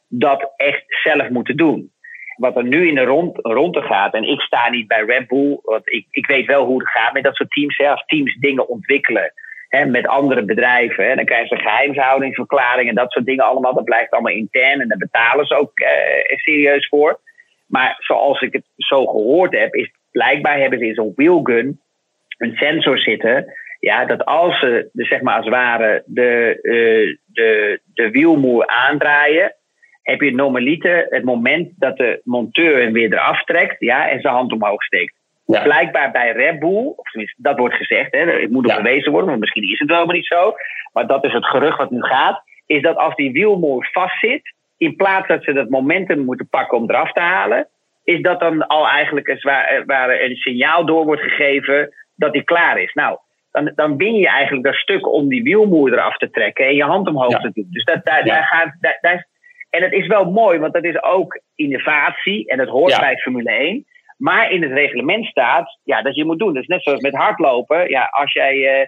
dat 0.09 0.53
echt 0.57 0.85
zelf 0.87 1.29
moeten 1.29 1.57
doen. 1.57 1.93
Wat 2.37 2.57
er 2.57 2.65
nu 2.65 2.89
in 2.89 2.95
de 2.95 3.05
rond, 3.05 3.39
ronde 3.43 3.83
gaat, 3.83 4.15
en 4.15 4.25
ik 4.25 4.41
sta 4.41 4.71
niet 4.71 4.87
bij 4.87 5.05
Red 5.05 5.27
Bull, 5.27 5.59
want 5.63 5.93
ik, 5.93 6.07
ik 6.11 6.27
weet 6.27 6.47
wel 6.47 6.65
hoe 6.65 6.79
het 6.79 6.91
gaat 6.91 7.13
met 7.13 7.23
dat 7.23 7.35
soort 7.35 7.51
teams. 7.51 7.77
Hè, 7.77 7.89
als 7.91 8.05
teams 8.07 8.35
dingen 8.35 8.69
ontwikkelen 8.69 9.33
hè, 9.69 9.85
met 9.85 10.07
andere 10.07 10.45
bedrijven, 10.45 11.09
hè, 11.09 11.15
dan 11.15 11.25
krijgen 11.25 11.57
ze 11.57 11.63
geheimshoudingsverklaring 11.63 12.89
en 12.89 12.95
dat 12.95 13.13
soort 13.13 13.27
dingen 13.27 13.45
allemaal. 13.45 13.75
Dat 13.75 13.85
blijft 13.85 14.11
allemaal 14.11 14.33
intern 14.33 14.81
en 14.81 14.89
daar 14.89 14.99
betalen 14.99 15.47
ze 15.47 15.55
ook 15.55 15.79
eh, 15.79 16.37
serieus 16.37 16.89
voor. 16.89 17.21
Maar 17.67 17.97
zoals 17.99 18.41
ik 18.41 18.53
het 18.53 18.65
zo 18.77 19.07
gehoord 19.07 19.53
heb, 19.53 19.75
is 19.75 19.91
blijkbaar 20.11 20.59
hebben 20.59 20.79
ze 20.79 20.87
in 20.87 20.95
zo'n 20.95 21.13
wheelgun 21.17 21.81
een 22.39 22.57
sensor 22.57 22.99
zitten 22.99 23.53
ja, 23.81 24.05
dat 24.05 24.25
als 24.25 24.59
ze, 24.59 24.89
de, 24.93 25.05
zeg 25.05 25.21
maar 25.21 25.37
als 25.37 25.45
het 25.45 25.55
ware, 25.55 26.03
de, 26.07 26.59
uh, 26.63 27.17
de, 27.27 27.81
de 27.95 28.11
wielmoer 28.11 28.67
aandraaien, 28.67 29.55
heb 30.03 30.21
je 30.21 30.35
normaliter 30.35 31.07
het 31.09 31.25
moment 31.25 31.73
dat 31.77 31.97
de 31.97 32.21
monteur 32.25 32.83
hem 32.83 32.93
weer 32.93 33.13
eraf 33.13 33.45
trekt 33.45 33.77
ja, 33.79 34.09
en 34.09 34.21
zijn 34.21 34.35
hand 34.35 34.53
omhoog 34.53 34.83
steekt. 34.83 35.15
Blijkbaar 35.45 36.11
bij 36.11 36.33
Red 36.33 36.59
Bull, 36.59 36.93
of 36.97 37.11
tenminste, 37.11 37.43
dat 37.43 37.59
wordt 37.59 37.75
gezegd, 37.75 38.13
hè, 38.13 38.21
het 38.21 38.51
moet 38.51 38.67
nog 38.67 38.77
bewezen 38.77 39.13
worden, 39.13 39.31
maar 39.31 39.39
misschien 39.39 39.71
is 39.71 39.79
het 39.79 39.89
wel 39.89 40.07
maar 40.07 40.15
niet 40.15 40.27
zo. 40.27 40.55
Maar 40.93 41.07
dat 41.07 41.25
is 41.25 41.33
het 41.33 41.47
gerucht 41.47 41.79
wat 41.79 41.91
nu 41.91 42.03
gaat, 42.03 42.43
is 42.67 42.83
dat 42.83 42.97
als 42.97 43.15
die 43.15 43.33
wielmoer 43.33 43.89
vastzit, 43.93 44.55
in 44.79 44.97
plaats 44.97 45.29
dat 45.29 45.45
ze 45.45 45.53
dat 45.53 45.69
momentum 45.69 46.25
moeten 46.25 46.49
pakken 46.49 46.79
om 46.79 46.91
eraf 46.91 47.13
te 47.13 47.21
halen, 47.21 47.69
is 48.05 48.23
dat 48.23 48.41
dan 48.41 48.67
al 48.67 48.89
eigenlijk 48.89 49.29
een, 49.29 49.41
waar, 49.87 50.21
een 50.21 50.37
signaal 50.37 50.87
door 50.87 51.05
wordt 51.05 51.23
gegeven 51.23 51.95
dat 52.17 52.33
hij 52.33 52.43
klaar 52.43 52.81
is. 52.81 52.93
Nou, 52.93 53.19
dan, 53.51 53.73
dan 53.75 53.97
win 53.97 54.15
je 54.15 54.29
eigenlijk 54.29 54.65
dat 54.65 54.75
stuk 54.75 55.13
om 55.13 55.29
die 55.29 55.43
wielmoer 55.43 55.93
eraf 55.93 56.17
te 56.17 56.31
trekken 56.31 56.67
en 56.67 56.75
je 56.75 56.85
hand 56.85 57.09
omhoog 57.09 57.41
te 57.41 57.51
doen. 57.53 57.67
Dus 57.71 57.85
dat, 57.85 58.05
daar, 58.05 58.25
daar 58.25 58.45
gaat. 58.45 58.77
Daar, 58.81 58.99
daar, 59.01 59.29
en 59.71 59.83
het 59.83 59.93
is 59.93 60.07
wel 60.07 60.31
mooi, 60.31 60.59
want 60.59 60.73
dat 60.73 60.85
is 60.85 61.03
ook 61.03 61.41
innovatie 61.55 62.49
en 62.49 62.59
dat 62.59 62.69
hoort 62.69 63.01
bij 63.01 63.17
Formule 63.17 63.51
1. 63.51 63.85
Maar 64.17 64.51
in 64.51 64.63
het 64.63 64.73
reglement 64.73 65.27
staat 65.27 65.79
ja, 65.85 66.03
dat 66.03 66.17
je 66.17 66.25
moet 66.25 66.39
doen. 66.39 66.55
Dus 66.55 66.67
net 66.67 66.83
zoals 66.83 67.01
met 67.01 67.15
hardlopen. 67.15 67.89
Ja, 67.89 68.05
als 68.05 68.33
jij. 68.33 68.81
Uh, 68.81 68.87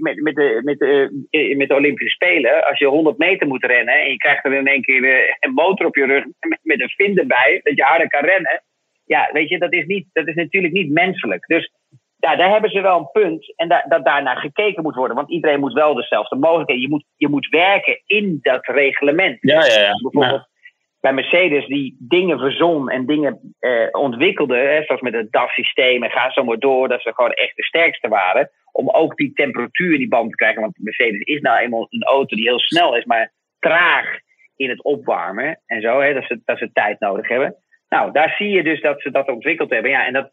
met, 0.00 0.20
met, 0.20 0.34
de, 0.34 0.60
met, 0.62 0.78
de, 0.78 1.54
met 1.56 1.68
de 1.68 1.74
Olympische 1.74 2.14
Spelen, 2.14 2.66
als 2.66 2.78
je 2.78 2.86
100 2.86 3.18
meter 3.18 3.46
moet 3.46 3.64
rennen 3.64 3.94
en 3.94 4.10
je 4.10 4.16
krijgt 4.16 4.44
er 4.44 4.52
in 4.52 4.66
één 4.66 4.82
keer 4.82 5.36
een 5.40 5.52
motor 5.52 5.86
op 5.86 5.96
je 5.96 6.04
rug 6.04 6.24
met, 6.40 6.58
met 6.62 6.80
een 6.80 6.88
vin 6.88 7.18
erbij, 7.18 7.60
dat 7.62 7.76
je 7.76 7.82
harder 7.82 8.08
kan 8.08 8.24
rennen. 8.24 8.62
Ja, 9.04 9.30
weet 9.32 9.48
je, 9.48 9.58
dat 9.58 9.72
is, 9.72 9.86
niet, 9.86 10.06
dat 10.12 10.26
is 10.26 10.34
natuurlijk 10.34 10.72
niet 10.72 10.90
menselijk. 10.90 11.46
Dus 11.46 11.72
ja, 12.20 12.36
daar 12.36 12.50
hebben 12.50 12.70
ze 12.70 12.80
wel 12.80 12.98
een 12.98 13.10
punt. 13.10 13.52
En 13.56 13.68
da 13.68 13.84
dat 13.88 14.04
daarnaar 14.04 14.36
gekeken 14.36 14.82
moet 14.82 14.94
worden. 14.94 15.16
Want 15.16 15.30
iedereen 15.30 15.60
moet 15.60 15.72
wel 15.72 15.94
dezelfde 15.94 16.36
mogelijkheden. 16.36 16.82
Je 16.82 16.88
moet, 16.88 17.04
je 17.16 17.28
moet 17.28 17.48
werken 17.48 18.02
in 18.06 18.38
dat 18.42 18.66
reglement. 18.66 19.38
Ja, 19.40 19.64
ja, 19.64 19.80
ja. 19.80 19.92
Bijvoorbeeld 20.02 20.48
bij 21.00 21.12
Mercedes 21.12 21.66
die 21.66 21.96
dingen 21.98 22.38
verzon 22.38 22.90
en 22.90 23.06
dingen 23.06 23.54
eh, 23.58 23.88
ontwikkelde. 23.90 24.56
Hè, 24.56 24.82
zoals 24.82 25.00
met 25.00 25.12
het 25.12 25.32
DAF-systeem 25.32 26.02
en 26.02 26.10
ga 26.10 26.30
zo 26.30 26.44
maar 26.44 26.58
door. 26.58 26.88
Dat 26.88 27.02
ze 27.02 27.14
gewoon 27.14 27.32
echt 27.32 27.56
de 27.56 27.64
sterkste 27.64 28.08
waren. 28.08 28.50
Om 28.72 28.90
ook 28.90 29.16
die 29.16 29.32
temperatuur 29.32 29.92
in 29.92 29.98
die 29.98 30.08
band 30.08 30.30
te 30.30 30.36
krijgen. 30.36 30.60
Want 30.60 30.78
Mercedes 30.78 31.20
is 31.20 31.40
nou 31.40 31.58
eenmaal 31.58 31.86
een 31.88 32.02
auto 32.02 32.36
die 32.36 32.48
heel 32.48 32.60
snel 32.60 32.96
is. 32.96 33.04
Maar 33.04 33.32
traag 33.58 34.18
in 34.56 34.68
het 34.68 34.82
opwarmen 34.82 35.60
en 35.66 35.80
zo. 35.80 36.00
Hè, 36.00 36.14
dat, 36.14 36.24
ze, 36.24 36.40
dat 36.44 36.58
ze 36.58 36.72
tijd 36.72 37.00
nodig 37.00 37.28
hebben. 37.28 37.56
Nou, 37.88 38.12
daar 38.12 38.34
zie 38.38 38.48
je 38.48 38.62
dus 38.62 38.80
dat 38.80 39.00
ze 39.00 39.10
dat 39.10 39.28
ontwikkeld 39.28 39.70
hebben. 39.70 39.90
Ja, 39.90 40.06
en 40.06 40.12
dat, 40.12 40.30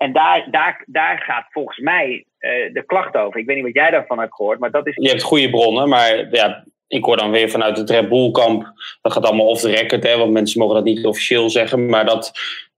en 0.00 0.12
daar, 0.12 0.48
daar, 0.50 0.84
daar 0.86 1.22
gaat 1.26 1.46
volgens 1.50 1.78
mij 1.78 2.24
uh, 2.38 2.72
de 2.72 2.82
klacht 2.86 3.16
over. 3.16 3.40
Ik 3.40 3.46
weet 3.46 3.56
niet 3.56 3.64
wat 3.64 3.74
jij 3.74 3.90
daarvan 3.90 4.18
hebt 4.18 4.34
gehoord, 4.34 4.58
maar 4.58 4.70
dat 4.70 4.86
is. 4.86 4.94
Je 4.94 5.08
hebt 5.08 5.22
goede 5.22 5.50
bronnen, 5.50 5.88
maar 5.88 6.28
ja, 6.30 6.64
ik 6.88 7.04
hoor 7.04 7.16
dan 7.16 7.30
weer 7.30 7.50
vanuit 7.50 7.76
het 7.76 7.90
Red 7.90 8.08
Bull 8.08 8.30
kamp. 8.30 8.72
Dat 9.02 9.12
gaat 9.12 9.24
allemaal 9.24 9.46
off 9.46 9.60
the 9.60 9.70
record, 9.70 10.02
hè, 10.02 10.16
want 10.16 10.32
mensen 10.32 10.60
mogen 10.60 10.74
dat 10.74 10.84
niet 10.84 11.06
officieel 11.06 11.50
zeggen. 11.50 11.86
Maar 11.86 12.04
dat 12.04 12.32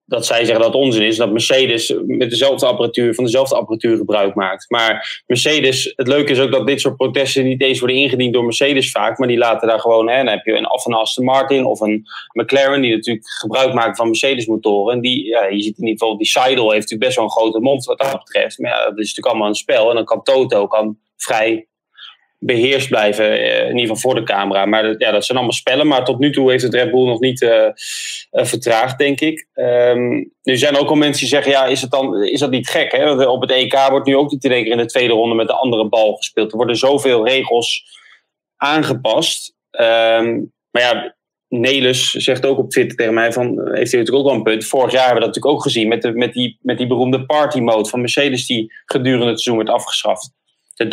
dat 0.04 0.26
zij 0.26 0.44
zeggen 0.44 0.64
dat 0.64 0.72
het 0.72 0.82
onzin 0.82 1.02
is, 1.02 1.16
dat 1.16 1.32
Mercedes 1.32 1.94
met 2.06 2.30
dezelfde 2.30 2.66
apparatuur, 2.66 3.14
van 3.14 3.24
dezelfde 3.24 3.54
apparatuur 3.54 3.96
gebruik 3.96 4.34
maakt. 4.34 4.70
Maar 4.70 5.22
Mercedes, 5.26 5.92
het 5.96 6.08
leuke 6.08 6.32
is 6.32 6.40
ook 6.40 6.52
dat 6.52 6.66
dit 6.66 6.80
soort 6.80 6.96
protesten 6.96 7.44
niet 7.44 7.62
eens 7.62 7.78
worden 7.78 7.96
ingediend 7.96 8.32
door 8.34 8.44
Mercedes 8.44 8.90
vaak, 8.90 9.18
maar 9.18 9.28
die 9.28 9.38
laten 9.38 9.68
daar 9.68 9.80
gewoon, 9.80 10.08
hè, 10.08 10.16
dan 10.16 10.26
heb 10.26 10.44
je 10.44 10.52
een, 10.52 10.70
of 10.70 10.86
een 10.86 10.94
Aston 10.94 11.24
Martin 11.24 11.64
of 11.64 11.80
een 11.80 12.04
McLaren 12.32 12.80
die 12.80 12.94
natuurlijk 12.94 13.26
gebruik 13.26 13.74
maken 13.74 13.96
van 13.96 14.06
Mercedes 14.06 14.46
motoren. 14.46 14.94
En 14.94 15.00
die, 15.00 15.24
ja, 15.24 15.44
je 15.44 15.62
ziet 15.62 15.78
in 15.78 15.86
ieder 15.86 15.98
geval, 15.98 16.16
die 16.16 16.26
Seidel 16.26 16.70
heeft 16.70 16.90
natuurlijk 16.90 17.04
best 17.04 17.16
wel 17.16 17.24
een 17.24 17.30
grote 17.30 17.60
mond 17.60 17.84
wat 17.84 17.98
dat 17.98 18.18
betreft. 18.24 18.58
Maar 18.58 18.70
ja, 18.70 18.84
dat 18.84 18.98
is 18.98 19.06
natuurlijk 19.06 19.26
allemaal 19.26 19.48
een 19.48 19.54
spel 19.54 19.88
en 19.88 19.94
dan 19.94 20.04
kan 20.04 20.22
Toto 20.22 20.66
kan 20.66 20.98
vrij 21.16 21.66
beheerst 22.44 22.88
blijven, 22.88 23.30
eh, 23.30 23.60
in 23.60 23.78
ieder 23.78 23.80
geval 23.80 23.96
voor 23.96 24.14
de 24.14 24.22
camera. 24.22 24.66
Maar 24.66 24.94
ja, 24.98 25.10
dat 25.10 25.24
zijn 25.24 25.38
allemaal 25.38 25.56
spellen, 25.56 25.86
maar 25.86 26.04
tot 26.04 26.18
nu 26.18 26.32
toe 26.32 26.50
heeft 26.50 26.62
het 26.62 26.74
Red 26.74 26.90
Bull 26.90 27.06
nog 27.06 27.20
niet 27.20 27.40
uh, 27.40 27.68
vertraagd, 28.30 28.98
denk 28.98 29.20
ik. 29.20 29.46
Um, 29.54 30.32
er 30.42 30.58
zijn 30.58 30.76
ook 30.76 30.88
al 30.88 30.94
mensen 30.94 31.20
die 31.20 31.28
zeggen, 31.28 31.52
ja, 31.52 31.64
is, 31.64 31.80
het 31.80 31.90
dan, 31.90 32.22
is 32.24 32.40
dat 32.40 32.50
niet 32.50 32.68
gek? 32.68 32.92
Hè? 32.92 33.24
Op 33.24 33.40
het 33.40 33.50
EK 33.50 33.86
wordt 33.88 34.06
nu 34.06 34.16
ook 34.16 34.30
niet 34.30 34.44
in 34.44 34.66
in 34.66 34.76
de 34.76 34.86
tweede 34.86 35.12
ronde 35.12 35.34
met 35.34 35.46
de 35.46 35.54
andere 35.54 35.88
bal 35.88 36.14
gespeeld. 36.14 36.50
Er 36.50 36.56
worden 36.56 36.76
zoveel 36.76 37.26
regels 37.26 37.84
aangepast. 38.56 39.54
Um, 39.70 40.52
maar 40.70 40.82
ja, 40.82 41.14
Nelis 41.48 42.10
zegt 42.10 42.46
ook 42.46 42.58
op 42.58 42.70
Twitter 42.70 42.96
tegen 42.96 43.14
mij 43.14 43.32
van, 43.32 43.46
heeft 43.46 43.92
hij 43.92 44.00
natuurlijk 44.00 44.16
ook 44.16 44.26
wel 44.26 44.34
een 44.34 44.42
punt. 44.42 44.64
Vorig 44.64 44.92
jaar 44.92 45.06
hebben 45.06 45.20
we 45.22 45.26
dat 45.26 45.34
natuurlijk 45.34 45.54
ook 45.54 45.62
gezien 45.62 45.88
met, 45.88 46.02
de, 46.02 46.12
met, 46.12 46.32
die, 46.32 46.58
met 46.60 46.78
die 46.78 46.86
beroemde 46.86 47.26
party 47.26 47.60
mode 47.60 47.88
van 47.88 48.00
Mercedes 48.00 48.46
die 48.46 48.72
gedurende 48.84 49.26
het 49.26 49.40
seizoen 49.40 49.64
werd 49.64 49.76
afgeschaft 49.76 50.32
het 50.74 50.90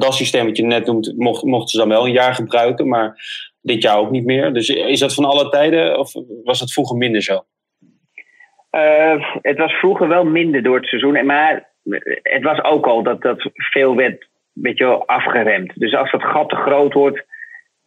DAS-systeem 0.00 0.46
wat 0.46 0.56
je 0.56 0.64
net 0.64 0.86
noemt, 0.86 1.12
mocht, 1.16 1.42
mochten 1.42 1.68
ze 1.68 1.78
dan 1.78 1.88
wel 1.88 2.06
een 2.06 2.12
jaar 2.12 2.34
gebruiken, 2.34 2.88
maar 2.88 3.16
dit 3.60 3.82
jaar 3.82 3.98
ook 3.98 4.10
niet 4.10 4.24
meer. 4.24 4.52
Dus 4.52 4.68
is 4.68 5.00
dat 5.00 5.14
van 5.14 5.24
alle 5.24 5.48
tijden 5.48 5.98
of 5.98 6.12
was 6.44 6.60
het 6.60 6.72
vroeger 6.72 6.96
minder 6.96 7.22
zo? 7.22 7.44
Uh, 8.76 9.24
het 9.42 9.58
was 9.58 9.72
vroeger 9.72 10.08
wel 10.08 10.24
minder 10.24 10.62
door 10.62 10.76
het 10.76 10.86
seizoen, 10.86 11.26
maar 11.26 11.70
het 12.22 12.42
was 12.42 12.62
ook 12.62 12.86
al 12.86 13.02
dat, 13.02 13.22
dat 13.22 13.50
veel 13.54 13.96
werd 13.96 14.30
beetje 14.52 15.06
afgeremd. 15.06 15.72
Dus 15.74 15.94
als 15.94 16.10
dat 16.10 16.22
gat 16.22 16.48
te 16.48 16.56
groot 16.56 16.92
wordt, 16.92 17.24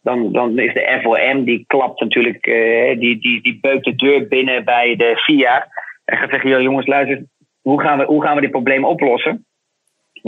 dan, 0.02 0.32
dan 0.32 0.58
is 0.58 0.74
de 0.74 1.00
FOM, 1.02 1.44
die 1.44 1.64
klapt 1.66 2.00
natuurlijk, 2.00 2.46
uh, 2.46 2.98
die, 2.98 3.20
die, 3.20 3.42
die 3.42 3.58
beukt 3.60 3.84
de 3.84 3.94
deur 3.94 4.28
binnen 4.28 4.64
bij 4.64 4.96
de 4.96 5.16
FIA. 5.16 5.68
En 6.04 6.16
gaat 6.18 6.30
zeggen, 6.30 6.62
jongens, 6.62 6.86
luister, 6.86 7.24
hoe 7.60 7.80
gaan, 7.80 7.98
we, 7.98 8.04
hoe 8.04 8.22
gaan 8.22 8.34
we 8.34 8.40
dit 8.40 8.50
probleem 8.50 8.84
oplossen? 8.84 9.46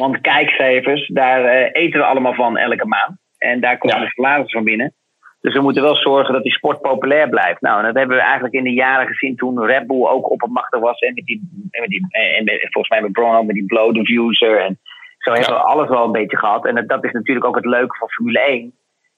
Want 0.05 0.21
kijkcijfers, 0.21 1.09
daar 1.09 1.45
uh, 1.45 1.69
eten 1.73 2.01
we 2.01 2.07
allemaal 2.07 2.35
van 2.35 2.57
elke 2.57 2.87
maand. 2.87 3.19
En 3.39 3.61
daar 3.61 3.79
komen 3.79 4.01
de 4.01 4.13
salarissen 4.15 4.59
van 4.59 4.65
binnen. 4.65 4.95
Dus 5.41 5.55
we 5.55 5.61
moeten 5.61 5.83
wel 5.83 5.97
zorgen 5.97 6.35
dat 6.35 6.43
die 6.43 6.53
sport 6.53 6.81
populair 6.81 7.29
blijft. 7.29 7.61
Nou, 7.61 7.79
en 7.79 7.85
dat 7.85 7.95
hebben 7.95 8.17
we 8.17 8.23
eigenlijk 8.23 8.55
in 8.55 8.65
de 8.65 8.73
jaren 8.73 9.07
gezien 9.07 9.37
toen 9.37 9.65
Red 9.65 9.87
Bull 9.87 10.07
ook 10.07 10.31
oppermachtig 10.31 10.81
was. 10.81 10.99
En, 10.99 11.15
met 11.15 11.25
die, 11.25 11.41
en, 11.71 11.81
met 11.81 11.89
die, 11.91 12.07
en 12.11 12.47
volgens 12.61 12.89
mij 12.89 13.03
met 13.03 13.13
Brown 13.13 13.47
met 13.47 13.55
die 13.55 13.67
blow 13.67 13.95
diffuser. 13.95 14.61
En 14.61 14.79
zo 15.19 15.33
hebben 15.33 15.55
we 15.55 15.61
alles 15.61 15.89
wel 15.89 16.05
een 16.05 16.13
beetje 16.13 16.39
gehad. 16.39 16.67
En 16.67 16.87
dat 16.87 17.05
is 17.05 17.13
natuurlijk 17.13 17.47
ook 17.47 17.57
het 17.57 17.65
leuke 17.65 17.97
van 17.97 18.09
Formule 18.09 18.41
1. 18.41 18.73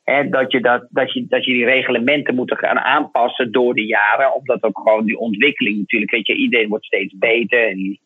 Hè, 0.04 0.28
dat, 0.28 0.52
je 0.52 0.60
dat, 0.60 0.86
dat, 0.90 1.12
je, 1.12 1.26
dat 1.28 1.44
je 1.44 1.52
die 1.52 1.64
reglementen 1.64 2.34
moet 2.34 2.58
gaan 2.58 2.78
aanpassen 2.78 3.52
door 3.52 3.74
de 3.74 3.86
jaren. 3.86 4.34
Omdat 4.34 4.62
ook 4.62 4.78
gewoon 4.78 5.04
die 5.04 5.18
ontwikkeling 5.18 5.78
natuurlijk. 5.78 6.10
Weet 6.10 6.26
je, 6.26 6.34
iedereen 6.34 6.68
wordt 6.68 6.84
steeds 6.84 7.14
beter. 7.18 7.68
En, 7.68 7.98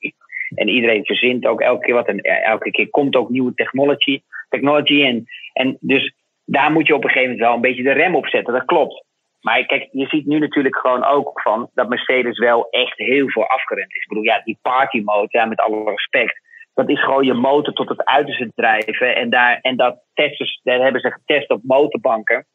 en 0.54 0.68
iedereen 0.68 1.04
verzint 1.04 1.46
ook 1.46 1.60
elke 1.60 1.84
keer 1.84 1.94
wat. 1.94 2.06
En 2.06 2.20
elke 2.20 2.70
keer 2.70 2.90
komt 2.90 3.16
ook 3.16 3.28
nieuwe 3.28 3.54
technology. 3.54 4.22
technology 4.48 5.04
en, 5.04 5.24
en 5.52 5.76
dus 5.80 6.14
daar 6.44 6.72
moet 6.72 6.86
je 6.86 6.94
op 6.94 7.04
een 7.04 7.10
gegeven 7.10 7.30
moment 7.30 7.46
wel 7.46 7.54
een 7.54 7.68
beetje 7.68 7.82
de 7.82 8.02
rem 8.02 8.14
op 8.16 8.26
zetten. 8.26 8.52
Dat 8.52 8.64
klopt. 8.64 9.04
Maar 9.40 9.66
kijk, 9.66 9.88
je 9.92 10.06
ziet 10.06 10.26
nu 10.26 10.38
natuurlijk 10.38 10.76
gewoon 10.76 11.04
ook 11.04 11.40
van 11.40 11.70
dat 11.74 11.88
Mercedes 11.88 12.38
wel 12.38 12.66
echt 12.70 12.98
heel 12.98 13.28
veel 13.28 13.46
afgerend 13.46 13.94
is. 13.94 14.02
Ik 14.02 14.08
bedoel, 14.08 14.24
ja, 14.24 14.40
die 14.44 14.58
party 14.62 15.00
mode, 15.04 15.28
ja, 15.30 15.44
met 15.44 15.60
alle 15.60 15.90
respect. 15.90 16.40
Dat 16.74 16.88
is 16.88 17.04
gewoon 17.04 17.24
je 17.24 17.34
motor 17.34 17.72
tot 17.72 17.88
het 17.88 18.04
uiterste 18.04 18.52
drijven. 18.54 19.16
En, 19.16 19.30
daar, 19.30 19.58
en 19.60 19.76
dat 19.76 20.02
testen, 20.14 20.60
daar 20.62 20.80
hebben 20.80 21.00
ze 21.00 21.10
getest 21.10 21.50
op 21.50 21.60
motorbanken 21.62 22.46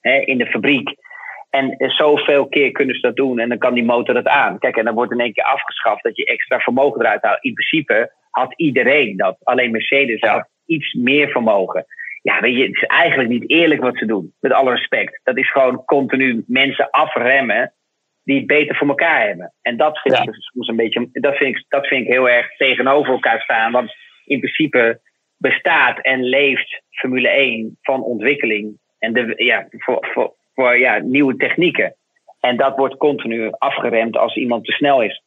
hè, 0.00 0.18
in 0.18 0.38
de 0.38 0.46
fabriek. 0.46 0.94
En 1.56 1.90
zoveel 1.90 2.48
keer 2.48 2.72
kunnen 2.72 2.94
ze 2.94 3.00
dat 3.00 3.16
doen 3.16 3.38
en 3.38 3.48
dan 3.48 3.58
kan 3.58 3.74
die 3.74 3.84
motor 3.84 4.14
dat 4.14 4.26
aan. 4.26 4.58
Kijk, 4.58 4.76
en 4.76 4.84
dan 4.84 4.94
wordt 4.94 5.12
in 5.12 5.20
één 5.20 5.32
keer 5.32 5.44
afgeschaft 5.44 6.02
dat 6.02 6.16
je 6.16 6.24
extra 6.24 6.58
vermogen 6.58 7.00
eruit 7.00 7.22
haalt. 7.22 7.44
In 7.44 7.52
principe 7.52 8.12
had 8.30 8.54
iedereen 8.56 9.16
dat. 9.16 9.36
Alleen 9.42 9.70
Mercedes 9.70 10.20
had 10.20 10.48
iets 10.66 10.92
meer 10.94 11.28
vermogen. 11.28 11.86
Ja, 12.22 12.40
weet 12.40 12.56
je, 12.56 12.62
het 12.62 12.74
is 12.74 12.82
eigenlijk 12.82 13.28
niet 13.28 13.50
eerlijk 13.50 13.80
wat 13.80 13.96
ze 13.96 14.06
doen. 14.06 14.34
Met 14.40 14.52
alle 14.52 14.70
respect. 14.70 15.20
Dat 15.24 15.36
is 15.36 15.52
gewoon 15.52 15.84
continu 15.84 16.44
mensen 16.46 16.90
afremmen 16.90 17.72
die 18.24 18.36
het 18.36 18.46
beter 18.46 18.76
voor 18.76 18.88
elkaar 18.88 19.26
hebben. 19.26 19.52
En 19.62 19.76
dat 19.76 19.98
vind 19.98 20.18
ik 20.18 20.34
soms 20.34 20.68
een 20.68 20.76
beetje. 20.76 21.08
Dat 21.12 21.36
vind 21.36 21.56
ik, 21.56 21.64
dat 21.68 21.86
vind 21.86 22.06
ik 22.06 22.12
heel 22.12 22.28
erg 22.28 22.56
tegenover 22.56 23.12
elkaar 23.12 23.40
staan. 23.40 23.72
Want 23.72 23.94
in 24.24 24.38
principe 24.38 25.00
bestaat 25.36 25.98
en 26.00 26.22
leeft 26.22 26.82
Formule 26.90 27.28
1 27.28 27.78
van 27.82 28.02
ontwikkeling. 28.02 28.78
En 28.98 29.12
de, 29.12 29.32
ja, 29.36 29.66
voor, 29.70 30.08
voor, 30.12 30.34
voor 30.56 30.78
ja, 30.78 30.98
nieuwe 30.98 31.36
technieken. 31.36 31.96
En 32.40 32.56
dat 32.56 32.76
wordt 32.76 32.96
continu 32.96 33.50
afgeremd 33.50 34.16
als 34.16 34.36
iemand 34.36 34.64
te 34.64 34.72
snel 34.72 35.02
is. 35.02 35.22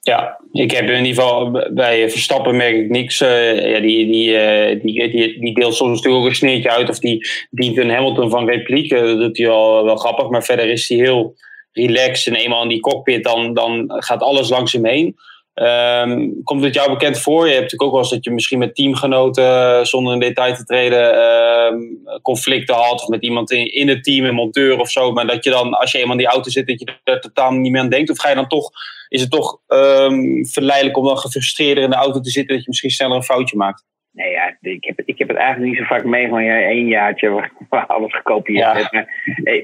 Ja, 0.00 0.40
ik 0.52 0.70
heb 0.70 0.88
in 0.88 1.04
ieder 1.04 1.22
geval 1.22 1.50
bij 1.70 2.10
Verstappen 2.10 2.56
merk 2.56 2.74
ik 2.74 2.90
niks. 2.90 3.20
Uh, 3.20 3.70
ja, 3.72 3.80
die, 3.80 4.06
die, 4.06 4.30
uh, 4.30 4.82
die, 4.82 5.10
die, 5.10 5.40
die 5.40 5.54
deelt 5.54 5.74
soms 5.74 5.96
natuurlijk 5.96 6.22
ook 6.22 6.28
een 6.28 6.34
sneertje 6.34 6.70
uit 6.70 6.88
of 6.88 6.98
die 6.98 7.28
dient 7.50 7.78
een 7.78 7.90
Hamilton 7.90 8.30
van 8.30 8.48
repliek. 8.48 8.92
Uh, 8.92 9.00
dat 9.00 9.18
doet 9.18 9.38
hij 9.38 9.48
al 9.48 9.84
wel 9.84 9.96
grappig, 9.96 10.28
maar 10.28 10.42
verder 10.44 10.68
is 10.68 10.88
hij 10.88 10.98
heel 10.98 11.34
relaxed. 11.72 12.34
En 12.34 12.40
eenmaal 12.40 12.62
in 12.62 12.68
die 12.68 12.80
cockpit, 12.80 13.24
dan, 13.24 13.54
dan 13.54 13.84
gaat 13.86 14.22
alles 14.22 14.48
langs 14.48 14.72
hem 14.72 14.86
heen. 14.86 15.16
Um, 15.62 16.42
komt 16.42 16.62
het 16.62 16.74
jou 16.74 16.90
bekend 16.90 17.20
voor? 17.20 17.46
Je 17.46 17.52
hebt 17.52 17.62
natuurlijk 17.62 17.82
ook 17.82 17.90
wel 17.90 18.00
eens 18.00 18.10
dat 18.10 18.24
je 18.24 18.30
misschien 18.30 18.58
met 18.58 18.74
teamgenoten, 18.74 19.86
zonder 19.86 20.12
in 20.12 20.20
detail 20.20 20.54
te 20.54 20.64
treden, 20.64 21.14
uh, 21.14 22.16
conflicten 22.22 22.74
had. 22.74 23.02
Of 23.02 23.08
met 23.08 23.22
iemand 23.22 23.50
in, 23.50 23.72
in 23.74 23.88
het 23.88 24.04
team, 24.04 24.24
een 24.24 24.34
monteur 24.34 24.78
of 24.78 24.90
zo. 24.90 25.12
Maar 25.12 25.26
dat 25.26 25.44
je 25.44 25.50
dan, 25.50 25.74
als 25.74 25.92
je 25.92 25.98
eenmaal 25.98 26.12
in 26.12 26.18
die 26.18 26.32
auto 26.32 26.50
zit, 26.50 26.66
dat 26.66 26.80
je 26.80 26.92
er 27.04 27.20
totaal 27.20 27.52
niet 27.52 27.72
meer 27.72 27.80
aan 27.80 27.88
denkt. 27.88 28.10
Of 28.10 28.18
ga 28.18 28.28
je 28.28 28.34
dan 28.34 28.48
toch, 28.48 28.70
is 29.08 29.20
het 29.20 29.30
toch 29.30 29.60
um, 29.68 30.46
verleidelijk 30.46 30.96
om 30.96 31.04
dan 31.04 31.18
gefrustreerd 31.18 31.78
in 31.78 31.90
de 31.90 31.96
auto 31.96 32.20
te 32.20 32.30
zitten, 32.30 32.54
dat 32.54 32.64
je 32.64 32.70
misschien 32.70 32.90
sneller 32.90 33.16
een 33.16 33.22
foutje 33.22 33.56
maakt? 33.56 33.86
Nee, 34.12 34.30
ja, 34.30 34.56
ik 34.60 34.84
heb, 34.84 35.00
ik 35.04 35.18
heb 35.18 35.28
het 35.28 35.36
eigenlijk 35.36 35.70
niet 35.70 35.80
zo 35.80 35.94
vaak 35.94 36.04
mee 36.04 36.28
van 36.28 36.44
ja, 36.44 36.60
één 36.60 36.86
jaartje 36.86 37.50
waar 37.68 37.86
alles 37.86 38.14
gekopieerd 38.14 38.64
ja. 38.64 38.76
is. 38.76 38.90
Maar, 38.90 39.06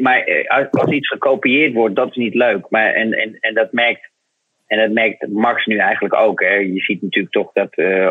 maar 0.01 0.19
eh, 0.19 0.67
als 0.71 0.91
iets 0.91 1.09
gekopieerd 1.09 1.73
wordt, 1.73 1.97
dat 1.97 2.09
is 2.09 2.17
niet 2.17 2.35
leuk. 2.35 2.67
Maar, 2.69 2.93
en, 2.93 3.13
en, 3.13 3.37
en 3.41 3.55
dat 3.55 3.73
merkt 3.73 4.13
en 4.75 4.81
dat 4.81 4.91
merkt 4.91 5.29
Max 5.29 5.67
nu 5.67 5.79
eigenlijk 5.79 6.15
ook. 6.15 6.41
Hè. 6.41 6.55
Je 6.55 6.81
ziet 6.81 7.03
natuurlijk 7.03 7.35
toch 7.35 7.53
dat, 7.53 7.79
uh, 7.79 8.11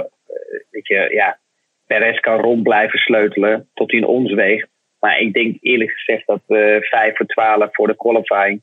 je, 0.69 1.09
ja, 1.11 1.39
Perez 1.85 2.19
kan 2.19 2.39
rond 2.39 2.63
blijven 2.63 2.99
sleutelen 2.99 3.69
tot 3.73 3.91
hij 3.91 3.99
in 3.99 4.05
ons 4.05 4.33
weegt. 4.33 4.67
Maar 4.99 5.19
ik 5.19 5.33
denk 5.33 5.57
eerlijk 5.61 5.91
gezegd 5.91 6.27
dat 6.27 6.41
uh, 6.47 6.81
5 6.81 7.17
voor 7.17 7.25
12 7.25 7.69
voor 7.71 7.87
de 7.87 7.95
qualifying 7.95 8.61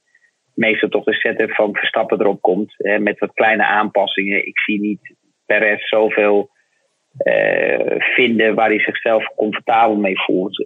meestal 0.55 0.89
toch 0.89 1.05
de 1.05 1.15
setup 1.15 1.51
van 1.51 1.75
Verstappen 1.75 2.21
erop 2.21 2.43
komt. 2.43 2.75
Hè, 2.77 2.99
met 2.99 3.19
wat 3.19 3.33
kleine 3.35 3.65
aanpassingen. 3.65 4.47
Ik 4.47 4.59
zie 4.59 4.81
niet 4.81 5.15
Perez 5.47 5.89
zoveel 5.89 6.51
uh, 7.25 7.95
vinden 7.99 8.55
waar 8.55 8.69
hij 8.69 8.81
zichzelf 8.81 9.25
comfortabel 9.37 9.97
mee 9.97 10.21
voelt. 10.21 10.65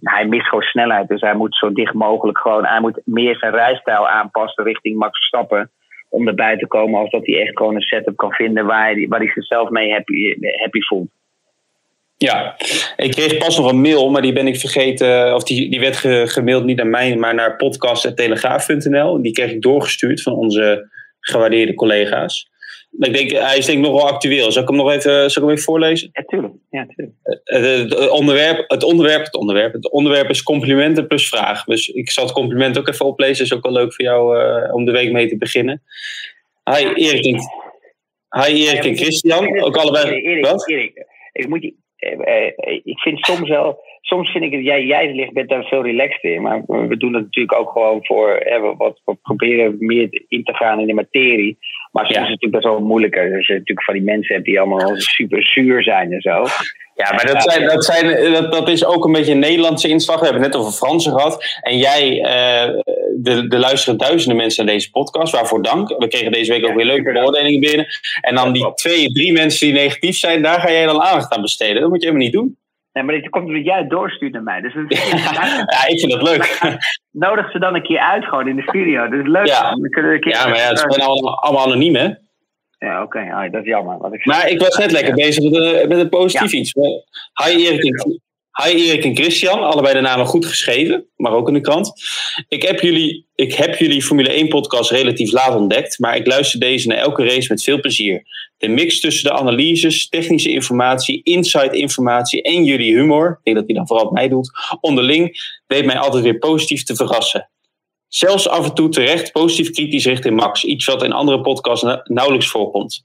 Hij 0.00 0.26
mist 0.26 0.48
gewoon 0.48 0.62
snelheid, 0.62 1.08
dus 1.08 1.20
hij 1.20 1.34
moet 1.34 1.56
zo 1.56 1.72
dicht 1.72 1.94
mogelijk 1.94 2.38
gewoon. 2.38 2.64
Hij 2.64 2.80
moet 2.80 3.00
meer 3.04 3.36
zijn 3.36 3.52
rijstijl 3.52 4.08
aanpassen 4.08 4.64
richting 4.64 4.98
Max 4.98 5.18
Verstappen 5.18 5.70
om 6.14 6.28
erbij 6.28 6.56
te 6.56 6.66
komen 6.66 7.00
als 7.00 7.10
dat 7.10 7.26
hij 7.26 7.40
echt 7.40 7.56
gewoon 7.56 7.74
een 7.74 7.80
setup 7.80 8.16
kan 8.16 8.32
vinden 8.32 8.66
waar 8.66 8.92
hij, 8.92 9.06
waar 9.08 9.20
hij 9.20 9.28
zichzelf 9.28 9.68
mee 9.68 9.92
happy, 9.92 10.34
happy 10.58 10.80
voelt. 10.80 11.08
Ja, 12.16 12.56
ik 12.96 13.10
kreeg 13.10 13.38
pas 13.38 13.58
nog 13.58 13.70
een 13.70 13.80
mail, 13.80 14.10
maar 14.10 14.22
die 14.22 14.32
ben 14.32 14.46
ik 14.46 14.56
vergeten. 14.56 15.34
Of 15.34 15.42
die, 15.42 15.70
die 15.70 15.80
werd 15.80 15.96
gemaild 16.30 16.64
niet 16.64 16.76
naar 16.76 16.86
mij, 16.86 17.16
maar 17.16 17.34
naar 17.34 17.56
podcast.telegraaf.nl. 17.56 19.22
Die 19.22 19.32
kreeg 19.32 19.50
ik 19.50 19.62
doorgestuurd 19.62 20.22
van 20.22 20.32
onze 20.32 20.88
gewaardeerde 21.20 21.74
collega's. 21.74 22.50
Ik 22.98 23.12
denk, 23.12 23.30
hij 23.30 23.58
is 23.58 23.66
denk 23.66 23.78
ik 23.78 23.84
nog 23.84 24.02
wel 24.02 24.10
actueel. 24.10 24.52
Zal 24.52 24.62
ik 24.62 24.68
hem 24.68 24.76
nog 24.76 24.90
even, 24.90 25.30
zal 25.30 25.42
ik 25.42 25.48
hem 25.48 25.50
even 25.50 25.62
voorlezen? 25.62 26.10
Ja, 26.12 26.22
tuurlijk. 26.22 26.54
Ja, 26.70 26.86
tuurlijk. 26.86 27.16
Eh, 27.22 27.82
eh, 27.82 27.90
het, 27.90 28.08
onderwerp, 28.08 28.64
het, 28.70 28.84
onderwerp, 28.84 29.24
het, 29.24 29.34
onderwerp, 29.34 29.72
het 29.72 29.90
onderwerp 29.90 30.30
is 30.30 30.42
complimenten 30.42 31.06
plus 31.06 31.28
vraag. 31.28 31.64
Dus 31.64 31.88
ik 31.88 32.10
zal 32.10 32.24
het 32.24 32.32
compliment 32.32 32.78
ook 32.78 32.88
even 32.88 33.06
oplezen. 33.06 33.44
is 33.44 33.54
ook 33.54 33.62
wel 33.62 33.72
leuk 33.72 33.94
voor 33.94 34.04
jou 34.04 34.38
uh, 34.38 34.74
om 34.74 34.84
de 34.84 34.92
week 34.92 35.12
mee 35.12 35.28
te 35.28 35.38
beginnen. 35.38 35.82
Hi 36.64 36.84
Erik 36.84 37.24
en, 37.24 37.40
hi, 38.42 38.66
Erik 38.66 38.84
en 38.84 38.96
Christian. 38.96 39.62
Ook 39.62 39.76
allebei. 39.76 40.20
Erik, 40.20 40.44
Wat? 40.44 40.68
Erik, 40.68 41.06
ik, 41.32 41.48
moet 41.48 41.62
je, 41.62 41.74
ik 42.84 42.98
vind 42.98 43.18
soms 43.24 43.48
wel 43.48 43.82
soms 44.06 44.30
vind 44.30 44.44
ik 44.44 44.52
dat 44.52 44.64
jij, 44.64 44.84
jij 44.84 45.14
ligt, 45.14 45.32
bent 45.32 45.48
daar 45.48 45.64
veel 45.64 45.82
relaxed 45.82 46.22
in. 46.22 46.42
Maar 46.42 46.62
we 46.66 46.96
doen 46.96 47.14
het 47.14 47.24
natuurlijk 47.24 47.58
ook 47.58 47.70
gewoon 47.70 48.04
voor. 48.04 48.36
Hè, 48.38 48.60
wat, 48.76 49.00
we 49.04 49.14
proberen 49.22 49.76
meer 49.78 50.24
in 50.28 50.44
te 50.44 50.54
gaan 50.54 50.80
in 50.80 50.86
de 50.86 50.94
materie. 50.94 51.58
Maar 51.94 52.04
soms 52.04 52.16
is 52.16 52.30
het 52.30 52.40
natuurlijk 52.40 52.62
best 52.62 52.74
wel 52.74 52.80
moeilijker. 52.80 53.36
Als 53.36 53.46
je 53.46 53.52
natuurlijk 53.52 53.86
van 53.86 53.94
die 53.94 54.02
mensen 54.02 54.34
hebt 54.34 54.46
die 54.46 54.60
allemaal 54.60 54.96
super 54.96 55.42
zuur 55.42 55.82
zijn 55.82 56.12
en 56.12 56.20
zo. 56.20 56.46
Ja, 56.94 57.12
maar 57.12 57.26
dat, 57.26 57.42
zijn, 57.42 57.66
dat, 57.66 57.84
zijn, 57.84 58.32
dat, 58.32 58.52
dat 58.52 58.68
is 58.68 58.84
ook 58.84 59.04
een 59.04 59.12
beetje 59.12 59.32
een 59.32 59.38
Nederlandse 59.38 59.88
inslag. 59.88 60.18
We 60.18 60.24
hebben 60.24 60.42
het 60.42 60.52
net 60.52 60.60
over 60.60 60.72
Fransen 60.72 61.12
gehad. 61.12 61.58
En 61.60 61.78
jij, 61.78 62.16
uh, 62.16 62.82
de, 63.16 63.48
de 63.48 63.58
luisteren 63.58 63.98
duizenden 63.98 64.36
mensen 64.36 64.64
naar 64.64 64.74
deze 64.74 64.90
podcast. 64.90 65.32
Waarvoor 65.32 65.62
dank. 65.62 65.88
We 65.88 66.08
kregen 66.08 66.32
deze 66.32 66.52
week 66.52 66.66
ook 66.66 66.74
weer 66.74 66.84
leuke 66.84 67.12
beoordelingen 67.12 67.60
binnen. 67.60 67.86
En 68.20 68.34
dan 68.34 68.52
die 68.52 68.74
twee, 68.74 69.12
drie 69.12 69.32
mensen 69.32 69.66
die 69.66 69.76
negatief 69.76 70.16
zijn, 70.16 70.42
daar 70.42 70.60
ga 70.60 70.70
jij 70.70 70.86
dan 70.86 71.02
aandacht 71.02 71.34
aan 71.34 71.42
besteden. 71.42 71.80
Dat 71.80 71.90
moet 71.90 72.02
je 72.02 72.06
helemaal 72.06 72.26
niet 72.26 72.36
doen. 72.36 72.56
Nee, 72.94 73.04
maar 73.04 73.14
dit 73.14 73.28
komt 73.28 73.46
omdat 73.46 73.64
jij 73.64 73.78
het 73.78 73.90
doorstuurt 73.90 74.32
naar 74.32 74.42
mij. 74.42 74.60
Dus 74.60 74.74
ja, 75.74 75.86
ik 75.86 76.00
vind 76.00 76.12
dat 76.12 76.22
leuk. 76.22 76.58
Nodig 77.26 77.50
ze 77.50 77.58
dan 77.58 77.74
een 77.74 77.82
keer 77.82 77.98
uit 77.98 78.24
gewoon 78.24 78.48
in 78.48 78.56
de 78.56 78.62
studio. 78.62 79.08
Dat 79.08 79.20
is 79.20 79.26
leuk. 79.26 79.46
Ja, 79.46 79.70
dan 79.70 79.90
kunnen 79.90 80.10
we 80.10 80.16
een 80.16 80.22
keer 80.22 80.32
ja 80.32 80.48
maar 80.48 80.56
ja, 80.56 80.68
het 80.68 80.78
zijn 80.78 81.08
allemaal, 81.08 81.42
allemaal 81.42 81.64
anoniem, 81.66 81.94
hè? 81.94 82.08
Ja, 82.78 83.02
oké. 83.02 83.18
Okay. 83.18 83.50
dat 83.50 83.60
is 83.60 83.66
jammer. 83.66 84.12
Ik 84.14 84.26
maar 84.26 84.48
ik 84.48 84.60
was 84.60 84.76
net 84.76 84.90
lekker 84.90 85.14
bezig 85.14 85.44
met, 85.44 85.54
een, 85.54 85.88
met 85.88 85.98
een 85.98 86.08
positief 86.08 86.52
iets. 86.52 86.72
Hi 87.44 87.66
Erik, 87.66 88.20
hi 88.62 88.70
Erik 88.70 89.04
en 89.04 89.16
Christian. 89.16 89.62
Allebei 89.62 89.94
de 89.94 90.00
namen 90.00 90.26
goed 90.26 90.46
geschreven, 90.46 91.06
maar 91.16 91.32
ook 91.32 91.48
in 91.48 91.54
de 91.54 91.60
krant. 91.60 91.92
Ik 92.48 92.62
heb 92.62 92.80
jullie, 92.80 93.26
ik 93.34 93.54
heb 93.54 93.76
jullie 93.76 94.02
Formule 94.02 94.32
1 94.32 94.48
podcast 94.48 94.90
relatief 94.90 95.32
laat 95.32 95.54
ontdekt. 95.54 95.98
Maar 95.98 96.16
ik 96.16 96.26
luister 96.26 96.60
deze 96.60 96.88
naar 96.88 96.96
elke 96.96 97.24
race 97.24 97.46
met 97.48 97.62
veel 97.62 97.80
plezier. 97.80 98.22
De 98.58 98.68
mix 98.68 99.00
tussen 99.00 99.24
de 99.24 99.38
analyses, 99.38 100.08
technische 100.08 100.50
informatie, 100.50 101.20
inside 101.22 101.76
informatie 101.76 102.42
en 102.42 102.64
jullie 102.64 102.94
humor, 102.94 103.30
ik 103.30 103.44
denk 103.44 103.56
dat 103.56 103.66
hij 103.66 103.74
dan 103.74 103.86
vooral 103.86 104.06
op 104.06 104.12
mij 104.12 104.28
doet, 104.28 104.50
onderling, 104.80 105.36
weet 105.66 105.84
mij 105.84 105.98
altijd 105.98 106.22
weer 106.22 106.38
positief 106.38 106.82
te 106.82 106.96
verrassen. 106.96 107.50
Zelfs 108.08 108.48
af 108.48 108.64
en 108.64 108.74
toe 108.74 108.88
terecht 108.88 109.32
positief 109.32 109.70
kritisch 109.70 110.04
richting 110.04 110.36
Max, 110.36 110.64
iets 110.64 110.84
wat 110.84 111.02
in 111.02 111.12
andere 111.12 111.40
podcasts 111.40 111.86
nauwelijks 112.04 112.48
voorkomt. 112.48 113.04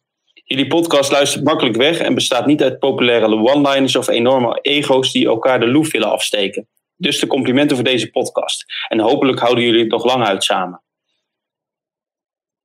Jullie 0.52 0.68
podcast 0.68 1.12
luistert 1.12 1.44
makkelijk 1.44 1.76
weg 1.76 2.00
en 2.00 2.14
bestaat 2.14 2.46
niet 2.46 2.64
uit 2.64 2.80
populaire 2.80 3.26
one-liners 3.26 3.96
of 3.96 4.08
enorme 4.08 4.60
ego's 4.62 5.12
die 5.12 5.28
elkaar 5.28 5.60
de 5.60 5.68
loef 5.68 5.92
willen 5.92 6.12
afsteken. 6.12 6.68
Dus 6.96 7.20
de 7.20 7.28
complimenten 7.28 7.76
voor 7.76 7.86
deze 7.86 8.10
podcast. 8.10 8.66
En 8.88 9.00
hopelijk 9.00 9.40
houden 9.40 9.64
jullie 9.64 9.80
het 9.80 9.92
nog 9.92 10.06
lang 10.06 10.26
uit 10.26 10.44
samen. 10.44 10.82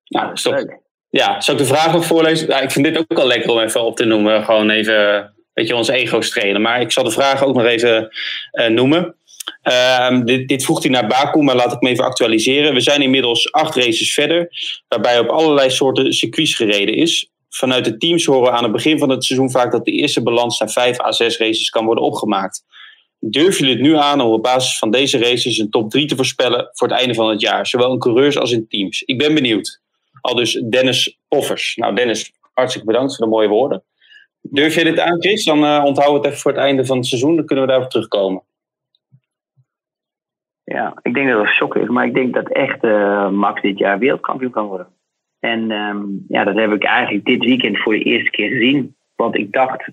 Nou, 0.05 0.35
toch, 0.35 0.65
ja, 1.09 1.41
zou 1.41 1.59
ik 1.59 1.63
de 1.63 1.75
vraag 1.75 1.93
nog 1.93 2.05
voorlezen? 2.05 2.49
Ja, 2.49 2.61
ik 2.61 2.71
vind 2.71 2.85
dit 2.85 2.99
ook 2.99 3.17
wel 3.17 3.27
lekker 3.27 3.51
om 3.51 3.59
even 3.59 3.85
op 3.85 3.97
te 3.97 4.05
noemen. 4.05 4.45
Gewoon 4.45 4.71
even, 4.71 5.15
een 5.15 5.31
beetje 5.53 5.77
onze 5.77 5.93
ego's 5.93 6.31
trainen. 6.31 6.61
Maar 6.61 6.81
ik 6.81 6.93
zal 6.93 7.05
de 7.05 7.11
vraag 7.11 7.45
ook 7.45 7.55
nog 7.55 7.65
even 7.65 8.09
uh, 8.53 8.67
noemen. 8.67 9.17
Uh, 9.69 10.21
dit, 10.25 10.49
dit 10.49 10.65
voegt 10.65 10.83
hij 10.83 10.93
naar 10.93 11.07
Baku, 11.07 11.43
maar 11.43 11.57
laat 11.57 11.73
ik 11.73 11.81
me 11.81 11.89
even 11.89 12.05
actualiseren. 12.05 12.75
We 12.75 12.81
zijn 12.81 13.03
inmiddels 13.03 13.53
acht 13.53 13.77
races 13.77 14.15
verder, 14.15 14.49
waarbij 14.89 15.19
op 15.19 15.29
allerlei 15.29 15.71
soorten 15.71 16.13
circuits 16.13 16.55
gereden 16.55 16.95
is. 16.95 17.33
Vanuit 17.57 17.85
de 17.85 17.97
teams 17.97 18.25
horen 18.25 18.43
we 18.43 18.51
aan 18.51 18.63
het 18.63 18.73
begin 18.73 18.99
van 18.99 19.09
het 19.09 19.25
seizoen 19.25 19.51
vaak 19.51 19.73
dat 19.73 19.85
de 19.85 19.93
eerste 19.93 20.23
balans 20.23 20.59
naar 20.59 20.71
vijf 20.71 21.01
à 21.01 21.13
zes 21.13 21.39
races 21.39 21.71
kan 21.71 21.85
worden 21.85 22.05
opgemaakt. 22.05 22.65
Durf 23.19 23.59
jullie 23.59 23.75
het 23.75 23.83
nu 23.83 23.97
aan 23.97 24.21
om 24.21 24.33
op 24.33 24.43
basis 24.43 24.79
van 24.79 24.91
deze 24.91 25.19
races 25.19 25.59
een 25.59 25.71
top 25.71 25.91
3 25.91 26.07
te 26.07 26.17
voorspellen 26.17 26.69
voor 26.73 26.89
het 26.89 26.97
einde 26.97 27.15
van 27.15 27.29
het 27.29 27.41
jaar? 27.41 27.67
Zowel 27.67 27.93
in 27.93 27.99
coureurs 27.99 28.39
als 28.39 28.53
in 28.53 28.69
teams. 28.69 29.03
Ik 29.03 29.19
ben 29.19 29.35
benieuwd. 29.35 29.83
Al 30.21 30.35
dus 30.35 30.53
Dennis 30.53 31.19
Poffers. 31.29 31.77
Nou 31.77 31.95
Dennis, 31.95 32.33
hartstikke 32.53 32.87
bedankt 32.87 33.17
voor 33.17 33.25
de 33.25 33.31
mooie 33.31 33.49
woorden. 33.49 33.85
Durf 34.41 34.75
je 34.75 34.85
dit 34.85 35.01
aan 35.01 35.23
Chris? 35.23 35.45
Dan 35.45 35.65
uh, 35.65 35.83
onthoud 35.85 36.15
het 36.15 36.25
even 36.25 36.39
voor 36.39 36.53
het 36.53 36.61
einde 36.61 36.87
van 36.87 36.97
het 36.97 37.07
seizoen. 37.07 37.37
Dan 37.37 37.45
kunnen 37.45 37.65
we 37.65 37.71
daarop 37.71 37.91
terugkomen. 37.91 38.43
Ja, 40.65 40.95
ik 41.03 41.15
denk 41.15 41.29
dat 41.29 41.39
het 41.39 41.55
shock 41.55 41.77
is. 41.77 41.89
Maar 41.89 42.07
ik 42.07 42.15
denk 42.15 42.35
dat 42.35 42.49
echt 42.49 42.85
uh, 42.85 43.29
Max 43.29 43.63
dit 43.63 43.79
jaar 43.79 43.99
wereldkampioen 43.99 44.51
kan 44.51 44.67
worden. 44.67 44.87
En 45.45 45.71
um, 45.71 46.25
ja, 46.29 46.45
dat 46.45 46.55
heb 46.55 46.73
ik 46.73 46.85
eigenlijk 46.85 47.25
dit 47.25 47.45
weekend 47.45 47.79
voor 47.79 47.93
de 47.93 48.03
eerste 48.03 48.31
keer 48.31 48.49
gezien. 48.49 48.97
Want 49.17 49.37
ik 49.37 49.53
dacht 49.53 49.89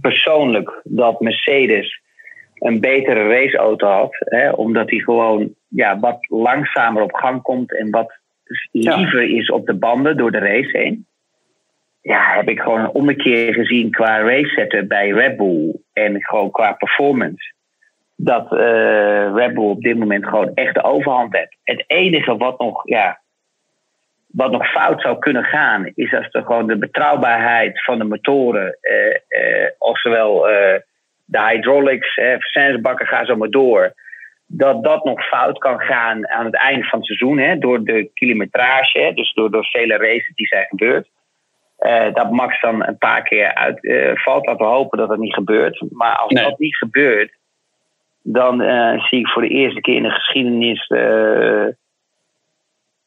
persoonlijk 0.00 0.80
dat 0.84 1.20
Mercedes 1.20 2.00
een 2.58 2.80
betere 2.80 3.28
raceauto 3.28 3.86
had. 3.86 4.16
Hè, 4.18 4.50
omdat 4.50 4.90
hij 4.90 4.98
gewoon 4.98 5.54
ja, 5.68 5.98
wat 5.98 6.18
langzamer 6.28 7.02
op 7.02 7.14
gang 7.14 7.42
komt 7.42 7.78
en 7.78 7.90
wat 7.90 8.18
liever 8.70 9.22
is 9.22 9.50
op 9.50 9.66
de 9.66 9.74
banden 9.74 10.16
door 10.16 10.30
de 10.30 10.38
race 10.38 10.78
heen. 10.78 11.06
Ja, 12.02 12.34
heb 12.34 12.48
ik 12.48 12.60
gewoon 12.60 12.80
een 12.80 12.94
ommekeer 12.94 13.54
gezien 13.54 13.90
qua 13.90 14.20
race 14.20 14.48
setup 14.48 14.88
bij 14.88 15.08
Red 15.08 15.36
Bull 15.36 15.74
en 15.92 16.24
gewoon 16.24 16.50
qua 16.50 16.72
performance. 16.72 17.54
Dat 18.16 18.52
uh, 18.52 19.34
Red 19.34 19.54
Bull 19.54 19.68
op 19.68 19.82
dit 19.82 19.98
moment 19.98 20.26
gewoon 20.26 20.50
echt 20.54 20.74
de 20.74 20.82
overhand 20.82 21.36
heeft. 21.36 21.56
Het 21.62 21.84
enige 21.86 22.36
wat 22.36 22.58
nog, 22.58 22.88
ja, 22.88 23.22
wat 24.34 24.50
nog 24.50 24.70
fout 24.70 25.00
zou 25.00 25.18
kunnen 25.18 25.44
gaan, 25.44 25.90
is 25.94 26.14
als 26.14 26.28
er 26.30 26.42
gewoon 26.42 26.66
de 26.66 26.78
betrouwbaarheid 26.78 27.84
van 27.84 27.98
de 27.98 28.04
motoren, 28.04 28.78
uh, 28.82 29.40
uh, 29.42 29.68
oftewel 29.78 30.46
de 31.24 31.40
hydraulics, 31.40 32.14
eh, 32.14 32.30
versnellingsbakken 32.30 33.06
gaan 33.06 33.26
zo 33.26 33.36
maar 33.36 33.50
door. 33.50 33.92
Dat 34.46 34.84
dat 34.84 35.04
nog 35.04 35.26
fout 35.26 35.58
kan 35.58 35.80
gaan 35.80 36.28
aan 36.28 36.44
het 36.44 36.54
einde 36.54 36.84
van 36.84 36.98
het 36.98 37.06
seizoen. 37.06 37.38
Hè, 37.38 37.58
door 37.58 37.84
de 37.84 38.10
kilometrage, 38.14 39.12
dus 39.14 39.32
door, 39.32 39.50
door 39.50 39.64
vele 39.64 39.96
races 39.96 40.34
die 40.34 40.46
zijn 40.46 40.66
gebeurd. 40.68 41.08
Uh, 41.78 42.12
dat 42.12 42.30
Max 42.30 42.60
dan 42.60 42.86
een 42.86 42.98
paar 42.98 43.22
keer 43.22 43.54
uitvalt. 43.54 44.42
Uh, 44.42 44.48
Laten 44.48 44.66
we 44.66 44.72
hopen 44.72 44.98
dat 44.98 45.08
dat 45.08 45.18
niet 45.18 45.34
gebeurt. 45.34 45.84
Maar 45.90 46.16
als 46.16 46.32
nee. 46.32 46.44
dat 46.44 46.58
niet 46.58 46.76
gebeurt, 46.76 47.32
dan 48.22 48.62
uh, 48.62 49.04
zie 49.04 49.18
ik 49.18 49.28
voor 49.28 49.42
de 49.42 49.48
eerste 49.48 49.80
keer 49.80 49.96
in 49.96 50.02
de 50.02 50.10
geschiedenis. 50.10 50.86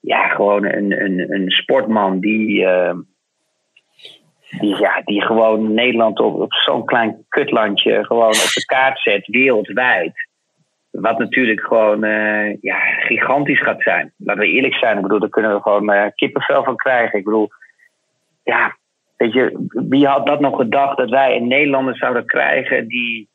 Ja, 0.08 0.28
gewoon 0.28 0.66
een, 0.66 1.04
een, 1.04 1.34
een 1.34 1.50
sportman 1.52 2.20
die 2.20 2.68
die, 4.50 4.78
ja, 4.78 5.02
die 5.06 5.22
gewoon 5.22 5.74
Nederland 5.74 6.20
op, 6.20 6.42
op 6.42 6.54
zo'n 6.54 6.86
klein 6.86 7.26
kutlandje 7.30 8.06
gewoon 8.06 8.28
op 8.28 8.52
de 8.54 8.66
kaart 8.66 9.00
zet, 9.00 9.28
wereldwijd. 9.28 10.28
Wat 10.92 11.20
natuurlijk 11.20 11.62
gewoon 11.62 12.06
uh, 12.06 12.62
ja, 12.62 12.80
gigantisch 12.80 13.62
gaat 13.62 13.82
zijn. 13.82 14.14
Laten 14.18 14.42
we 14.42 14.50
eerlijk 14.50 14.76
zijn. 14.76 14.96
Ik 14.96 15.02
bedoel, 15.02 15.20
daar 15.20 15.30
kunnen 15.30 15.56
we 15.56 15.62
gewoon 15.62 15.94
uh, 15.94 16.06
kippenvel 16.16 16.64
van 16.64 16.76
krijgen. 16.76 17.20
Ik 17.20 17.26
bedoel, 17.26 17.50
ja, 18.44 18.78
weet 19.18 19.34
je, 19.34 19.68
wie 19.90 20.08
had 20.08 20.28
dat 20.28 20.40
nog 20.40 20.56
gedacht 20.56 20.98
dat 20.98 21.10
wij 21.10 21.36
een 21.36 21.48
Nederlander 21.48 21.98
zouden 21.98 22.26
krijgen 22.26 22.88
die 22.88 23.30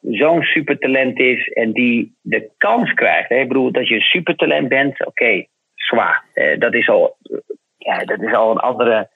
zo'n 0.00 0.42
supertalent 0.42 1.18
is 1.18 1.48
en 1.48 1.72
die 1.72 2.14
de 2.20 2.50
kans 2.56 2.94
krijgt. 2.94 3.28
Hè? 3.28 3.36
Ik 3.36 3.48
bedoel, 3.48 3.72
dat 3.72 3.88
je 3.88 3.94
een 3.94 4.00
supertalent 4.00 4.68
bent, 4.68 5.06
oké, 5.06 5.44
zwaar. 5.90 6.24
Uh, 6.34 6.58
dat, 6.58 6.74
is 6.74 6.88
al, 6.88 7.16
ja, 7.76 8.04
dat 8.04 8.22
is 8.22 8.34
al 8.34 8.50
een 8.50 8.58
andere 8.58 9.08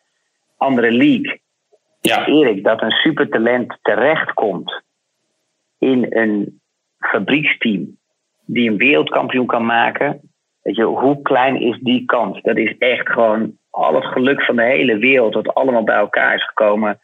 andere 0.57 0.91
league. 0.91 1.41
Ja. 2.01 2.27
Erik, 2.27 2.65
dat 2.65 2.83
een 2.83 2.91
supertalent 2.91 3.79
terechtkomt 3.83 4.83
in 5.79 6.07
een 6.09 6.61
fabrieksteam 6.99 7.99
die 8.47 8.71
een 8.71 8.77
wereldkampioen 8.77 9.47
kan 9.47 9.67
maken. 9.67 10.21
Weet 10.63 10.77
je, 10.77 10.85
hoe 10.85 11.23
klein 11.23 11.61
is 11.61 11.79
die 11.81 12.05
kans? 12.05 12.43
Dat 12.43 12.57
is 12.57 12.79
echt 12.79 13.09
gewoon 13.09 13.59
al 13.71 13.95
het 13.95 14.05
geluk 14.05 14.43
van 14.43 14.57
de 14.57 14.63
hele 14.63 14.99
wereld, 14.99 15.33
dat 15.33 15.55
allemaal 15.55 15.85
bij 15.85 15.97
elkaar 15.97 16.35
is 16.35 16.47
gekomen, 16.47 17.01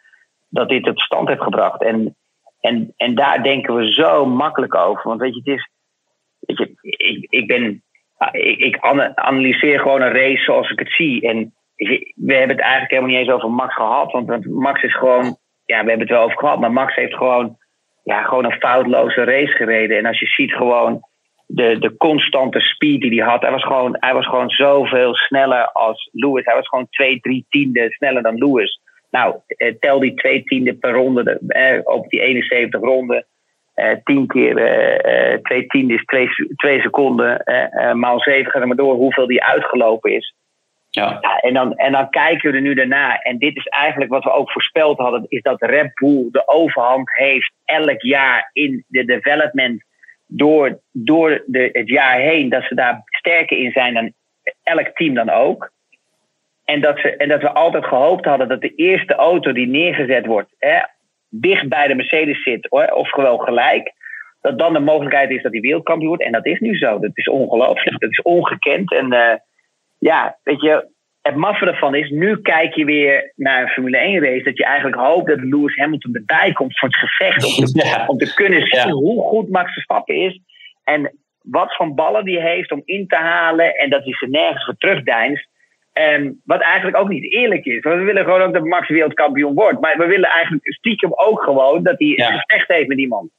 dat 0.49 0.68
dit 0.68 0.85
tot 0.85 1.01
stand 1.01 1.29
heeft 1.29 1.43
gebracht. 1.43 1.83
En, 1.83 2.16
en, 2.61 2.93
en 2.97 3.14
daar 3.14 3.43
denken 3.43 3.75
we 3.75 3.93
zo 3.93 4.27
makkelijk 4.27 4.75
over. 4.75 5.03
Want 5.09 5.21
weet 5.21 5.35
je, 5.35 5.41
het 5.45 5.59
is. 5.59 5.71
Weet 6.39 6.59
je, 6.59 6.91
ik, 6.97 7.27
ik 7.31 7.47
ben. 7.47 7.83
Ik, 8.31 8.59
ik 8.59 8.79
analyseer 9.14 9.81
gewoon 9.81 10.03
een 10.03 10.12
race 10.12 10.43
zoals 10.43 10.71
ik 10.71 10.79
het 10.79 10.93
zie. 10.93 11.29
En 11.29 11.55
we 12.14 12.35
hebben 12.35 12.57
het 12.57 12.61
eigenlijk 12.61 12.91
helemaal 12.91 13.11
niet 13.11 13.18
eens 13.18 13.35
over 13.35 13.51
Max 13.51 13.75
gehad. 13.75 14.12
Want 14.12 14.47
Max 14.47 14.83
is 14.83 14.97
gewoon, 14.97 15.37
ja, 15.64 15.83
we 15.83 15.89
hebben 15.89 16.01
het 16.01 16.09
wel 16.09 16.23
over 16.23 16.39
gehad, 16.39 16.61
maar 16.61 16.73
Max 16.73 16.95
heeft 16.95 17.14
gewoon, 17.14 17.57
ja, 18.05 18.23
gewoon 18.23 18.45
een 18.45 18.59
foutloze 18.59 19.25
race 19.25 19.53
gereden. 19.53 19.99
En 19.99 20.07
als 20.07 20.18
je 20.18 20.27
ziet 20.27 20.53
gewoon 20.53 21.01
de, 21.47 21.79
de 21.79 21.97
constante 21.97 22.61
speed 22.61 23.01
die 23.01 23.23
hij 23.23 23.31
had, 23.31 23.43
hij 23.43 23.51
was, 23.51 23.64
gewoon, 23.64 23.97
hij 24.01 24.14
was 24.14 24.27
gewoon 24.27 24.51
zoveel 24.51 25.14
sneller 25.14 25.73
als 25.73 26.09
Lewis. 26.12 26.45
Hij 26.45 26.55
was 26.55 26.68
gewoon 26.68 26.89
twee, 26.91 27.21
drie 27.21 27.47
tiende 27.49 27.91
sneller 27.91 28.23
dan 28.23 28.39
Lewis. 28.39 28.81
Nou, 29.11 29.37
eh, 29.47 29.75
tel 29.81 30.01
die 30.01 30.14
twee 30.14 30.45
tiende 30.45 30.75
per 30.75 30.93
ronde 30.93 31.41
eh, 31.49 31.81
op 31.85 32.09
die 32.09 32.21
71 32.21 32.81
ronden. 32.81 33.27
Uh, 33.81 33.97
tien 34.05 34.26
keer 34.26 34.59
uh, 34.59 35.39
twee 35.43 35.66
tiende 35.66 35.95
is 35.95 36.05
twee, 36.05 36.28
twee 36.57 36.81
seconden. 36.81 37.43
maal 37.93 38.20
zeven, 38.20 38.53
ga 38.53 38.61
er 38.61 38.66
maar 38.66 38.76
door 38.76 38.95
hoeveel 38.95 39.26
die 39.26 39.45
uitgelopen 39.45 40.12
is. 40.12 40.35
Ja. 40.91 41.18
ja. 41.20 41.39
en, 41.41 41.55
dan, 41.55 41.76
en 41.76 41.93
dan 41.93 42.11
kijken 42.11 42.51
we 42.51 42.57
er 42.57 42.62
nu 42.62 42.74
daarna. 42.74 43.18
En 43.18 43.39
dit 43.39 43.57
is 43.57 43.66
eigenlijk 43.66 44.11
wat 44.11 44.24
we 44.24 44.33
ook 44.33 44.51
voorspeld 44.51 44.99
hadden: 44.99 45.24
is 45.28 45.43
dat 45.43 45.61
Red 45.61 45.95
Bull 45.95 46.28
de 46.31 46.49
overhand 46.49 47.11
heeft 47.11 47.53
elk 47.64 48.03
jaar 48.03 48.51
in 48.53 48.85
de 48.89 49.05
development. 49.05 49.83
Door, 50.33 50.81
door 50.93 51.43
de, 51.47 51.68
het 51.72 51.89
jaar 51.89 52.18
heen, 52.18 52.49
dat 52.49 52.62
ze 52.62 52.74
daar 52.74 53.03
sterker 53.05 53.59
in 53.59 53.70
zijn 53.70 53.95
dan 53.95 54.12
elk 54.62 54.89
team 54.89 55.14
dan 55.14 55.31
ook. 55.31 55.70
En 56.64 56.81
dat, 56.81 56.99
ze, 56.99 57.16
en 57.16 57.28
dat 57.28 57.41
we 57.41 57.51
altijd 57.51 57.85
gehoopt 57.85 58.24
hadden 58.24 58.49
dat 58.49 58.61
de 58.61 58.74
eerste 58.74 59.14
auto 59.14 59.53
die 59.53 59.66
neergezet 59.66 60.26
wordt, 60.26 60.55
hè, 60.59 60.78
dicht 61.31 61.68
bij 61.68 61.87
de 61.87 61.95
Mercedes 61.95 62.43
zit, 62.43 62.66
hoor, 62.70 62.87
of 62.87 63.11
gewoon 63.11 63.41
gelijk. 63.41 63.93
Dat 64.41 64.59
dan 64.59 64.72
de 64.72 64.81
mogelijkheid 64.81 65.31
is 65.31 65.43
dat 65.43 65.53
hij 65.53 65.61
wereldkampioen 65.61 66.09
wordt. 66.09 66.24
En 66.24 66.33
dat 66.33 66.47
is 66.47 66.61
nu 66.61 66.76
zo. 66.76 66.99
Dat 66.99 67.11
is 67.14 67.28
ongelooflijk. 67.28 68.01
Dat 68.01 68.11
is 68.11 68.22
ongekend. 68.22 68.93
En 68.93 69.12
uh, 69.12 69.35
ja, 69.99 70.39
weet 70.43 70.61
je, 70.61 70.89
het 71.22 71.37
maffe 71.37 71.66
ervan 71.66 71.95
is, 71.95 72.11
nu 72.11 72.41
kijk 72.41 72.74
je 72.74 72.85
weer 72.85 73.33
naar 73.37 73.62
een 73.62 73.68
Formule 73.68 73.99
1 73.99 74.24
race, 74.24 74.43
dat 74.43 74.57
je 74.57 74.64
eigenlijk 74.64 74.97
hoopt 74.97 75.26
dat 75.28 75.41
Lewis 75.41 75.76
Hamilton 75.76 76.14
erbij 76.14 76.53
komt 76.53 76.78
voor 76.78 76.89
het 76.89 76.99
gevecht. 76.99 77.59
Om 77.59 77.64
te, 77.64 78.05
om 78.12 78.18
te 78.18 78.35
kunnen 78.35 78.66
zien 78.66 78.91
hoe 78.91 79.22
goed 79.22 79.49
Max 79.49 79.72
Verstappen 79.72 80.14
is. 80.14 80.41
En 80.85 81.18
wat 81.43 81.76
voor 81.76 81.95
ballen 81.95 82.24
die 82.24 82.41
heeft 82.41 82.72
om 82.72 82.83
in 82.85 83.07
te 83.07 83.16
halen 83.16 83.74
en 83.74 83.91
dat 83.91 84.05
hij 84.05 84.12
ze 84.12 84.26
nergens 84.26 84.64
voor 84.64 84.76
terugdeinst. 84.78 85.49
Um, 86.01 86.41
wat 86.45 86.61
eigenlijk 86.61 86.97
ook 86.97 87.09
niet 87.09 87.33
eerlijk 87.33 87.65
is. 87.65 87.83
Want 87.83 87.99
we 87.99 88.05
willen 88.05 88.25
gewoon 88.25 88.43
ook 88.43 88.53
dat 88.53 88.65
Max 88.65 88.89
wereldkampioen 88.89 89.55
wordt. 89.55 89.81
Maar 89.81 89.99
we 89.99 90.07
willen 90.07 90.29
eigenlijk 90.29 90.73
stiekem 90.73 91.13
ook 91.15 91.43
gewoon 91.43 91.83
dat 91.83 91.99
hij 91.99 92.09
ja. 92.09 92.33
een 92.33 92.39
gevecht 92.39 92.69
heeft 92.69 92.89
met 92.89 92.99
iemand 92.99 93.31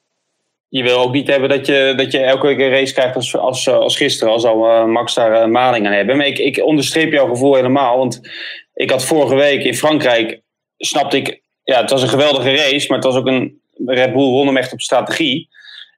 je 0.72 0.84
wil 0.84 0.99
ook 0.99 1.14
niet 1.14 1.28
hebben 1.28 1.49
dat 1.49 1.66
je, 1.66 1.93
dat 1.95 2.12
je 2.12 2.20
elke 2.20 2.47
week 2.47 2.59
een 2.59 2.70
race 2.70 2.93
krijgt 2.93 3.16
als, 3.16 3.38
als, 3.38 3.70
als 3.70 3.97
gisteren, 3.97 4.34
als 4.34 4.43
al 4.43 4.66
uh, 4.66 4.86
Max 4.86 5.14
daar 5.14 5.41
een 5.41 5.47
uh, 5.47 5.53
maling 5.53 5.86
aan 5.86 5.93
hebben. 5.93 6.18
Maar 6.18 6.26
ik, 6.26 6.38
ik 6.38 6.64
onderstreep 6.66 7.12
jouw 7.12 7.28
gevoel 7.28 7.55
helemaal. 7.55 7.97
Want 7.97 8.22
ik 8.74 8.89
had 8.89 9.05
vorige 9.05 9.36
week 9.36 9.64
in 9.64 9.76
Frankrijk, 9.76 10.41
snapte 10.78 11.18
ik, 11.18 11.41
ja, 11.64 11.82
het 11.82 11.89
was 11.89 12.01
een 12.01 12.09
geweldige 12.09 12.55
race, 12.55 12.88
maar 12.88 12.97
het 12.97 13.05
was 13.05 13.16
ook 13.16 13.28
een 13.28 13.62
Red 13.86 14.14
Bull 14.14 14.30
won 14.30 14.47
hem 14.47 14.57
echt 14.57 14.74
op 14.74 14.82
strategie. 14.82 15.49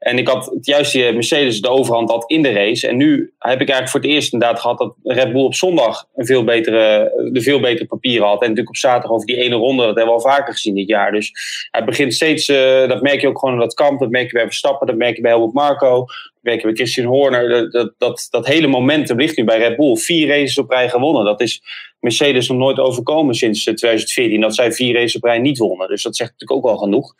En 0.03 0.17
ik 0.17 0.27
had 0.27 0.45
het 0.45 0.65
juist 0.65 0.91
die 0.91 1.13
Mercedes 1.13 1.61
de 1.61 1.69
overhand 1.69 2.09
had 2.09 2.23
in 2.27 2.41
de 2.41 2.51
race. 2.51 2.87
En 2.87 2.97
nu 2.97 3.33
heb 3.39 3.61
ik 3.61 3.69
eigenlijk 3.69 3.89
voor 3.89 3.99
het 3.99 4.09
eerst 4.09 4.33
inderdaad 4.33 4.59
gehad 4.59 4.77
dat 4.77 4.95
Red 5.03 5.31
Bull 5.31 5.43
op 5.43 5.55
zondag 5.55 6.07
een 6.15 6.25
veel 6.25 6.43
betere, 6.43 7.11
de 7.31 7.41
veel 7.41 7.59
betere 7.59 7.85
papieren 7.85 8.27
had. 8.27 8.41
En 8.41 8.47
natuurlijk 8.47 8.69
op 8.69 8.77
zaterdag 8.77 9.11
over 9.11 9.27
die 9.27 9.35
ene 9.35 9.55
ronde, 9.55 9.85
dat 9.85 9.95
hebben 9.95 10.15
we 10.15 10.21
al 10.21 10.31
vaker 10.31 10.53
gezien 10.53 10.75
dit 10.75 10.87
jaar. 10.87 11.11
Dus 11.11 11.31
hij 11.71 11.83
begint 11.83 12.13
steeds, 12.13 12.49
uh, 12.49 12.87
dat 12.87 13.01
merk 13.01 13.21
je 13.21 13.27
ook 13.27 13.39
gewoon 13.39 13.53
in 13.53 13.59
dat 13.59 13.73
kamp, 13.73 13.99
dat 13.99 14.09
merk 14.09 14.25
je 14.25 14.33
bij 14.33 14.45
Verstappen, 14.45 14.87
dat 14.87 14.95
merk 14.95 15.15
je 15.15 15.21
bij 15.21 15.31
Helmut 15.31 15.53
Marco, 15.53 15.97
dat 15.97 16.07
merk 16.41 16.59
je 16.59 16.67
bij 16.67 16.75
Christian 16.75 17.07
Horner. 17.07 17.49
Dat, 17.49 17.71
dat, 17.71 17.93
dat, 17.97 18.27
dat 18.29 18.47
hele 18.47 18.67
momentum 18.67 19.17
ligt 19.17 19.37
nu 19.37 19.43
bij 19.43 19.57
Red 19.57 19.75
Bull. 19.75 19.95
Vier 19.95 20.27
races 20.27 20.57
op 20.57 20.69
rij 20.69 20.89
gewonnen. 20.89 21.25
Dat 21.25 21.41
is 21.41 21.61
Mercedes 22.03 22.47
nog 22.47 22.57
nooit 22.57 22.79
overkomen 22.79 23.35
sinds 23.35 23.63
2014. 23.63 24.41
Dat 24.41 24.55
zij 24.55 24.71
vier 24.71 24.93
races 24.93 25.15
op 25.15 25.23
rij 25.23 25.39
niet 25.39 25.57
wonnen. 25.57 25.87
Dus 25.87 26.03
dat 26.03 26.15
zegt 26.15 26.31
natuurlijk 26.31 26.59
ook 26.59 26.71
wel 26.71 26.81
genoeg. 26.81 27.13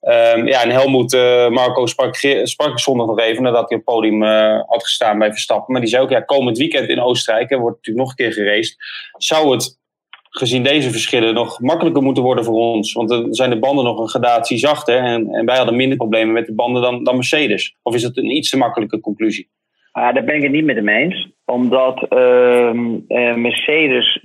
Um, 0.00 0.46
ja, 0.46 0.62
en 0.62 0.70
Helmoet 0.70 1.12
uh, 1.12 1.48
Marco 1.48 1.86
sprak, 1.86 2.16
sprak 2.42 2.80
zondag 2.80 3.06
nog 3.06 3.18
even 3.18 3.42
nadat 3.42 3.68
hij 3.68 3.78
op 3.78 3.86
het 3.86 3.94
podium 3.94 4.22
uh, 4.22 4.60
had 4.66 4.82
gestaan 4.82 5.18
bij 5.18 5.30
Verstappen. 5.30 5.72
Maar 5.72 5.80
die 5.80 5.90
zei 5.90 6.02
ook, 6.02 6.10
ja, 6.10 6.20
komend 6.20 6.58
weekend 6.58 6.88
in 6.88 7.00
Oostenrijk, 7.00 7.50
er 7.50 7.58
wordt 7.58 7.76
natuurlijk 7.76 8.06
nog 8.06 8.18
een 8.18 8.24
keer 8.24 8.44
geraced. 8.44 8.76
Zou 9.16 9.52
het, 9.52 9.80
gezien 10.30 10.62
deze 10.62 10.90
verschillen, 10.90 11.34
nog 11.34 11.60
makkelijker 11.60 12.02
moeten 12.02 12.22
worden 12.22 12.44
voor 12.44 12.60
ons? 12.60 12.92
Want 12.92 13.08
dan 13.08 13.34
zijn 13.34 13.50
de 13.50 13.58
banden 13.58 13.84
nog 13.84 13.98
een 13.98 14.08
gradatie 14.08 14.58
zachter. 14.58 14.98
En, 14.98 15.28
en 15.28 15.46
wij 15.46 15.56
hadden 15.56 15.76
minder 15.76 15.96
problemen 15.96 16.34
met 16.34 16.46
de 16.46 16.54
banden 16.54 16.82
dan, 16.82 17.04
dan 17.04 17.14
Mercedes. 17.14 17.76
Of 17.82 17.94
is 17.94 18.02
het 18.02 18.16
een 18.16 18.36
iets 18.36 18.50
te 18.50 18.56
makkelijke 18.56 19.00
conclusie? 19.00 19.50
Ah, 19.92 20.14
daar 20.14 20.24
ben 20.24 20.34
ik 20.34 20.42
het 20.42 20.52
niet 20.52 20.64
met 20.64 20.76
hem 20.76 20.88
eens. 20.88 21.30
Omdat 21.44 22.06
uh, 22.10 22.72
Mercedes 23.34 24.20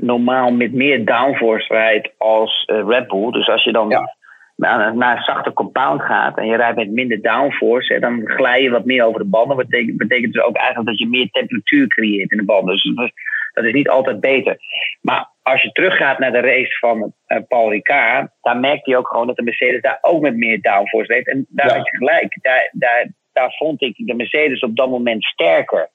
normaal 0.00 0.52
met 0.52 0.72
meer 0.72 1.04
downforce 1.04 1.74
rijdt 1.74 2.10
als 2.18 2.68
uh, 2.72 2.88
Red 2.88 3.08
Bull. 3.08 3.30
Dus 3.30 3.48
als 3.48 3.64
je 3.64 3.72
dan 3.72 3.88
ja. 3.88 4.14
naar 4.56 4.86
een 4.86 5.22
zachte 5.22 5.52
compound 5.52 6.02
gaat 6.02 6.38
en 6.38 6.46
je 6.46 6.56
rijdt 6.56 6.76
met 6.76 6.90
minder 6.90 7.22
downforce, 7.22 7.92
hè, 7.92 8.00
dan 8.00 8.22
glij 8.24 8.62
je 8.62 8.70
wat 8.70 8.84
meer 8.84 9.04
over 9.04 9.20
de 9.20 9.28
banden. 9.28 9.56
Dat 9.56 9.68
betekent, 9.68 9.96
betekent 9.96 10.32
dus 10.32 10.42
ook 10.42 10.56
eigenlijk 10.56 10.88
dat 10.88 10.98
je 10.98 11.08
meer 11.08 11.28
temperatuur 11.30 11.86
creëert 11.86 12.30
in 12.30 12.38
de 12.38 12.44
banden. 12.44 12.74
Dus 12.74 12.94
dat 12.94 13.04
is, 13.04 13.12
dat 13.52 13.64
is 13.64 13.72
niet 13.72 13.88
altijd 13.88 14.20
beter. 14.20 14.56
Maar 15.00 15.28
als 15.42 15.62
je 15.62 15.72
teruggaat 15.72 16.18
naar 16.18 16.32
de 16.32 16.40
race 16.40 16.78
van 16.78 17.12
Paul 17.48 17.70
Ricard, 17.70 18.30
dan 18.42 18.60
merkte 18.60 18.90
je 18.90 18.96
ook 18.96 19.08
gewoon 19.08 19.26
dat 19.26 19.36
de 19.36 19.42
Mercedes 19.42 19.80
daar 19.80 19.98
ook 20.00 20.20
met 20.20 20.36
meer 20.36 20.60
downforce 20.60 21.12
reed. 21.12 21.28
En 21.28 21.46
daar 21.48 21.68
ja. 21.68 21.76
had 21.76 21.90
je 21.90 21.96
gelijk. 21.96 22.38
Daar, 22.42 22.68
daar, 22.72 23.06
daar 23.34 23.54
vond 23.56 23.82
ik 23.82 23.94
de 23.96 24.14
Mercedes 24.14 24.60
op 24.60 24.76
dat 24.76 24.88
moment 24.88 25.24
sterker. 25.24 25.90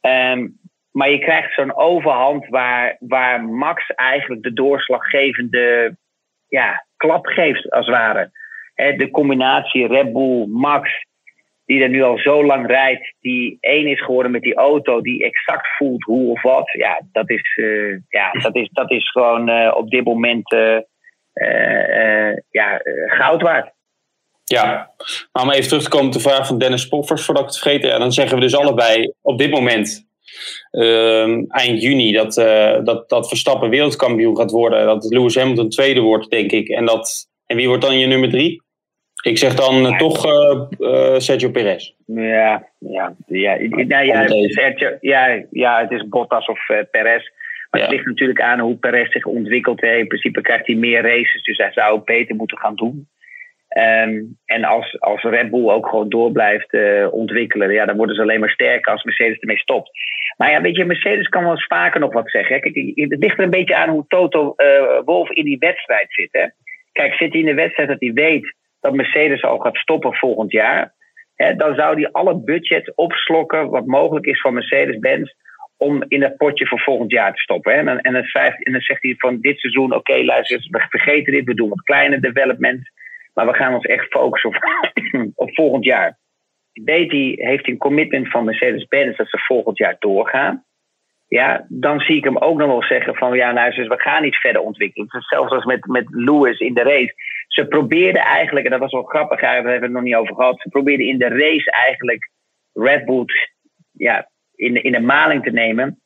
Um, 0.00 0.58
maar 0.90 1.10
je 1.10 1.18
krijgt 1.18 1.54
zo'n 1.54 1.76
overhand 1.76 2.48
waar, 2.48 2.96
waar 3.00 3.44
Max 3.44 3.86
eigenlijk 3.86 4.42
de 4.42 4.52
doorslaggevende 4.52 5.96
ja, 6.48 6.86
klap 6.96 7.26
geeft, 7.26 7.70
als 7.70 7.86
het 7.86 7.94
ware. 7.94 8.30
de 8.74 9.10
combinatie 9.10 9.86
Red 9.86 10.12
Bull, 10.12 10.46
Max, 10.46 11.06
die 11.64 11.82
er 11.82 11.88
nu 11.88 12.02
al 12.02 12.18
zo 12.18 12.44
lang 12.44 12.66
rijdt, 12.66 13.14
die 13.20 13.56
één 13.60 13.86
is 13.86 14.04
geworden 14.04 14.32
met 14.32 14.42
die 14.42 14.54
auto, 14.54 15.00
die 15.00 15.24
exact 15.24 15.76
voelt 15.76 16.02
hoe 16.02 16.30
of 16.30 16.42
wat. 16.42 16.70
Ja, 16.72 17.00
dat 17.12 17.30
is, 17.30 17.56
uh, 17.56 17.98
ja, 18.08 18.30
dat 18.30 18.56
is, 18.56 18.68
dat 18.72 18.90
is 18.90 19.10
gewoon 19.10 19.50
uh, 19.50 19.74
op 19.76 19.90
dit 19.90 20.04
moment 20.04 20.52
uh, 20.52 22.36
ja, 22.50 22.80
goud 23.06 23.42
waard. 23.42 23.73
Ja, 24.44 24.90
maar 25.32 25.42
om 25.42 25.50
even 25.50 25.68
terug 25.68 25.82
te 25.82 25.88
komen 25.88 26.06
op 26.06 26.12
de 26.12 26.20
vraag 26.20 26.46
van 26.46 26.58
Dennis 26.58 26.88
Poffers, 26.88 27.24
voordat 27.24 27.44
ik 27.44 27.50
het 27.50 27.58
vergeten. 27.58 27.88
Ja, 27.88 27.98
dan 27.98 28.12
zeggen 28.12 28.36
we 28.36 28.42
dus 28.42 28.56
allebei 28.56 29.12
op 29.22 29.38
dit 29.38 29.50
moment 29.50 30.06
Ehm, 30.70 31.44
eind 31.48 31.82
juni 31.82 32.12
dat, 32.12 32.36
uh, 32.36 32.84
dat, 32.84 33.08
dat 33.08 33.28
Verstappen 33.28 33.70
wereldkampioen 33.70 34.36
gaat 34.36 34.50
worden. 34.50 34.86
Dat 34.86 35.04
Lewis 35.04 35.36
Hamilton 35.36 35.68
tweede 35.68 36.00
wordt, 36.00 36.30
denk 36.30 36.52
ik. 36.52 36.68
En, 36.68 36.84
dat, 36.84 37.28
en 37.46 37.56
wie 37.56 37.68
wordt 37.68 37.82
dan 37.82 37.98
je 37.98 38.06
nummer 38.06 38.30
drie? 38.30 38.62
Ik 39.22 39.38
zeg 39.38 39.54
dan 39.54 39.86
uh, 39.86 39.98
toch 39.98 40.26
Sergio 41.16 41.50
Perez. 41.50 41.92
Ja, 42.06 42.68
ja, 42.78 43.14
ja, 43.26 43.56
nou, 43.58 44.04
ja, 44.04 44.26
Sergio, 44.28 44.96
ja, 45.00 45.44
ja, 45.50 45.80
het 45.80 45.90
is 45.90 46.08
Bottas 46.08 46.46
of 46.46 46.66
Perez. 46.66 47.30
Maar 47.70 47.80
ja. 47.80 47.86
het 47.86 47.90
ligt 47.90 48.06
natuurlijk 48.06 48.40
aan 48.40 48.58
hoe 48.58 48.76
Perez 48.76 49.12
zich 49.12 49.24
ontwikkelt. 49.24 49.82
In 49.82 50.06
principe 50.06 50.40
krijgt 50.40 50.66
hij 50.66 50.76
meer 50.76 51.02
races, 51.02 51.42
dus 51.42 51.56
hij 51.56 51.72
zou 51.72 52.00
beter 52.04 52.34
moeten 52.36 52.58
gaan 52.58 52.74
doen. 52.74 53.08
Um, 53.78 54.38
en 54.44 54.64
als, 54.64 55.00
als 55.00 55.22
Red 55.22 55.50
Bull 55.50 55.68
ook 55.68 55.88
gewoon 55.88 56.08
door 56.08 56.32
blijft 56.32 56.72
uh, 56.72 57.12
ontwikkelen, 57.12 57.72
ja, 57.72 57.84
dan 57.84 57.96
worden 57.96 58.14
ze 58.14 58.22
alleen 58.22 58.40
maar 58.40 58.50
sterker 58.50 58.92
als 58.92 59.02
Mercedes 59.02 59.38
ermee 59.38 59.58
stopt. 59.58 59.90
Maar 60.36 60.50
ja, 60.50 60.60
weet 60.60 60.76
je, 60.76 60.84
Mercedes 60.84 61.28
kan 61.28 61.42
wel 61.42 61.50
eens 61.50 61.66
vaker 61.66 62.00
nog 62.00 62.12
wat 62.12 62.30
zeggen. 62.30 62.60
Kijk, 62.60 62.74
het 62.94 63.18
ligt 63.18 63.38
er 63.38 63.44
een 63.44 63.50
beetje 63.50 63.76
aan 63.76 63.88
hoe 63.88 64.04
Toto 64.08 64.54
uh, 64.56 65.00
Wolf 65.04 65.30
in 65.30 65.44
die 65.44 65.58
wedstrijd 65.58 66.06
zit. 66.08 66.28
Hè? 66.30 66.46
Kijk, 66.92 67.14
zit 67.14 67.32
hij 67.32 67.40
in 67.40 67.46
de 67.46 67.54
wedstrijd 67.54 67.88
dat 67.88 68.00
hij 68.00 68.12
weet 68.12 68.54
dat 68.80 68.94
Mercedes 68.94 69.42
al 69.42 69.58
gaat 69.58 69.76
stoppen 69.76 70.14
volgend 70.14 70.52
jaar, 70.52 70.94
hè, 71.36 71.54
dan 71.54 71.74
zou 71.74 71.94
hij 71.94 72.12
alle 72.12 72.40
budget 72.40 72.92
opslokken 72.94 73.70
wat 73.70 73.86
mogelijk 73.86 74.26
is 74.26 74.40
van 74.40 74.54
Mercedes-Benz 74.54 75.32
om 75.76 76.04
in 76.08 76.22
het 76.22 76.36
potje 76.36 76.66
voor 76.66 76.80
volgend 76.80 77.10
jaar 77.10 77.32
te 77.34 77.40
stoppen. 77.40 77.72
Hè? 77.72 77.78
En, 77.78 77.84
dan, 77.84 77.98
en, 77.98 78.80
zegt 78.80 79.02
hij 79.02 79.14
van 79.16 79.40
dit 79.40 79.58
seizoen, 79.58 79.84
oké, 79.84 79.96
okay, 79.96 80.24
luister, 80.24 80.66
we 80.70 80.86
vergeten 80.88 81.32
dit, 81.32 81.44
we 81.44 81.54
doen 81.54 81.68
wat 81.68 81.82
kleine 81.82 82.20
developments. 82.20 82.90
Maar 83.34 83.46
we 83.46 83.54
gaan 83.54 83.74
ons 83.74 83.84
echt 83.84 84.06
focussen 84.08 84.50
op, 84.50 84.56
op 85.44 85.54
volgend 85.54 85.84
jaar. 85.84 86.18
Betty 86.72 87.34
heeft 87.36 87.68
een 87.68 87.76
commitment 87.76 88.30
van 88.30 88.44
Mercedes-Benz 88.44 89.16
dat 89.16 89.28
ze 89.28 89.38
volgend 89.38 89.78
jaar 89.78 89.96
doorgaan. 89.98 90.64
Ja, 91.26 91.66
dan 91.68 92.00
zie 92.00 92.16
ik 92.16 92.24
hem 92.24 92.38
ook 92.38 92.58
nog 92.58 92.68
wel 92.68 92.82
zeggen 92.82 93.14
van 93.14 93.36
ja, 93.36 93.52
nou, 93.52 93.74
dus 93.74 93.88
we 93.88 94.00
gaan 94.00 94.22
niet 94.22 94.36
verder 94.36 94.62
ontwikkelen. 94.62 95.08
Zelfs 95.10 95.52
als 95.52 95.64
met, 95.64 95.86
met 95.86 96.04
Lewis 96.08 96.58
in 96.58 96.74
de 96.74 96.82
race. 96.82 97.14
Ze 97.46 97.66
probeerden 97.66 98.22
eigenlijk, 98.22 98.64
en 98.64 98.70
dat 98.70 98.80
was 98.80 98.92
wel 98.92 99.02
grappig, 99.02 99.40
daar 99.40 99.54
hebben 99.54 99.72
we 99.72 99.78
het 99.78 99.90
nog 99.90 100.02
niet 100.02 100.14
over 100.14 100.34
gehad. 100.34 100.60
Ze 100.60 100.68
probeerden 100.68 101.06
in 101.06 101.18
de 101.18 101.28
race 101.28 101.70
eigenlijk 101.70 102.30
Red 102.72 103.04
Bull 103.04 103.24
ja, 103.92 104.30
in, 104.54 104.82
in 104.82 104.92
de 104.92 105.00
maling 105.00 105.42
te 105.44 105.50
nemen. 105.50 106.02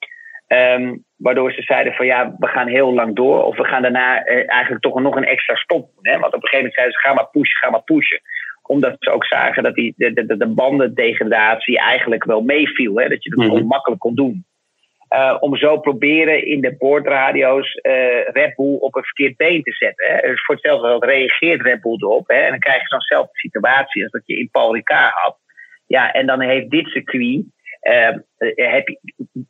Um, 0.49 1.05
waardoor 1.16 1.53
ze 1.53 1.62
zeiden 1.62 1.92
van 1.92 2.07
ja, 2.07 2.34
we 2.38 2.46
gaan 2.46 2.68
heel 2.68 2.94
lang 2.94 3.16
door. 3.16 3.44
Of 3.44 3.57
we 3.57 3.64
gaan 3.64 3.82
daarna 3.82 4.24
eh, 4.24 4.51
eigenlijk 4.51 4.82
toch 4.82 5.01
nog 5.01 5.16
een 5.16 5.24
extra 5.24 5.55
stop 5.55 5.90
doen. 5.94 6.12
Hè? 6.12 6.18
Want 6.18 6.34
op 6.34 6.42
een 6.42 6.49
gegeven 6.49 6.59
moment 6.59 6.74
zeiden 6.74 6.94
ze 6.94 7.09
ga 7.09 7.14
maar 7.14 7.30
pushen, 7.30 7.61
ga 7.61 7.70
maar 7.70 7.82
pushen. 7.82 8.20
Omdat 8.62 8.96
ze 8.99 9.11
ook 9.11 9.24
zagen 9.24 9.62
dat 9.62 9.74
die, 9.74 9.94
de, 9.96 10.12
de, 10.12 10.36
de 10.36 10.46
bandendegradatie 10.46 11.78
eigenlijk 11.78 12.24
wel 12.24 12.40
meeviel. 12.40 12.96
Hè? 12.96 13.09
Dat 13.09 13.24
je 13.24 13.30
dat 13.30 13.46
mm 13.46 13.66
makkelijk 13.66 14.01
kon 14.01 14.14
doen. 14.14 14.46
Uh, 15.14 15.36
om 15.40 15.57
zo 15.57 15.78
proberen 15.78 16.46
in 16.46 16.61
de 16.61 16.76
boordradio's 16.76 17.74
uh, 17.74 18.28
Red 18.28 18.55
Bull 18.57 18.74
op 18.74 18.96
een 18.96 19.05
verkeerd 19.05 19.36
been 19.36 19.62
te 19.62 19.72
zetten. 19.72 20.07
Hè? 20.07 20.28
Dus 20.28 20.44
voor 20.44 20.55
hetzelfde 20.55 20.88
geld 20.88 21.05
reageert 21.05 21.62
Red 21.62 21.80
Bull 21.80 21.96
erop. 21.99 22.28
Hè? 22.28 22.36
En 22.36 22.51
dan 22.51 22.59
krijg 22.59 22.80
je 22.80 22.86
zo'nzelfde 22.86 23.38
situatie 23.38 24.03
als 24.03 24.12
dat 24.12 24.22
je 24.24 24.38
in 24.38 24.49
Paul 24.51 24.74
Ricard 24.74 25.12
had. 25.14 25.36
Ja, 25.86 26.12
en 26.12 26.26
dan 26.26 26.40
heeft 26.40 26.70
dit 26.70 26.86
circuit 26.86 27.44
heb 28.55 28.89
je, 28.89 28.99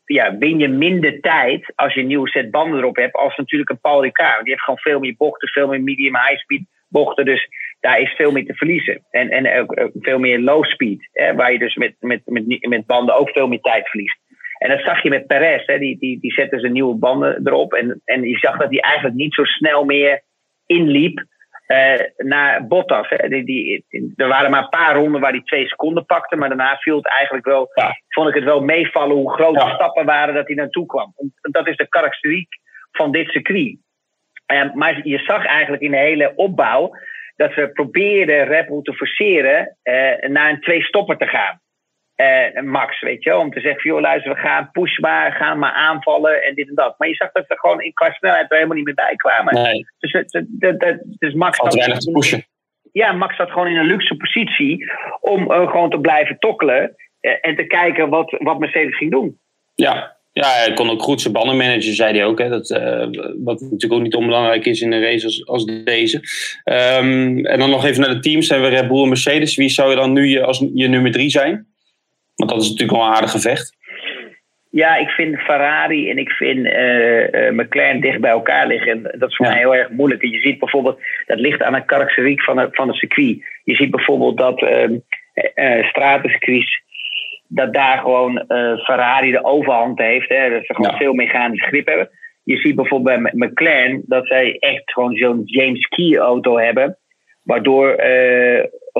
ja, 0.04 0.38
win 0.38 0.58
je 0.58 0.68
minder 0.68 1.20
tijd 1.20 1.72
als 1.74 1.94
je 1.94 2.00
een 2.00 2.06
nieuwe 2.06 2.28
set 2.28 2.50
banden 2.50 2.78
erop 2.78 2.96
hebt, 2.96 3.14
als 3.14 3.36
natuurlijk 3.36 3.70
een 3.70 3.80
Paul 3.80 4.02
Ricard. 4.02 4.42
Die 4.42 4.52
heeft 4.52 4.64
gewoon 4.64 4.78
veel 4.78 4.98
meer 4.98 5.14
bochten, 5.16 5.48
veel 5.48 5.68
meer 5.68 5.82
medium 5.82 6.16
high 6.16 6.38
speed 6.38 6.62
bochten. 6.88 7.24
Dus 7.24 7.48
daar 7.80 8.00
is 8.00 8.12
veel 8.12 8.32
meer 8.32 8.44
te 8.44 8.54
verliezen. 8.54 9.04
En, 9.10 9.30
en 9.30 9.60
ook, 9.60 9.90
veel 9.92 10.18
meer 10.18 10.40
low 10.40 10.64
speed, 10.64 11.08
hè, 11.12 11.34
waar 11.34 11.52
je 11.52 11.58
dus 11.58 11.74
met, 11.74 11.94
met, 11.98 12.20
met, 12.24 12.66
met 12.68 12.86
banden 12.86 13.16
ook 13.16 13.30
veel 13.30 13.48
meer 13.48 13.60
tijd 13.60 13.88
verliest. 13.88 14.18
En 14.58 14.70
dat 14.70 14.80
zag 14.80 15.02
je 15.02 15.08
met 15.08 15.26
Perez, 15.26 15.66
hè, 15.66 15.78
die, 15.78 15.98
die, 15.98 16.20
die 16.20 16.32
zette 16.32 16.58
zijn 16.58 16.72
nieuwe 16.72 16.94
banden 16.94 17.40
erop. 17.44 17.72
En, 17.72 18.00
en 18.04 18.22
je 18.22 18.38
zag 18.38 18.58
dat 18.58 18.70
hij 18.70 18.80
eigenlijk 18.80 19.16
niet 19.16 19.34
zo 19.34 19.44
snel 19.44 19.84
meer 19.84 20.22
inliep 20.66 21.24
naar 22.16 22.66
Bottas. 22.66 23.08
Hè. 23.08 23.28
Die, 23.28 23.44
die, 23.44 23.84
er 24.16 24.28
waren 24.28 24.50
maar 24.50 24.62
een 24.62 24.68
paar 24.68 24.94
ronden 24.94 25.20
waar 25.20 25.30
hij 25.30 25.42
twee 25.44 25.68
seconden 25.68 26.04
pakte. 26.04 26.36
Maar 26.36 26.48
daarna 26.48 26.76
viel 26.76 26.96
het 26.96 27.08
eigenlijk 27.08 27.46
wel, 27.46 27.68
vond 28.08 28.28
ik 28.28 28.34
het 28.34 28.44
wel 28.44 28.60
meevallen 28.60 29.16
hoe 29.16 29.32
groot 29.32 29.54
de 29.54 29.72
stappen 29.74 30.04
waren 30.04 30.34
dat 30.34 30.46
hij 30.46 30.56
naartoe 30.56 30.86
kwam. 30.86 31.14
Dat 31.40 31.68
is 31.68 31.76
de 31.76 31.88
karakteriek 31.88 32.48
van 32.92 33.12
dit 33.12 33.28
circuit. 33.28 33.76
Uh, 34.52 34.74
maar 34.74 35.06
je 35.06 35.18
zag 35.18 35.44
eigenlijk 35.44 35.82
in 35.82 35.90
de 35.90 35.96
hele 35.96 36.32
opbouw 36.36 36.90
dat 37.36 37.52
ze 37.52 37.70
probeerden 37.72 38.44
Red 38.44 38.68
Bull 38.68 38.82
te 38.82 38.94
forceren 38.94 39.76
uh, 39.82 40.28
naar 40.28 40.50
een 40.50 40.60
twee-stopper 40.60 41.16
te 41.16 41.26
gaan 41.26 41.60
uh, 42.20 42.62
max, 42.62 43.00
weet 43.00 43.22
je 43.22 43.36
Om 43.36 43.50
te 43.50 43.60
zeggen, 43.60 43.90
joh, 43.90 44.00
luister, 44.00 44.34
we 44.34 44.40
gaan 44.40 44.70
push 44.72 44.98
maar, 44.98 45.32
gaan 45.32 45.58
maar 45.58 45.72
aanvallen 45.72 46.44
en 46.44 46.54
dit 46.54 46.68
en 46.68 46.74
dat. 46.74 46.94
Maar 46.98 47.08
je 47.08 47.14
zag 47.14 47.32
dat 47.32 47.44
ze 47.48 47.58
gewoon 47.58 47.82
in 47.82 47.92
qua 47.92 48.12
snelheid 48.12 48.50
er 48.50 48.56
helemaal 48.56 48.76
niet 48.76 48.84
meer 48.84 48.94
bij 48.94 49.16
kwamen. 49.16 49.54
Nee. 49.54 49.86
Dus, 49.98 50.12
dus, 50.12 50.98
dus 51.18 51.34
Max... 51.34 51.58
Had 51.58 51.74
weinig 51.74 51.98
te 51.98 52.10
pushen. 52.10 52.46
Ja, 52.92 53.12
Max 53.12 53.36
zat 53.36 53.50
gewoon 53.50 53.68
in 53.68 53.76
een 53.76 53.86
luxe 53.86 54.16
positie 54.16 54.92
om 55.20 55.52
uh, 55.52 55.70
gewoon 55.70 55.90
te 55.90 56.00
blijven 56.00 56.38
tokkelen 56.38 56.96
uh, 57.20 57.32
en 57.40 57.56
te 57.56 57.66
kijken 57.66 58.08
wat, 58.08 58.36
wat 58.38 58.58
Mercedes 58.58 58.96
ging 58.96 59.10
doen. 59.10 59.38
Ja, 59.74 60.16
ja, 60.32 60.46
hij 60.46 60.72
kon 60.72 60.90
ook 60.90 61.02
goed 61.02 61.20
zijn 61.20 61.32
bandenmanager, 61.32 61.94
zei 61.94 62.12
hij 62.12 62.24
ook. 62.24 62.38
Hè, 62.38 62.48
dat, 62.48 62.70
uh, 62.70 63.06
wat 63.44 63.60
natuurlijk 63.60 63.92
ook 63.92 64.02
niet 64.02 64.14
onbelangrijk 64.14 64.66
is 64.66 64.80
in 64.80 64.92
een 64.92 65.02
race 65.02 65.24
als, 65.24 65.46
als 65.46 65.64
deze. 65.64 66.16
Um, 66.64 67.46
en 67.46 67.58
dan 67.58 67.70
nog 67.70 67.84
even 67.84 68.00
naar 68.00 68.14
de 68.14 68.20
teams. 68.20 68.46
Zijn 68.46 68.60
we 68.60 68.68
Red 68.68 68.88
Bull 68.88 69.02
en 69.02 69.08
Mercedes. 69.08 69.56
Wie 69.56 69.68
zou 69.68 69.90
je 69.90 69.96
dan 69.96 70.12
nu 70.12 70.26
je, 70.26 70.44
als 70.44 70.64
je 70.74 70.88
nummer 70.88 71.12
drie 71.12 71.30
zijn? 71.30 71.66
Want 72.38 72.50
dat 72.50 72.62
is 72.62 72.68
natuurlijk 72.70 72.98
wel 72.98 73.06
een 73.06 73.14
aardig 73.14 73.30
gevecht. 73.30 73.76
Ja, 74.70 74.96
ik 74.96 75.08
vind 75.08 75.40
Ferrari 75.40 76.10
en 76.10 76.18
ik 76.18 76.30
vind 76.30 76.58
uh, 76.58 77.32
uh, 77.32 77.50
McLaren 77.50 78.00
dicht 78.00 78.20
bij 78.20 78.30
elkaar 78.30 78.66
liggen. 78.66 78.90
En 78.90 79.18
dat 79.18 79.28
is 79.28 79.36
voor 79.36 79.46
mij 79.46 79.58
heel 79.58 79.74
erg 79.74 79.90
moeilijk. 79.90 80.22
je 80.22 80.40
ziet 80.40 80.58
bijvoorbeeld, 80.58 81.00
dat 81.26 81.38
ligt 81.38 81.62
aan 81.62 81.74
het 81.74 81.84
karakteriek 81.84 82.42
van 82.42 82.58
het, 82.58 82.76
van 82.76 82.88
het 82.88 82.96
circuit. 82.96 83.42
Je 83.64 83.74
ziet 83.74 83.90
bijvoorbeeld 83.90 84.36
dat 84.38 84.62
uh, 84.62 84.90
uh, 85.54 85.88
stratencircuits, 85.88 86.82
dat 87.48 87.72
daar 87.72 87.98
gewoon 87.98 88.44
Ferrari 88.84 89.30
de 89.30 89.44
overhand 89.44 89.98
heeft. 89.98 90.28
Hè, 90.28 90.50
dat 90.50 90.66
ze 90.66 90.74
gewoon 90.74 90.96
veel 90.96 91.12
mechanisch 91.12 91.66
grip 91.66 91.86
hebben. 91.86 92.10
Je 92.44 92.56
ziet 92.56 92.74
bijvoorbeeld 92.74 93.22
bij 93.22 93.32
McLaren 93.34 94.02
dat 94.06 94.26
zij 94.26 94.56
echt 94.58 94.92
gewoon 94.92 95.14
zo'n 95.14 95.42
James 95.44 95.86
Key 95.88 96.16
auto 96.16 96.58
hebben. 96.58 96.98
Waardoor 97.42 97.96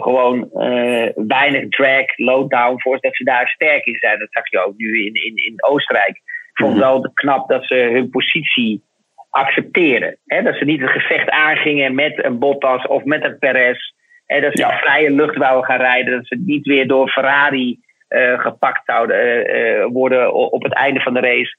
gewoon 0.03 0.51
uh, 0.55 1.09
weinig 1.14 1.68
drag, 1.68 2.16
low 2.16 2.51
downforce, 2.51 3.01
dat 3.01 3.16
ze 3.16 3.24
daar 3.24 3.49
sterk 3.49 3.86
in 3.86 3.94
zijn. 3.94 4.18
Dat 4.18 4.28
zag 4.30 4.51
je 4.51 4.64
ook 4.64 4.76
nu 4.76 5.05
in, 5.05 5.14
in, 5.14 5.36
in 5.36 5.64
Oostenrijk. 5.64 6.16
Ik 6.16 6.64
vond 6.64 6.72
het 6.72 6.82
mhm. 6.82 6.90
wel 6.90 7.11
knap 7.14 7.49
dat 7.49 7.64
ze 7.64 7.74
hun 7.74 8.11
positie 8.11 8.82
accepteren. 9.30 10.16
Hè? 10.26 10.42
Dat 10.42 10.57
ze 10.57 10.64
niet 10.64 10.80
het 10.80 10.90
gevecht 10.90 11.30
aangingen 11.30 11.94
met 11.94 12.24
een 12.24 12.38
Bottas 12.38 12.86
of 12.86 13.05
met 13.05 13.24
een 13.24 13.38
Perez. 13.38 13.78
Hè? 14.26 14.40
Dat 14.40 14.53
ze 14.53 14.62
ja. 14.62 14.78
vrije 14.78 15.11
lucht 15.11 15.36
wouden 15.36 15.64
gaan 15.64 15.80
rijden. 15.80 16.16
Dat 16.16 16.26
ze 16.26 16.42
niet 16.44 16.66
weer 16.66 16.86
door 16.86 17.09
Ferrari 17.09 17.78
uh, 18.09 18.40
gepakt 18.40 18.82
zouden 18.84 19.57
uh, 19.57 19.86
worden 19.86 20.32
op 20.32 20.62
het 20.62 20.74
einde 20.74 21.01
van 21.01 21.14
de 21.14 21.20
race. 21.20 21.57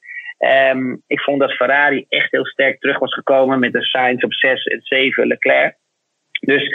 Um, 0.72 1.02
ik 1.06 1.20
vond 1.20 1.40
dat 1.40 1.52
Ferrari 1.52 2.06
echt 2.08 2.30
heel 2.30 2.46
sterk 2.46 2.80
terug 2.80 2.98
was 2.98 3.14
gekomen 3.14 3.58
met 3.58 3.72
de 3.72 3.84
Sainz 3.84 4.22
op 4.24 4.34
6 4.34 4.64
en 4.64 4.80
7 4.82 5.26
Leclerc. 5.26 5.76
Dus 6.40 6.74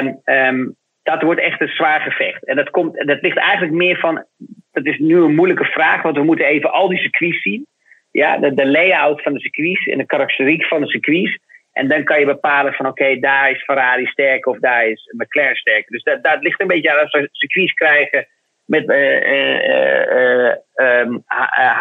um, 0.00 0.20
um, 0.24 0.76
dat 1.10 1.22
wordt 1.22 1.40
echt 1.40 1.60
een 1.60 1.68
zwaar 1.68 2.00
gevecht. 2.00 2.44
En 2.44 2.56
dat, 2.56 2.70
komt, 2.70 3.06
dat 3.06 3.20
ligt 3.20 3.36
eigenlijk 3.38 3.72
meer 3.72 3.98
van. 3.98 4.24
Dat 4.72 4.86
is 4.86 4.98
nu 4.98 5.16
een 5.16 5.34
moeilijke 5.34 5.64
vraag, 5.64 6.02
want 6.02 6.16
we 6.16 6.22
moeten 6.22 6.46
even 6.46 6.72
al 6.72 6.88
die 6.88 6.98
circuits 6.98 7.42
zien. 7.42 7.66
Ja, 8.10 8.38
de, 8.38 8.54
de 8.54 8.66
layout 8.66 9.22
van 9.22 9.32
de 9.32 9.40
circuits 9.40 9.86
en 9.86 9.98
de 9.98 10.06
karakteriek 10.06 10.64
van 10.64 10.80
de 10.80 10.86
circuits. 10.86 11.38
En 11.72 11.88
dan 11.88 12.04
kan 12.04 12.20
je 12.20 12.26
bepalen 12.26 12.72
van 12.72 12.86
oké, 12.86 13.18
daar 13.18 13.50
is 13.50 13.62
Ferrari 13.64 14.06
sterk 14.06 14.46
of 14.46 14.58
daar 14.58 14.86
is 14.86 15.12
McLaren 15.16 15.56
sterk. 15.56 15.88
Dus 15.88 16.02
dat, 16.02 16.22
dat 16.22 16.42
ligt 16.42 16.60
een 16.60 16.66
beetje 16.66 16.92
aan 16.92 17.00
als 17.00 17.12
we 17.12 17.28
circuits 17.32 17.72
krijgen 17.72 18.26
met 18.64 18.88
uh, 18.88 20.52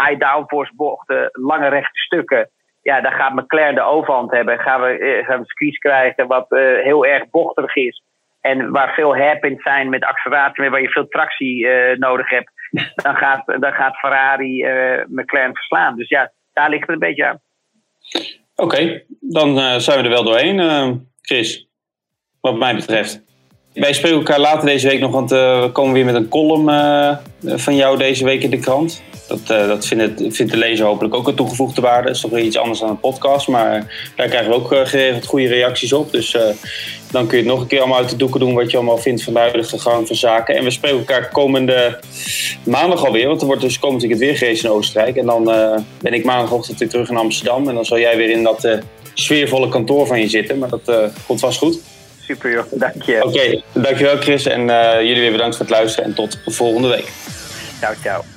high 0.04 0.18
downforce 0.18 0.72
bochten, 0.76 1.30
lange 1.32 1.70
rechte 1.70 2.00
stukken. 2.00 2.50
Ja, 2.82 3.02
dan 3.02 3.12
gaat 3.12 3.34
McLaren 3.34 3.76
de 3.76 3.82
overhand 3.82 4.32
hebben. 4.32 4.60
Gaan 4.60 4.82
we, 4.82 5.24
gaan 5.28 5.40
we 5.40 5.46
circuits 5.46 5.78
krijgen 5.78 6.28
wat 6.28 6.46
heel 6.84 7.06
erg 7.06 7.30
bochtig 7.30 7.76
is. 7.76 8.02
En 8.48 8.72
waar 8.72 8.94
veel 8.94 9.16
hairpins 9.16 9.62
zijn 9.62 9.90
met 9.90 10.04
acceleratie, 10.04 10.70
waar 10.70 10.82
je 10.82 10.90
veel 10.90 11.08
tractie 11.08 11.68
nodig 11.98 12.30
hebt. 12.30 12.52
Dan 12.96 13.16
gaat, 13.16 13.44
dan 13.46 13.72
gaat 13.72 13.96
Ferrari 13.96 14.64
McLaren 15.08 15.56
verslaan. 15.56 15.96
Dus 15.96 16.10
ja, 16.10 16.32
daar 16.54 16.70
ligt 16.70 16.82
het 16.82 16.90
een 16.90 17.00
beetje 17.00 17.26
aan. 17.26 17.40
Oké, 18.56 19.04
dan 19.20 19.82
zijn 19.82 19.98
we 19.98 20.04
er 20.04 20.10
wel 20.10 20.24
doorheen, 20.24 21.10
Chris. 21.22 21.68
Wat 22.42 22.58
mij 22.58 22.76
betreft. 22.76 23.28
Wij 23.80 23.94
spreken 23.94 24.18
elkaar 24.18 24.40
later 24.40 24.66
deze 24.66 24.88
week 24.88 25.00
nog, 25.00 25.12
want 25.12 25.32
uh, 25.32 25.62
we 25.62 25.72
komen 25.72 25.94
weer 25.94 26.06
met 26.06 26.16
een 26.16 26.28
column 26.28 26.70
uh, 26.70 27.18
van 27.42 27.76
jou 27.76 27.98
deze 27.98 28.24
week 28.24 28.44
in 28.44 28.50
de 28.50 28.60
krant. 28.60 29.04
Dat, 29.28 29.40
uh, 29.52 29.68
dat 29.68 29.86
vindt, 29.86 30.36
vindt, 30.36 30.52
de 30.52 30.58
lezer 30.58 30.86
hopelijk 30.86 31.16
ook 31.16 31.28
een 31.28 31.36
toegevoegde 31.36 31.82
waarde. 31.82 32.08
Dat 32.08 32.16
is 32.16 32.22
toch 32.22 32.32
weer 32.32 32.44
iets 32.44 32.58
anders 32.58 32.80
dan 32.80 32.90
een 32.90 33.00
podcast, 33.00 33.48
maar 33.48 33.94
daar 34.16 34.28
krijgen 34.28 34.50
we 34.50 34.56
ook 34.56 34.68
geregeld 34.88 35.26
goede 35.26 35.48
reacties 35.48 35.94
op. 35.94 36.12
Dus 36.12 36.38
dan 37.12 37.28
kun 37.28 37.38
je 37.38 37.44
het 37.44 37.54
nog 37.54 37.62
een 37.62 37.68
keer 37.68 37.80
allemaal 37.80 37.98
uit 37.98 38.10
de 38.10 38.16
doeken 38.16 38.40
doen 38.40 38.54
wat 38.54 38.72
je 38.72 38.78
allemaal 38.78 38.98
vindt 38.98 39.24
van 39.24 39.34
de 39.34 39.40
huidige 39.40 39.80
gang 39.80 40.08
van 40.08 40.16
zaken. 40.16 40.56
En 40.56 40.64
we 40.64 40.72
spreken 40.72 40.98
elkaar 40.98 41.30
komende 41.30 42.00
maandag 42.64 43.06
alweer, 43.06 43.28
want 43.28 43.42
er 43.42 43.48
wordt 43.48 43.62
dus 43.62 43.80
komend 43.80 44.02
weekend 44.02 44.22
weer 44.22 44.38
gereden 44.38 44.64
in 44.64 44.70
Oostenrijk. 44.70 45.16
En 45.16 45.26
dan 45.26 45.44
ben 46.02 46.14
ik 46.14 46.26
maandagochtend 46.26 46.80
weer 46.80 46.90
terug 46.90 47.10
in 47.10 47.18
Amsterdam 47.18 47.70
en 47.70 47.76
dan 47.76 47.86
zal 47.86 48.00
jij 48.00 48.18
weer 48.18 48.30
in 48.30 48.44
dat 48.44 48.68
sfeervolle 49.14 49.70
kantoor 49.70 50.08
van 50.08 50.20
je 50.20 50.28
zitten. 50.28 50.58
Maar 50.58 50.70
dat 50.70 51.12
komt 51.26 51.40
vast 51.40 51.58
goed. 51.58 51.80
Super 52.22 52.52
joh, 52.52 52.66
dank 52.72 53.04
je. 53.04 53.16
Oké, 53.16 53.28
okay, 53.28 53.64
dankjewel 53.74 54.18
Chris 54.18 54.46
en 54.46 54.66
jullie 55.06 55.22
weer 55.22 55.32
bedankt 55.32 55.56
voor 55.56 55.66
het 55.66 55.76
luisteren 55.76 56.10
en 56.10 56.16
tot 56.16 56.40
volgende 56.46 56.88
week. 56.88 57.12
Ciao, 57.80 57.94
ciao. 58.02 58.37